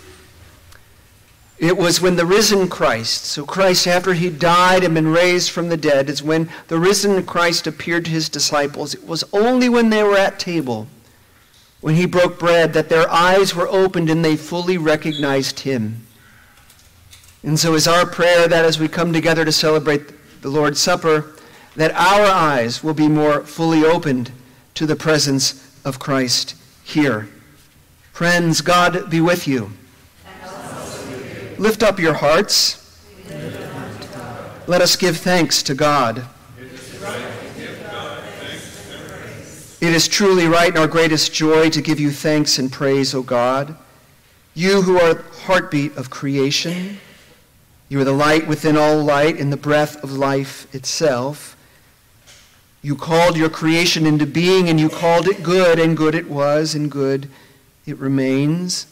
it 1.59 1.77
was 1.77 2.01
when 2.01 2.15
the 2.15 2.25
risen 2.25 2.69
Christ, 2.69 3.25
so 3.25 3.45
Christ, 3.45 3.85
after 3.85 4.15
he 4.15 4.31
died 4.31 4.83
and 4.83 4.95
been 4.95 5.09
raised 5.09 5.51
from 5.51 5.69
the 5.69 5.77
dead, 5.77 6.09
is 6.09 6.23
when 6.23 6.49
the 6.69 6.79
risen 6.79 7.23
Christ 7.23 7.67
appeared 7.67 8.05
to 8.05 8.11
his 8.11 8.29
disciples. 8.29 8.95
It 8.95 9.05
was 9.05 9.23
only 9.31 9.69
when 9.69 9.91
they 9.91 10.01
were 10.01 10.17
at 10.17 10.39
table, 10.39 10.87
when 11.81 11.93
he 11.93 12.07
broke 12.07 12.39
bread, 12.39 12.73
that 12.73 12.89
their 12.89 13.07
eyes 13.11 13.53
were 13.53 13.67
opened 13.67 14.09
and 14.09 14.25
they 14.25 14.37
fully 14.37 14.79
recognized 14.79 15.59
him. 15.59 16.07
And 17.43 17.59
so 17.59 17.75
is 17.75 17.87
our 17.87 18.07
prayer 18.07 18.47
that 18.47 18.65
as 18.65 18.79
we 18.79 18.87
come 18.87 19.13
together 19.13 19.45
to 19.45 19.51
celebrate 19.51 20.41
the 20.41 20.49
Lord's 20.49 20.79
Supper, 20.81 21.34
that 21.75 21.91
our 21.91 22.25
eyes 22.25 22.83
will 22.83 22.93
be 22.93 23.07
more 23.07 23.41
fully 23.41 23.83
opened 23.83 24.31
to 24.75 24.85
the 24.85 24.95
presence 24.95 25.79
of 25.83 25.99
Christ 25.99 26.55
here. 26.83 27.29
Friends, 28.11 28.61
God 28.61 29.09
be 29.09 29.21
with 29.21 29.47
you. 29.47 29.71
Lift 31.57 31.83
up 31.83 31.99
your 31.99 32.13
hearts. 32.13 32.81
Let 34.67 34.81
us 34.81 34.95
give 34.95 35.17
thanks 35.17 35.61
to 35.63 35.75
God. 35.75 36.25
It 39.81 39.93
is 39.93 40.07
truly 40.07 40.47
right 40.47 40.69
and 40.69 40.77
our 40.79 40.87
greatest 40.87 41.33
joy 41.33 41.69
to 41.69 41.81
give 41.81 41.99
you 41.99 42.09
thanks 42.09 42.57
and 42.57 42.71
praise, 42.71 43.13
O 43.13 43.21
God. 43.21 43.77
You 44.53 44.81
who 44.81 44.97
are 44.97 45.21
heartbeat 45.43 45.95
of 45.97 46.09
creation, 46.09 46.97
you 47.89 47.99
are 47.99 48.05
the 48.05 48.11
light 48.11 48.47
within 48.47 48.77
all 48.77 49.03
light 49.03 49.39
and 49.39 49.51
the 49.51 49.57
breath 49.57 50.01
of 50.03 50.13
life 50.13 50.73
itself. 50.73 51.54
You 52.85 52.95
called 52.95 53.35
your 53.35 53.49
creation 53.49 54.05
into 54.05 54.27
being, 54.27 54.69
and 54.69 54.79
you 54.79 54.89
called 54.89 55.27
it 55.27 55.41
good, 55.41 55.79
and 55.79 55.97
good 55.97 56.13
it 56.13 56.29
was, 56.29 56.75
and 56.75 56.91
good 56.91 57.27
it 57.87 57.97
remains. 57.97 58.85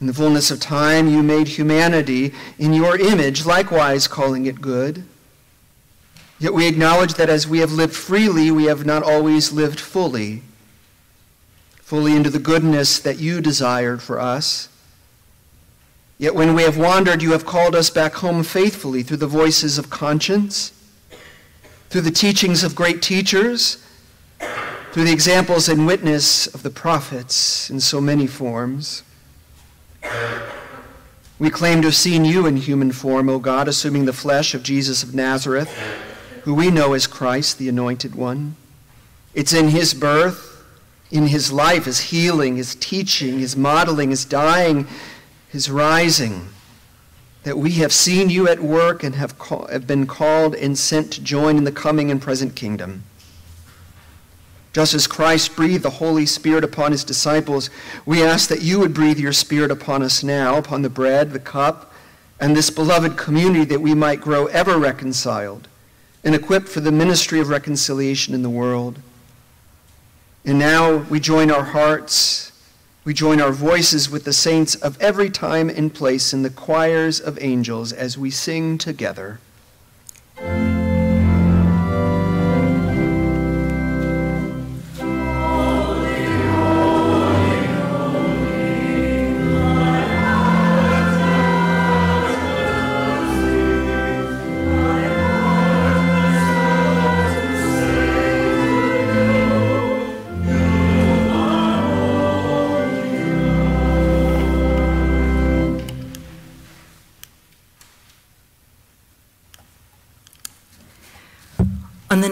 In 0.00 0.08
the 0.08 0.12
fullness 0.12 0.50
of 0.50 0.58
time, 0.58 1.06
you 1.06 1.22
made 1.22 1.46
humanity 1.46 2.34
in 2.58 2.72
your 2.72 2.98
image, 2.98 3.46
likewise 3.46 4.08
calling 4.08 4.46
it 4.46 4.60
good. 4.60 5.04
Yet 6.40 6.52
we 6.52 6.66
acknowledge 6.66 7.14
that 7.14 7.30
as 7.30 7.46
we 7.46 7.60
have 7.60 7.70
lived 7.70 7.94
freely, 7.94 8.50
we 8.50 8.64
have 8.64 8.84
not 8.84 9.04
always 9.04 9.52
lived 9.52 9.78
fully, 9.78 10.42
fully 11.76 12.16
into 12.16 12.28
the 12.28 12.40
goodness 12.40 12.98
that 12.98 13.20
you 13.20 13.40
desired 13.40 14.02
for 14.02 14.18
us. 14.18 14.68
Yet 16.18 16.34
when 16.34 16.56
we 16.56 16.64
have 16.64 16.76
wandered, 16.76 17.22
you 17.22 17.30
have 17.30 17.46
called 17.46 17.76
us 17.76 17.88
back 17.88 18.14
home 18.14 18.42
faithfully 18.42 19.04
through 19.04 19.18
the 19.18 19.28
voices 19.28 19.78
of 19.78 19.90
conscience 19.90 20.72
through 21.92 22.00
the 22.00 22.10
teachings 22.10 22.64
of 22.64 22.74
great 22.74 23.02
teachers, 23.02 23.76
through 24.92 25.04
the 25.04 25.12
examples 25.12 25.68
and 25.68 25.86
witness 25.86 26.46
of 26.46 26.62
the 26.62 26.70
prophets 26.70 27.68
in 27.68 27.78
so 27.78 28.00
many 28.00 28.26
forms. 28.26 29.02
We 31.38 31.50
claim 31.50 31.82
to 31.82 31.88
have 31.88 31.94
seen 31.94 32.24
you 32.24 32.46
in 32.46 32.56
human 32.56 32.92
form, 32.92 33.28
O 33.28 33.38
God, 33.38 33.68
assuming 33.68 34.06
the 34.06 34.14
flesh 34.14 34.54
of 34.54 34.62
Jesus 34.62 35.02
of 35.02 35.14
Nazareth, 35.14 35.70
who 36.44 36.54
we 36.54 36.70
know 36.70 36.94
as 36.94 37.06
Christ, 37.06 37.58
the 37.58 37.68
Anointed 37.68 38.14
One. 38.14 38.56
It's 39.34 39.52
in 39.52 39.68
his 39.68 39.92
birth, 39.92 40.64
in 41.10 41.26
his 41.26 41.52
life, 41.52 41.84
his 41.84 42.00
healing, 42.00 42.56
his 42.56 42.74
teaching, 42.74 43.38
his 43.38 43.54
modeling, 43.54 44.08
his 44.08 44.24
dying, 44.24 44.86
his 45.50 45.70
rising, 45.70 46.48
that 47.44 47.58
we 47.58 47.72
have 47.72 47.92
seen 47.92 48.30
you 48.30 48.48
at 48.48 48.60
work 48.60 49.02
and 49.02 49.14
have, 49.14 49.38
call, 49.38 49.66
have 49.66 49.86
been 49.86 50.06
called 50.06 50.54
and 50.54 50.78
sent 50.78 51.12
to 51.12 51.22
join 51.22 51.56
in 51.56 51.64
the 51.64 51.72
coming 51.72 52.10
and 52.10 52.22
present 52.22 52.54
kingdom. 52.54 53.02
Just 54.72 54.94
as 54.94 55.06
Christ 55.06 55.54
breathed 55.54 55.82
the 55.82 55.90
Holy 55.90 56.24
Spirit 56.24 56.64
upon 56.64 56.92
his 56.92 57.04
disciples, 57.04 57.68
we 58.06 58.22
ask 58.22 58.48
that 58.48 58.62
you 58.62 58.78
would 58.80 58.94
breathe 58.94 59.18
your 59.18 59.32
Spirit 59.32 59.70
upon 59.70 60.02
us 60.02 60.22
now, 60.22 60.56
upon 60.56 60.82
the 60.82 60.88
bread, 60.88 61.32
the 61.32 61.38
cup, 61.38 61.92
and 62.40 62.56
this 62.56 62.70
beloved 62.70 63.18
community, 63.18 63.64
that 63.66 63.80
we 63.80 63.94
might 63.94 64.20
grow 64.20 64.46
ever 64.46 64.78
reconciled 64.78 65.68
and 66.24 66.34
equipped 66.34 66.68
for 66.68 66.80
the 66.80 66.92
ministry 66.92 67.40
of 67.40 67.48
reconciliation 67.48 68.34
in 68.34 68.42
the 68.42 68.50
world. 68.50 68.98
And 70.44 70.58
now 70.58 70.96
we 70.96 71.20
join 71.20 71.50
our 71.50 71.64
hearts, 71.64 72.51
we 73.04 73.12
join 73.12 73.40
our 73.40 73.50
voices 73.50 74.08
with 74.08 74.24
the 74.24 74.32
saints 74.32 74.76
of 74.76 75.00
every 75.00 75.28
time 75.28 75.68
and 75.68 75.92
place 75.92 76.32
in 76.32 76.42
the 76.42 76.50
choirs 76.50 77.18
of 77.18 77.36
angels 77.42 77.92
as 77.92 78.16
we 78.16 78.30
sing 78.30 78.78
together. 78.78 79.40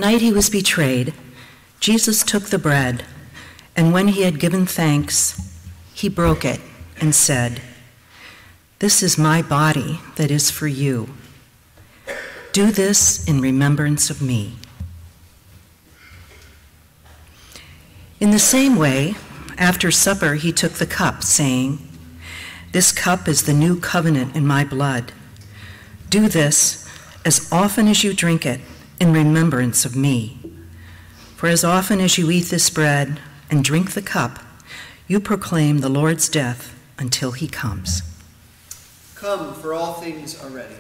Night 0.01 0.23
he 0.23 0.33
was 0.33 0.49
betrayed, 0.49 1.13
Jesus 1.79 2.25
took 2.25 2.45
the 2.45 2.59
bread, 2.59 3.05
and 3.77 3.93
when 3.93 4.09
he 4.09 4.23
had 4.23 4.41
given 4.41 4.67
thanks, 4.67 5.59
he 5.95 6.09
broke 6.09 6.45
it 6.45 6.61
and 7.01 7.15
said, 7.15 7.61
This 8.79 9.03
is 9.03 9.19
my 9.19 9.43
body 9.43 10.01
that 10.17 10.31
is 10.31 10.51
for 10.51 10.67
you. 10.67 11.11
Do 12.53 12.73
this 12.73 13.29
in 13.29 13.41
remembrance 13.41 14.11
of 14.11 14.23
me. 14.23 14.57
In 18.19 18.31
the 18.31 18.39
same 18.39 18.77
way, 18.77 19.15
after 19.57 19.91
supper, 19.91 20.35
he 20.35 20.53
took 20.53 20.73
the 20.73 20.87
cup, 20.87 21.23
saying, 21.23 21.79
This 22.73 22.91
cup 22.91 23.29
is 23.29 23.45
the 23.45 23.55
new 23.55 23.79
covenant 23.79 24.35
in 24.35 24.47
my 24.47 24.65
blood. 24.65 25.13
Do 26.09 26.29
this 26.29 26.89
as 27.25 27.51
often 27.53 27.87
as 27.87 28.03
you 28.03 28.15
drink 28.15 28.47
it 28.47 28.61
in 29.01 29.13
remembrance 29.13 29.85
of 29.85 29.97
me. 29.97 30.39
For 31.37 31.49
as 31.49 31.65
often 31.65 32.01
as 32.01 32.19
you 32.19 32.31
eat 32.31 32.45
this 32.45 32.69
bread 32.69 33.19
and 33.51 33.65
drink 33.65 33.93
the 33.93 34.03
cup, 34.03 34.39
you 35.09 35.19
proclaim 35.19 35.79
the 35.79 35.89
Lord's 35.89 36.29
death 36.29 36.79
until 36.99 37.33
he 37.33 37.49
comes. 37.49 38.03
Come, 39.15 39.55
for 39.55 39.73
all 39.75 39.95
things 39.95 40.41
are 40.41 40.51
ready. 40.51 40.77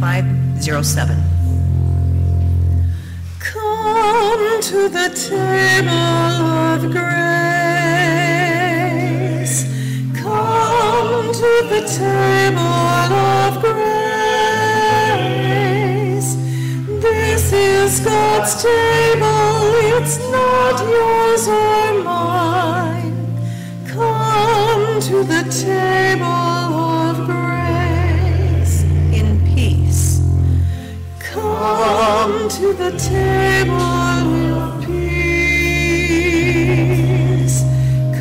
507. 0.00 1.22
Come 3.38 4.62
to 4.62 4.88
the 4.88 5.10
table 5.10 5.90
of 5.90 6.90
grace. 6.90 7.00
Come 10.14 11.32
to 11.34 11.50
the 11.68 11.82
table 11.86 13.12
of 13.12 13.60
grace. 13.60 13.90
This 17.02 17.52
is 17.52 18.00
God's 18.00 18.54
table, 18.62 19.74
it's 19.98 20.18
not 20.30 20.80
yours 20.80 21.46
or 21.46 22.02
mine. 22.02 23.12
Come 23.86 24.98
to 25.02 25.24
the 25.24 25.42
table 25.52 26.24
of 26.24 27.26
grace 27.26 27.59
Come 32.12 32.38
to 32.48 32.66
the 32.72 32.90
table 32.98 33.80
of 34.58 34.70
peace. 34.84 35.18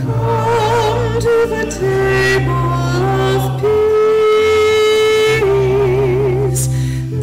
Come 0.02 1.20
to 1.26 1.36
the 1.56 1.66
table 1.86 3.02
of 3.26 3.42
peace. 6.52 6.64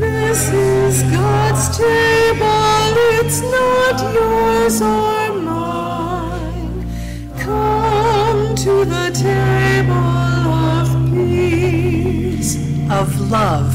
This 0.03 0.41
is 0.53 0.95
God's 1.15 1.65
table, 1.79 2.95
it's 3.21 3.41
not 3.43 3.97
yours 4.13 4.77
or 4.83 5.23
mine. 5.49 6.79
Come 7.39 8.43
to 8.57 8.75
the 8.85 9.07
table 9.15 9.95
of 10.75 10.87
peace. 11.15 12.53
Of 12.91 13.09
love, 13.31 13.66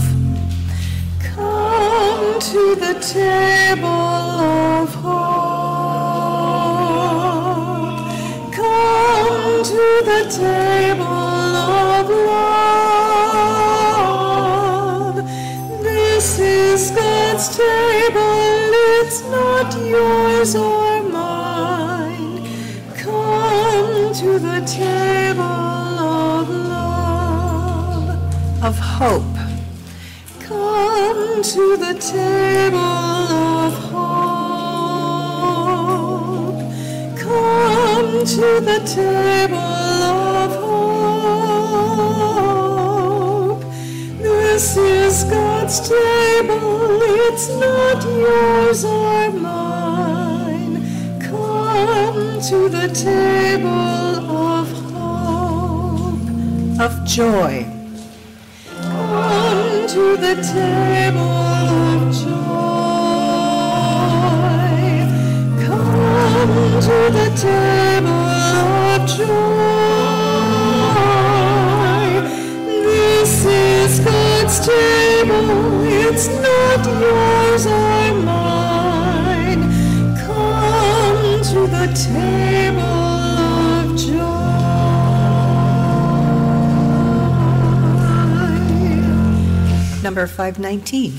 table 3.02 3.88
of 3.88 4.94
hope. 4.94 5.12
Come 8.54 9.64
to 9.64 10.02
the 10.06 10.30
table 10.30 11.04
of 11.04 12.10
love. 12.10 12.36
This 15.82 16.38
is 16.40 16.92
God's 16.92 17.58
table, 17.58 18.74
it's 19.02 19.24
not 19.30 19.74
yours 19.84 20.56
or 20.56 21.02
mine. 21.04 22.46
Come 22.96 24.14
to 24.14 24.38
the 24.38 24.62
table 24.68 25.42
of 25.42 26.50
love. 26.50 28.10
of 28.64 28.78
hope, 28.78 29.24
to 31.44 31.76
the 31.76 31.94
table 31.96 32.78
of 32.78 33.74
hope. 33.90 34.22
Come 37.18 38.26
to 38.26 38.62
the 38.62 38.80
table 38.86 39.56
of 39.56 40.52
hope. 40.62 41.82
This 44.22 44.78
is 44.78 45.24
God's 45.24 45.80
table, 45.90 47.02
it's 47.02 47.50
not 47.50 48.04
yours 48.06 48.86
or 48.86 49.32
mine. 49.32 50.76
Come 51.20 52.40
to 52.50 52.70
the 52.70 52.88
table 52.94 53.68
of 53.68 54.68
hope. 54.94 56.22
of 56.80 57.04
joy, 57.06 57.66
to 59.92 60.16
the 60.16 60.36
table 60.36 61.20
of 61.20 62.14
joy. 62.14 62.32
Come 65.66 66.80
to 66.88 66.98
the 67.12 67.28
table 67.36 68.24
of 68.56 69.06
joy. 69.18 69.28
This 72.86 73.34
is 73.46 74.00
God's 74.00 74.58
table, 74.66 75.84
it's 75.84 76.28
not 76.28 76.86
yours 77.02 77.66
or 77.66 78.14
mine. 78.24 79.64
Come 80.26 81.42
to 81.52 81.60
the 81.68 81.88
table 81.94 83.01
number 90.12 90.28
519. 90.28 91.14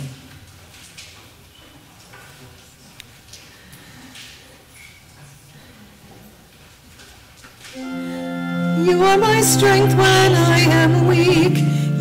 You 8.84 9.03
are 9.03 9.16
my 9.16 9.40
strength 9.40 9.97
when 9.97 10.32
I 10.34 10.59
am 10.59 11.07
weak. 11.07 11.57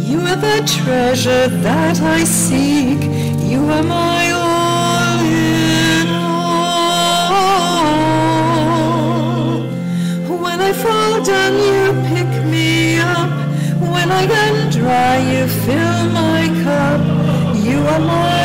You 0.05 0.19
are 0.19 0.35
the 0.35 0.69
treasure 0.83 1.47
that 1.47 2.01
I 2.01 2.25
seek. 2.25 3.01
You 3.49 3.69
are 3.69 3.83
my 3.83 4.31
all 4.31 5.19
in 5.25 6.07
all. 6.09 6.41
When 10.43 10.59
I 10.59 10.73
fall 10.73 11.23
down, 11.23 11.53
you 11.53 11.93
pick 12.09 12.20
Dry, 14.71 15.17
you 15.17 15.47
fill 15.47 16.09
my 16.09 16.47
cup. 16.63 17.01
You 17.63 17.79
are 17.79 17.99
my 17.99 18.40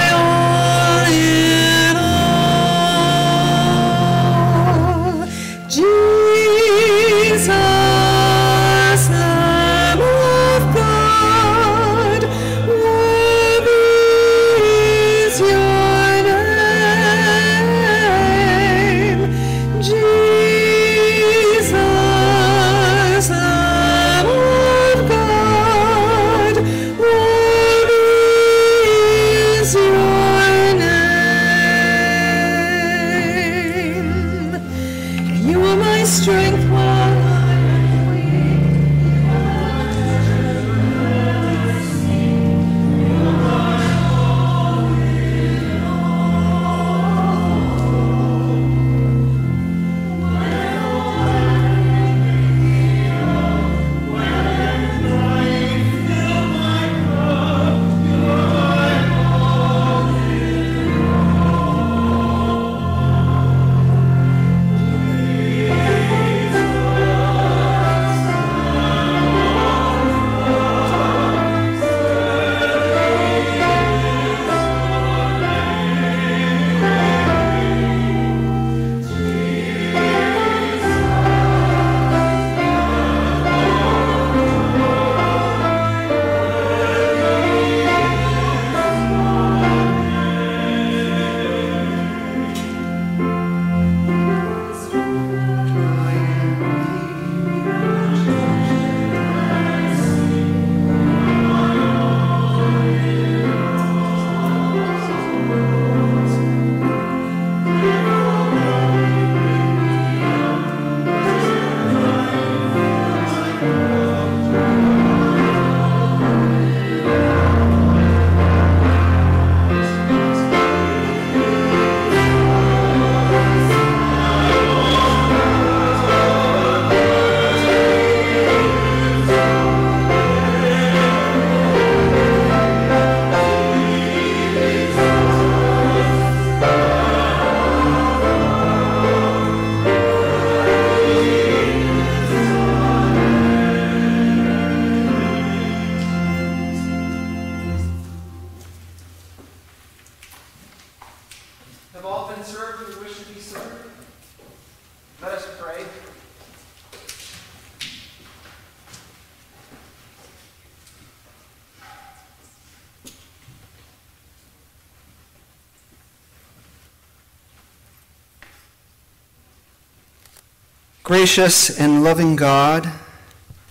Gracious 171.27 171.77
and 171.77 172.05
loving 172.05 172.37
God, 172.37 172.89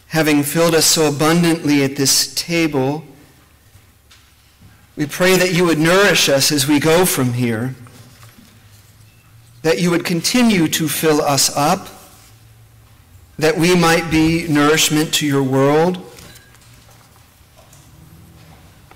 having 0.07 0.43
filled 0.43 0.75
us 0.75 0.85
so 0.85 1.07
abundantly 1.07 1.85
at 1.85 1.95
this 1.95 2.35
table, 2.35 3.05
we 4.97 5.05
pray 5.05 5.37
that 5.37 5.53
you 5.53 5.63
would 5.63 5.79
nourish 5.79 6.27
us 6.27 6.51
as 6.51 6.67
we 6.67 6.81
go 6.81 7.05
from 7.05 7.31
here, 7.31 7.73
that 9.61 9.79
you 9.79 9.89
would 9.89 10.03
continue 10.03 10.67
to 10.67 10.89
fill 10.89 11.21
us 11.21 11.49
up, 11.55 11.87
that 13.39 13.57
we 13.57 13.73
might 13.73 14.11
be 14.11 14.45
nourishment 14.49 15.13
to 15.13 15.25
your 15.25 15.41
world. 15.41 15.99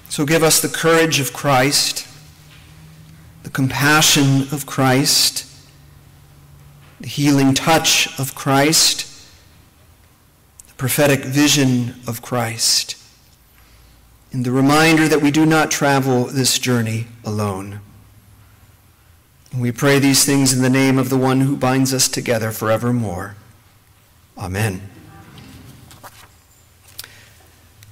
So 0.10 0.26
give 0.26 0.44
us 0.44 0.62
the 0.62 0.68
courage 0.68 1.22
of 1.22 1.32
Christ, 1.32 2.06
the 3.44 3.50
compassion 3.50 4.50
of 4.52 4.66
Christ, 4.66 5.39
healing 7.10 7.56
touch 7.56 8.08
of 8.20 8.36
Christ, 8.36 9.06
the 10.68 10.74
prophetic 10.76 11.26
vision 11.26 11.96
of 12.08 12.22
Christ, 12.22 12.96
and 14.32 14.46
the 14.46 14.52
reminder 14.52 15.08
that 15.08 15.22
we 15.22 15.32
do 15.32 15.46
not 15.46 15.72
travel 15.72 16.26
this 16.26 16.60
journey 16.60 17.08
alone. 17.26 17.82
And 19.52 19.60
we 19.60 19.72
pray 19.72 19.98
these 19.98 20.24
things 20.24 20.54
in 20.54 20.62
the 20.62 20.70
name 20.70 21.00
of 21.00 21.10
the 21.10 21.18
one 21.18 21.42
who 21.42 21.58
binds 21.58 21.96
us 21.96 22.08
together 22.08 22.52
forevermore. 22.52 23.36
Amen. 24.38 24.88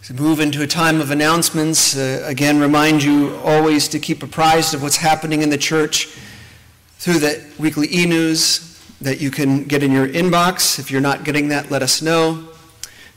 To 0.03 0.13
move 0.13 0.39
into 0.39 0.61
a 0.61 0.67
time 0.67 1.01
of 1.01 1.09
announcements, 1.09 1.97
uh, 1.97 2.21
again, 2.23 2.59
remind 2.59 3.03
you 3.03 3.35
always 3.37 3.87
to 3.89 3.99
keep 3.99 4.21
apprised 4.21 4.75
of 4.75 4.83
what's 4.83 4.97
happening 4.97 5.41
in 5.41 5.49
the 5.49 5.57
church 5.57 6.05
through 6.99 7.17
the 7.19 7.43
weekly 7.57 7.87
e 7.91 8.05
news 8.05 8.76
that 9.01 9.21
you 9.21 9.31
can 9.31 9.63
get 9.63 9.83
in 9.83 9.91
your 9.91 10.07
inbox. 10.07 10.79
If 10.79 10.89
you're 10.89 11.01
not 11.01 11.23
getting 11.23 11.49
that, 11.49 11.69
let 11.69 11.81
us 11.81 12.01
know. 12.01 12.47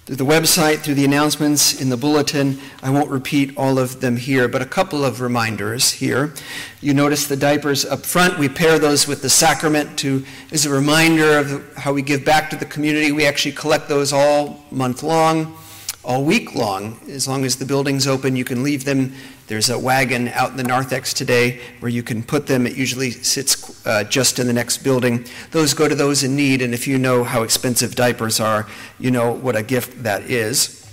Through 0.06 0.16
the 0.16 0.24
website, 0.24 0.78
through 0.78 0.94
the 0.94 1.04
announcements 1.04 1.80
in 1.80 1.88
the 1.88 1.96
bulletin. 1.96 2.58
I 2.82 2.90
won't 2.90 3.10
repeat 3.10 3.56
all 3.56 3.78
of 3.78 4.00
them 4.00 4.16
here, 4.16 4.48
but 4.48 4.60
a 4.60 4.66
couple 4.66 5.04
of 5.04 5.20
reminders 5.20 5.92
here. 5.92 6.34
You 6.80 6.94
notice 6.94 7.28
the 7.28 7.36
diapers 7.36 7.84
up 7.84 8.04
front. 8.04 8.38
We 8.38 8.48
pair 8.48 8.78
those 8.78 9.06
with 9.06 9.22
the 9.22 9.30
sacrament 9.30 9.98
to 10.00 10.24
as 10.50 10.66
a 10.66 10.70
reminder 10.70 11.38
of 11.38 11.76
how 11.76 11.92
we 11.92 12.02
give 12.02 12.24
back 12.24 12.50
to 12.50 12.56
the 12.56 12.66
community. 12.66 13.12
We 13.12 13.26
actually 13.26 13.52
collect 13.52 13.88
those 13.88 14.12
all 14.12 14.64
month 14.70 15.02
long 15.02 15.56
all 16.02 16.24
week 16.24 16.54
long. 16.54 16.98
As 17.08 17.28
long 17.28 17.44
as 17.44 17.56
the 17.56 17.64
building's 17.64 18.06
open, 18.06 18.36
you 18.36 18.44
can 18.44 18.62
leave 18.62 18.84
them. 18.84 19.12
There's 19.50 19.68
a 19.68 19.76
wagon 19.76 20.28
out 20.28 20.52
in 20.52 20.56
the 20.56 20.62
narthex 20.62 21.12
today 21.12 21.58
where 21.80 21.88
you 21.90 22.04
can 22.04 22.22
put 22.22 22.46
them. 22.46 22.68
It 22.68 22.76
usually 22.76 23.10
sits 23.10 23.84
uh, 23.84 24.04
just 24.04 24.38
in 24.38 24.46
the 24.46 24.52
next 24.52 24.78
building. 24.78 25.26
Those 25.50 25.74
go 25.74 25.88
to 25.88 25.94
those 25.96 26.22
in 26.22 26.36
need, 26.36 26.62
and 26.62 26.72
if 26.72 26.86
you 26.86 26.98
know 26.98 27.24
how 27.24 27.42
expensive 27.42 27.96
diapers 27.96 28.38
are, 28.38 28.68
you 29.00 29.10
know 29.10 29.32
what 29.32 29.56
a 29.56 29.64
gift 29.64 30.04
that 30.04 30.22
is. 30.30 30.88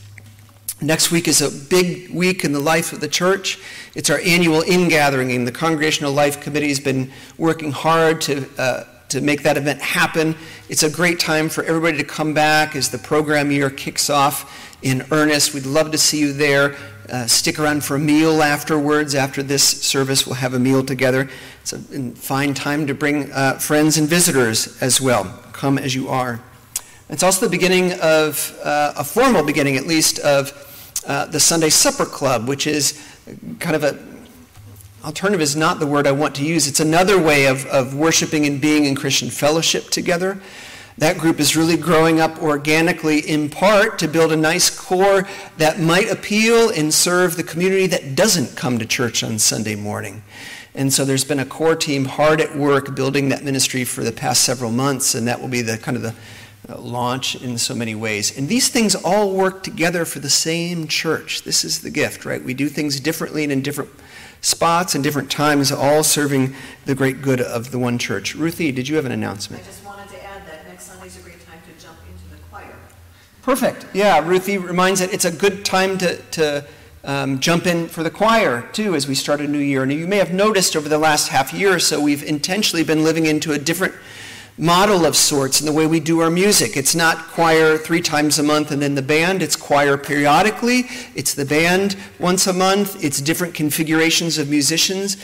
Next 0.81 1.11
week 1.11 1.27
is 1.27 1.39
a 1.39 1.51
big 1.69 2.09
week 2.09 2.43
in 2.43 2.51
the 2.51 2.59
life 2.59 2.93
of 2.93 2.99
the 2.99 3.07
church. 3.07 3.59
It's 3.93 4.09
our 4.09 4.19
annual 4.25 4.63
ingathering, 4.63 5.31
and 5.33 5.47
the 5.47 5.51
Congregational 5.51 6.11
Life 6.11 6.41
Committee 6.41 6.69
has 6.69 6.79
been 6.79 7.11
working 7.37 7.71
hard 7.71 8.21
to 8.21 8.49
uh, 8.57 8.85
to 9.09 9.21
make 9.21 9.43
that 9.43 9.57
event 9.57 9.81
happen. 9.81 10.35
It's 10.67 10.81
a 10.81 10.89
great 10.89 11.19
time 11.19 11.47
for 11.47 11.63
everybody 11.63 11.97
to 11.97 12.03
come 12.03 12.33
back 12.33 12.75
as 12.75 12.89
the 12.89 12.97
program 12.97 13.51
year 13.51 13.69
kicks 13.69 14.09
off 14.09 14.75
in 14.81 15.05
earnest. 15.11 15.53
We'd 15.53 15.65
love 15.65 15.91
to 15.91 15.97
see 15.97 16.19
you 16.19 16.33
there. 16.33 16.75
Uh, 17.09 17.25
stick 17.25 17.57
around 17.57 17.83
for 17.83 17.95
a 17.95 17.99
meal 17.99 18.43
afterwards. 18.43 19.15
After 19.15 19.41
this 19.41 19.63
service, 19.63 20.25
we'll 20.25 20.35
have 20.35 20.53
a 20.53 20.59
meal 20.59 20.83
together. 20.83 21.29
It's 21.61 21.73
a 21.73 21.79
fine 22.11 22.53
time 22.53 22.85
to 22.87 22.93
bring 22.93 23.31
uh, 23.31 23.59
friends 23.59 23.97
and 23.97 24.07
visitors 24.09 24.81
as 24.81 24.99
well. 24.99 25.23
Come 25.53 25.77
as 25.77 25.95
you 25.95 26.09
are. 26.09 26.41
It's 27.09 27.23
also 27.23 27.45
the 27.45 27.49
beginning 27.49 27.93
of, 28.01 28.59
uh, 28.63 28.93
a 28.97 29.03
formal 29.03 29.43
beginning 29.43 29.77
at 29.77 29.87
least, 29.87 30.19
of 30.19 30.51
uh, 31.07 31.25
the 31.25 31.39
Sunday 31.39 31.69
Supper 31.69 32.05
Club, 32.05 32.47
which 32.47 32.67
is 32.67 33.01
kind 33.59 33.75
of 33.75 33.83
a 33.83 33.97
alternative 35.05 35.39
is 35.39 35.55
not 35.55 35.79
the 35.79 35.87
word 35.87 36.05
I 36.05 36.11
want 36.11 36.35
to 36.35 36.45
use. 36.45 36.67
It's 36.67 36.81
another 36.81 37.21
way 37.21 37.45
of, 37.45 37.65
of 37.67 37.95
worshiping 37.95 38.45
and 38.45 38.59
being 38.59 38.83
in 38.83 38.95
Christian 38.95 39.29
fellowship 39.29 39.89
together. 39.89 40.37
That 40.97 41.17
group 41.17 41.39
is 41.39 41.55
really 41.55 41.77
growing 41.77 42.19
up 42.19 42.41
organically 42.41 43.19
in 43.19 43.49
part 43.49 43.99
to 43.99 44.07
build 44.07 44.31
a 44.31 44.37
nice 44.37 44.69
core 44.69 45.27
that 45.57 45.79
might 45.79 46.09
appeal 46.09 46.69
and 46.69 46.93
serve 46.93 47.35
the 47.35 47.43
community 47.43 47.87
that 47.87 48.15
doesn't 48.15 48.55
come 48.55 48.79
to 48.79 48.85
church 48.85 49.23
on 49.23 49.37
Sunday 49.37 49.75
morning. 49.75 50.23
And 50.73 50.93
so 50.93 51.05
there's 51.05 51.23
been 51.23 51.39
a 51.39 51.45
core 51.45 51.75
team 51.75 52.05
hard 52.05 52.41
at 52.41 52.55
work 52.55 52.95
building 52.95 53.29
that 53.29 53.43
ministry 53.43 53.83
for 53.83 54.03
the 54.03 54.11
past 54.11 54.43
several 54.43 54.71
months, 54.71 55.15
and 55.15 55.27
that 55.27 55.41
will 55.41 55.47
be 55.47 55.61
the 55.61 55.77
kind 55.77 55.97
of 55.97 56.03
the 56.03 56.13
uh, 56.69 56.77
launch 56.79 57.35
in 57.35 57.57
so 57.57 57.73
many 57.73 57.95
ways. 57.95 58.37
And 58.37 58.49
these 58.49 58.69
things 58.69 58.93
all 58.93 59.33
work 59.33 59.63
together 59.63 60.03
for 60.03 60.19
the 60.19 60.29
same 60.29 60.87
church. 60.87 61.43
This 61.43 61.63
is 61.63 61.81
the 61.81 61.89
gift, 61.89 62.25
right? 62.25 62.43
We 62.43 62.53
do 62.53 62.69
things 62.69 62.99
differently 62.99 63.43
and 63.43 63.51
in 63.51 63.61
different 63.61 63.89
spots 64.41 64.93
and 64.93 65.03
different 65.03 65.31
times, 65.31 65.71
all 65.71 66.03
serving 66.03 66.55
the 66.85 66.93
great 66.93 67.21
good 67.21 67.41
of 67.41 67.71
the 67.71 67.79
one 67.79 67.97
church. 67.97 68.35
Ruthie, 68.35 68.71
did 68.71 68.87
you 68.87 68.97
have 68.97 69.05
an 69.05 69.11
announcement? 69.11 69.63
I 69.63 69.65
just 69.65 69.85
wanted 69.85 70.09
to 70.09 70.23
add 70.25 70.45
that 70.45 70.67
next 70.67 70.85
Sunday's 70.85 71.17
a 71.17 71.21
great 71.21 71.43
time 71.45 71.59
to 71.65 71.83
jump 71.83 71.97
into 72.07 72.35
the 72.35 72.41
choir. 72.49 72.75
Perfect. 73.47 73.85
Yeah, 73.93 74.19
Ruthie 74.27 74.57
reminds 74.57 74.99
that 74.99 75.13
it's 75.13 75.23
a 75.23 75.31
good 75.31 75.63
time 75.63 75.97
to, 75.99 76.17
to 76.31 76.65
um, 77.05 77.39
jump 77.39 77.65
in 77.65 77.87
for 77.87 78.03
the 78.03 78.11
choir, 78.11 78.63
too, 78.73 78.93
as 78.93 79.07
we 79.07 79.15
start 79.15 79.39
a 79.39 79.47
new 79.47 79.57
year. 79.57 79.83
And 79.83 79.93
you 79.93 80.05
may 80.05 80.17
have 80.17 80.33
noticed 80.33 80.75
over 80.75 80.89
the 80.89 80.97
last 80.97 81.29
half 81.29 81.53
year 81.53 81.75
or 81.75 81.79
so, 81.79 82.01
we've 82.01 82.23
intentionally 82.23 82.83
been 82.83 83.05
living 83.05 83.25
into 83.25 83.53
a 83.53 83.57
different 83.57 83.95
model 84.57 85.05
of 85.05 85.15
sorts 85.15 85.61
in 85.61 85.65
the 85.65 85.71
way 85.71 85.87
we 85.87 86.01
do 86.01 86.19
our 86.19 86.29
music. 86.29 86.75
It's 86.75 86.93
not 86.93 87.19
choir 87.29 87.77
three 87.77 88.01
times 88.01 88.37
a 88.37 88.43
month 88.43 88.71
and 88.71 88.81
then 88.81 88.95
the 88.95 89.01
band. 89.01 89.41
It's 89.41 89.55
choir 89.55 89.97
periodically. 89.97 90.83
It's 91.15 91.33
the 91.33 91.45
band 91.45 91.95
once 92.19 92.47
a 92.47 92.53
month. 92.53 93.01
It's 93.01 93.21
different 93.21 93.53
configurations 93.53 94.37
of 94.37 94.49
musicians 94.49 95.15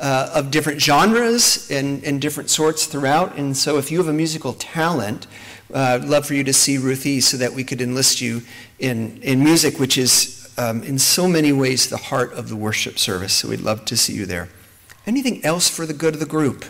uh, 0.00 0.30
of 0.34 0.50
different 0.50 0.80
genres 0.80 1.70
and, 1.70 2.02
and 2.04 2.22
different 2.22 2.48
sorts 2.48 2.86
throughout. 2.86 3.36
And 3.36 3.54
so 3.54 3.76
if 3.76 3.90
you 3.90 3.98
have 3.98 4.08
a 4.08 4.12
musical 4.12 4.54
talent, 4.54 5.26
uh, 5.74 5.98
I'd 6.00 6.04
love 6.04 6.26
for 6.26 6.34
you 6.34 6.44
to 6.44 6.52
see 6.52 6.78
Ruthie 6.78 7.20
so 7.20 7.36
that 7.36 7.52
we 7.52 7.64
could 7.64 7.80
enlist 7.80 8.20
you 8.20 8.42
in, 8.78 9.20
in 9.22 9.42
music, 9.42 9.78
which 9.80 9.98
is 9.98 10.52
um, 10.58 10.82
in 10.82 10.98
so 10.98 11.26
many 11.26 11.52
ways 11.52 11.88
the 11.88 11.96
heart 11.96 12.32
of 12.32 12.48
the 12.48 12.56
worship 12.56 12.98
service. 12.98 13.34
So 13.34 13.48
we'd 13.48 13.60
love 13.60 13.84
to 13.86 13.96
see 13.96 14.14
you 14.14 14.26
there. 14.26 14.48
Anything 15.06 15.44
else 15.44 15.68
for 15.68 15.86
the 15.86 15.94
good 15.94 16.14
of 16.14 16.20
the 16.20 16.26
group? 16.26 16.64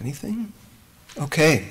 Anything? 0.00 0.52
Okay. 1.18 1.68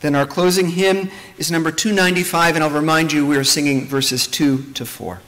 Then 0.00 0.14
our 0.14 0.26
closing 0.26 0.70
hymn 0.70 1.10
is 1.38 1.50
number 1.50 1.72
295, 1.72 2.54
and 2.54 2.64
I'll 2.64 2.70
remind 2.70 3.12
you 3.12 3.26
we 3.26 3.36
are 3.36 3.44
singing 3.44 3.86
verses 3.86 4.26
2 4.26 4.72
to 4.74 4.84
4. 4.84 5.20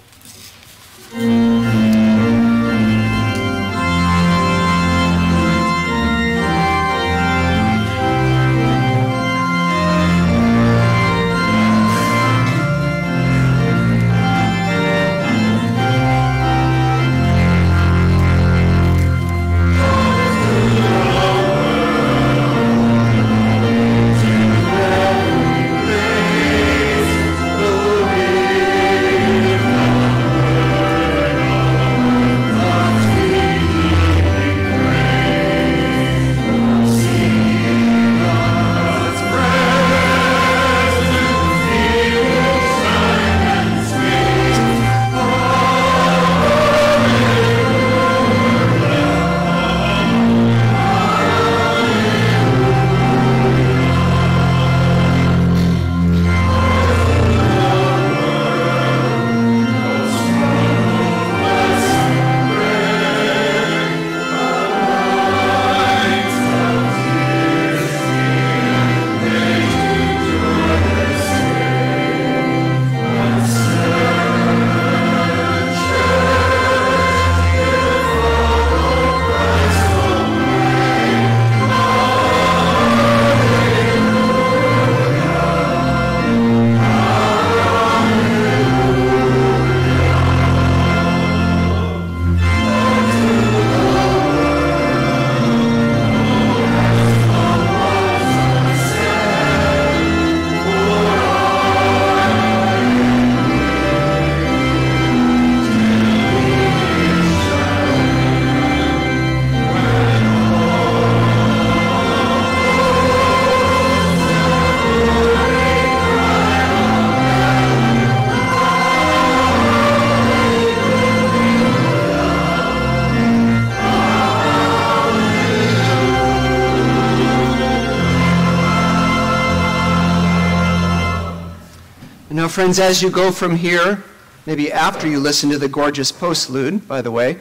Friends, 132.50 132.78
as 132.78 133.00
you 133.00 133.10
go 133.10 133.32
from 133.32 133.56
here, 133.56 134.04
maybe 134.44 134.72
after 134.72 135.08
you 135.08 135.18
listen 135.20 135.50
to 135.50 135.58
the 135.58 135.68
gorgeous 135.68 136.12
postlude, 136.12 136.86
by 136.86 137.00
the 137.00 137.10
way, 137.10 137.38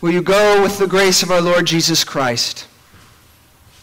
will 0.00 0.12
you 0.12 0.22
go 0.22 0.62
with 0.62 0.78
the 0.78 0.86
grace 0.86 1.22
of 1.22 1.30
our 1.30 1.40
Lord 1.40 1.66
Jesus 1.66 2.04
Christ, 2.04 2.68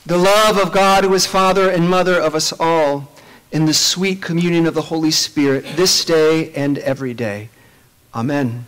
the 0.06 0.18
love 0.18 0.58
of 0.58 0.72
God 0.72 1.04
who 1.04 1.14
is 1.14 1.26
Father 1.26 1.70
and 1.70 1.90
Mother 1.90 2.20
of 2.20 2.36
us 2.36 2.54
all, 2.60 3.12
in 3.52 3.66
the 3.66 3.74
sweet 3.74 4.22
communion 4.22 4.66
of 4.66 4.74
the 4.74 4.84
Holy 4.84 5.12
Spirit 5.12 5.66
this 5.76 6.06
day 6.06 6.54
and 6.54 6.78
every 6.78 7.14
day. 7.14 7.50
Amen. 8.16 8.66